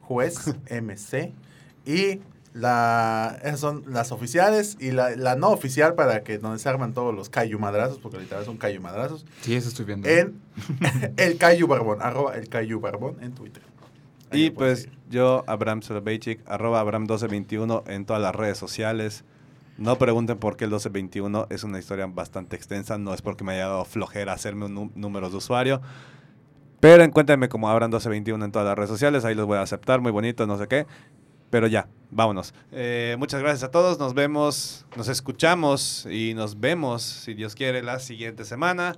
[0.00, 1.32] Juez MC.
[1.84, 2.20] Y
[2.52, 6.94] la, esas son las oficiales y la, la no oficial para que donde se arman
[6.94, 9.26] todos los cayumadrazos, porque literal son cayumadrazos.
[9.42, 10.08] Sí, eso estoy viendo.
[10.08, 10.40] En
[11.18, 13.62] el Cayu Barbón, arroba el Cayu Barbón en Twitter.
[14.32, 14.98] Y pues seguir.
[15.10, 19.24] yo, Abraham Soloveitchik, arroba Abraham1221 en todas las redes sociales.
[19.78, 22.96] No pregunten por qué el 1221 es una historia bastante extensa.
[22.98, 25.80] No es porque me haya dado flojera hacerme un nú- número de usuario.
[26.80, 29.24] Pero encuéntrenme como Abraham1221 en todas las redes sociales.
[29.24, 30.86] Ahí los voy a aceptar, muy bonito, no sé qué.
[31.50, 32.54] Pero ya, vámonos.
[32.72, 33.98] Eh, muchas gracias a todos.
[33.98, 38.96] Nos vemos, nos escuchamos y nos vemos, si Dios quiere, la siguiente semana.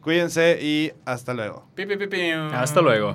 [0.00, 1.66] Cuídense y hasta luego.
[1.74, 2.30] Pi, pi, pi, pi.
[2.30, 3.14] Hasta luego.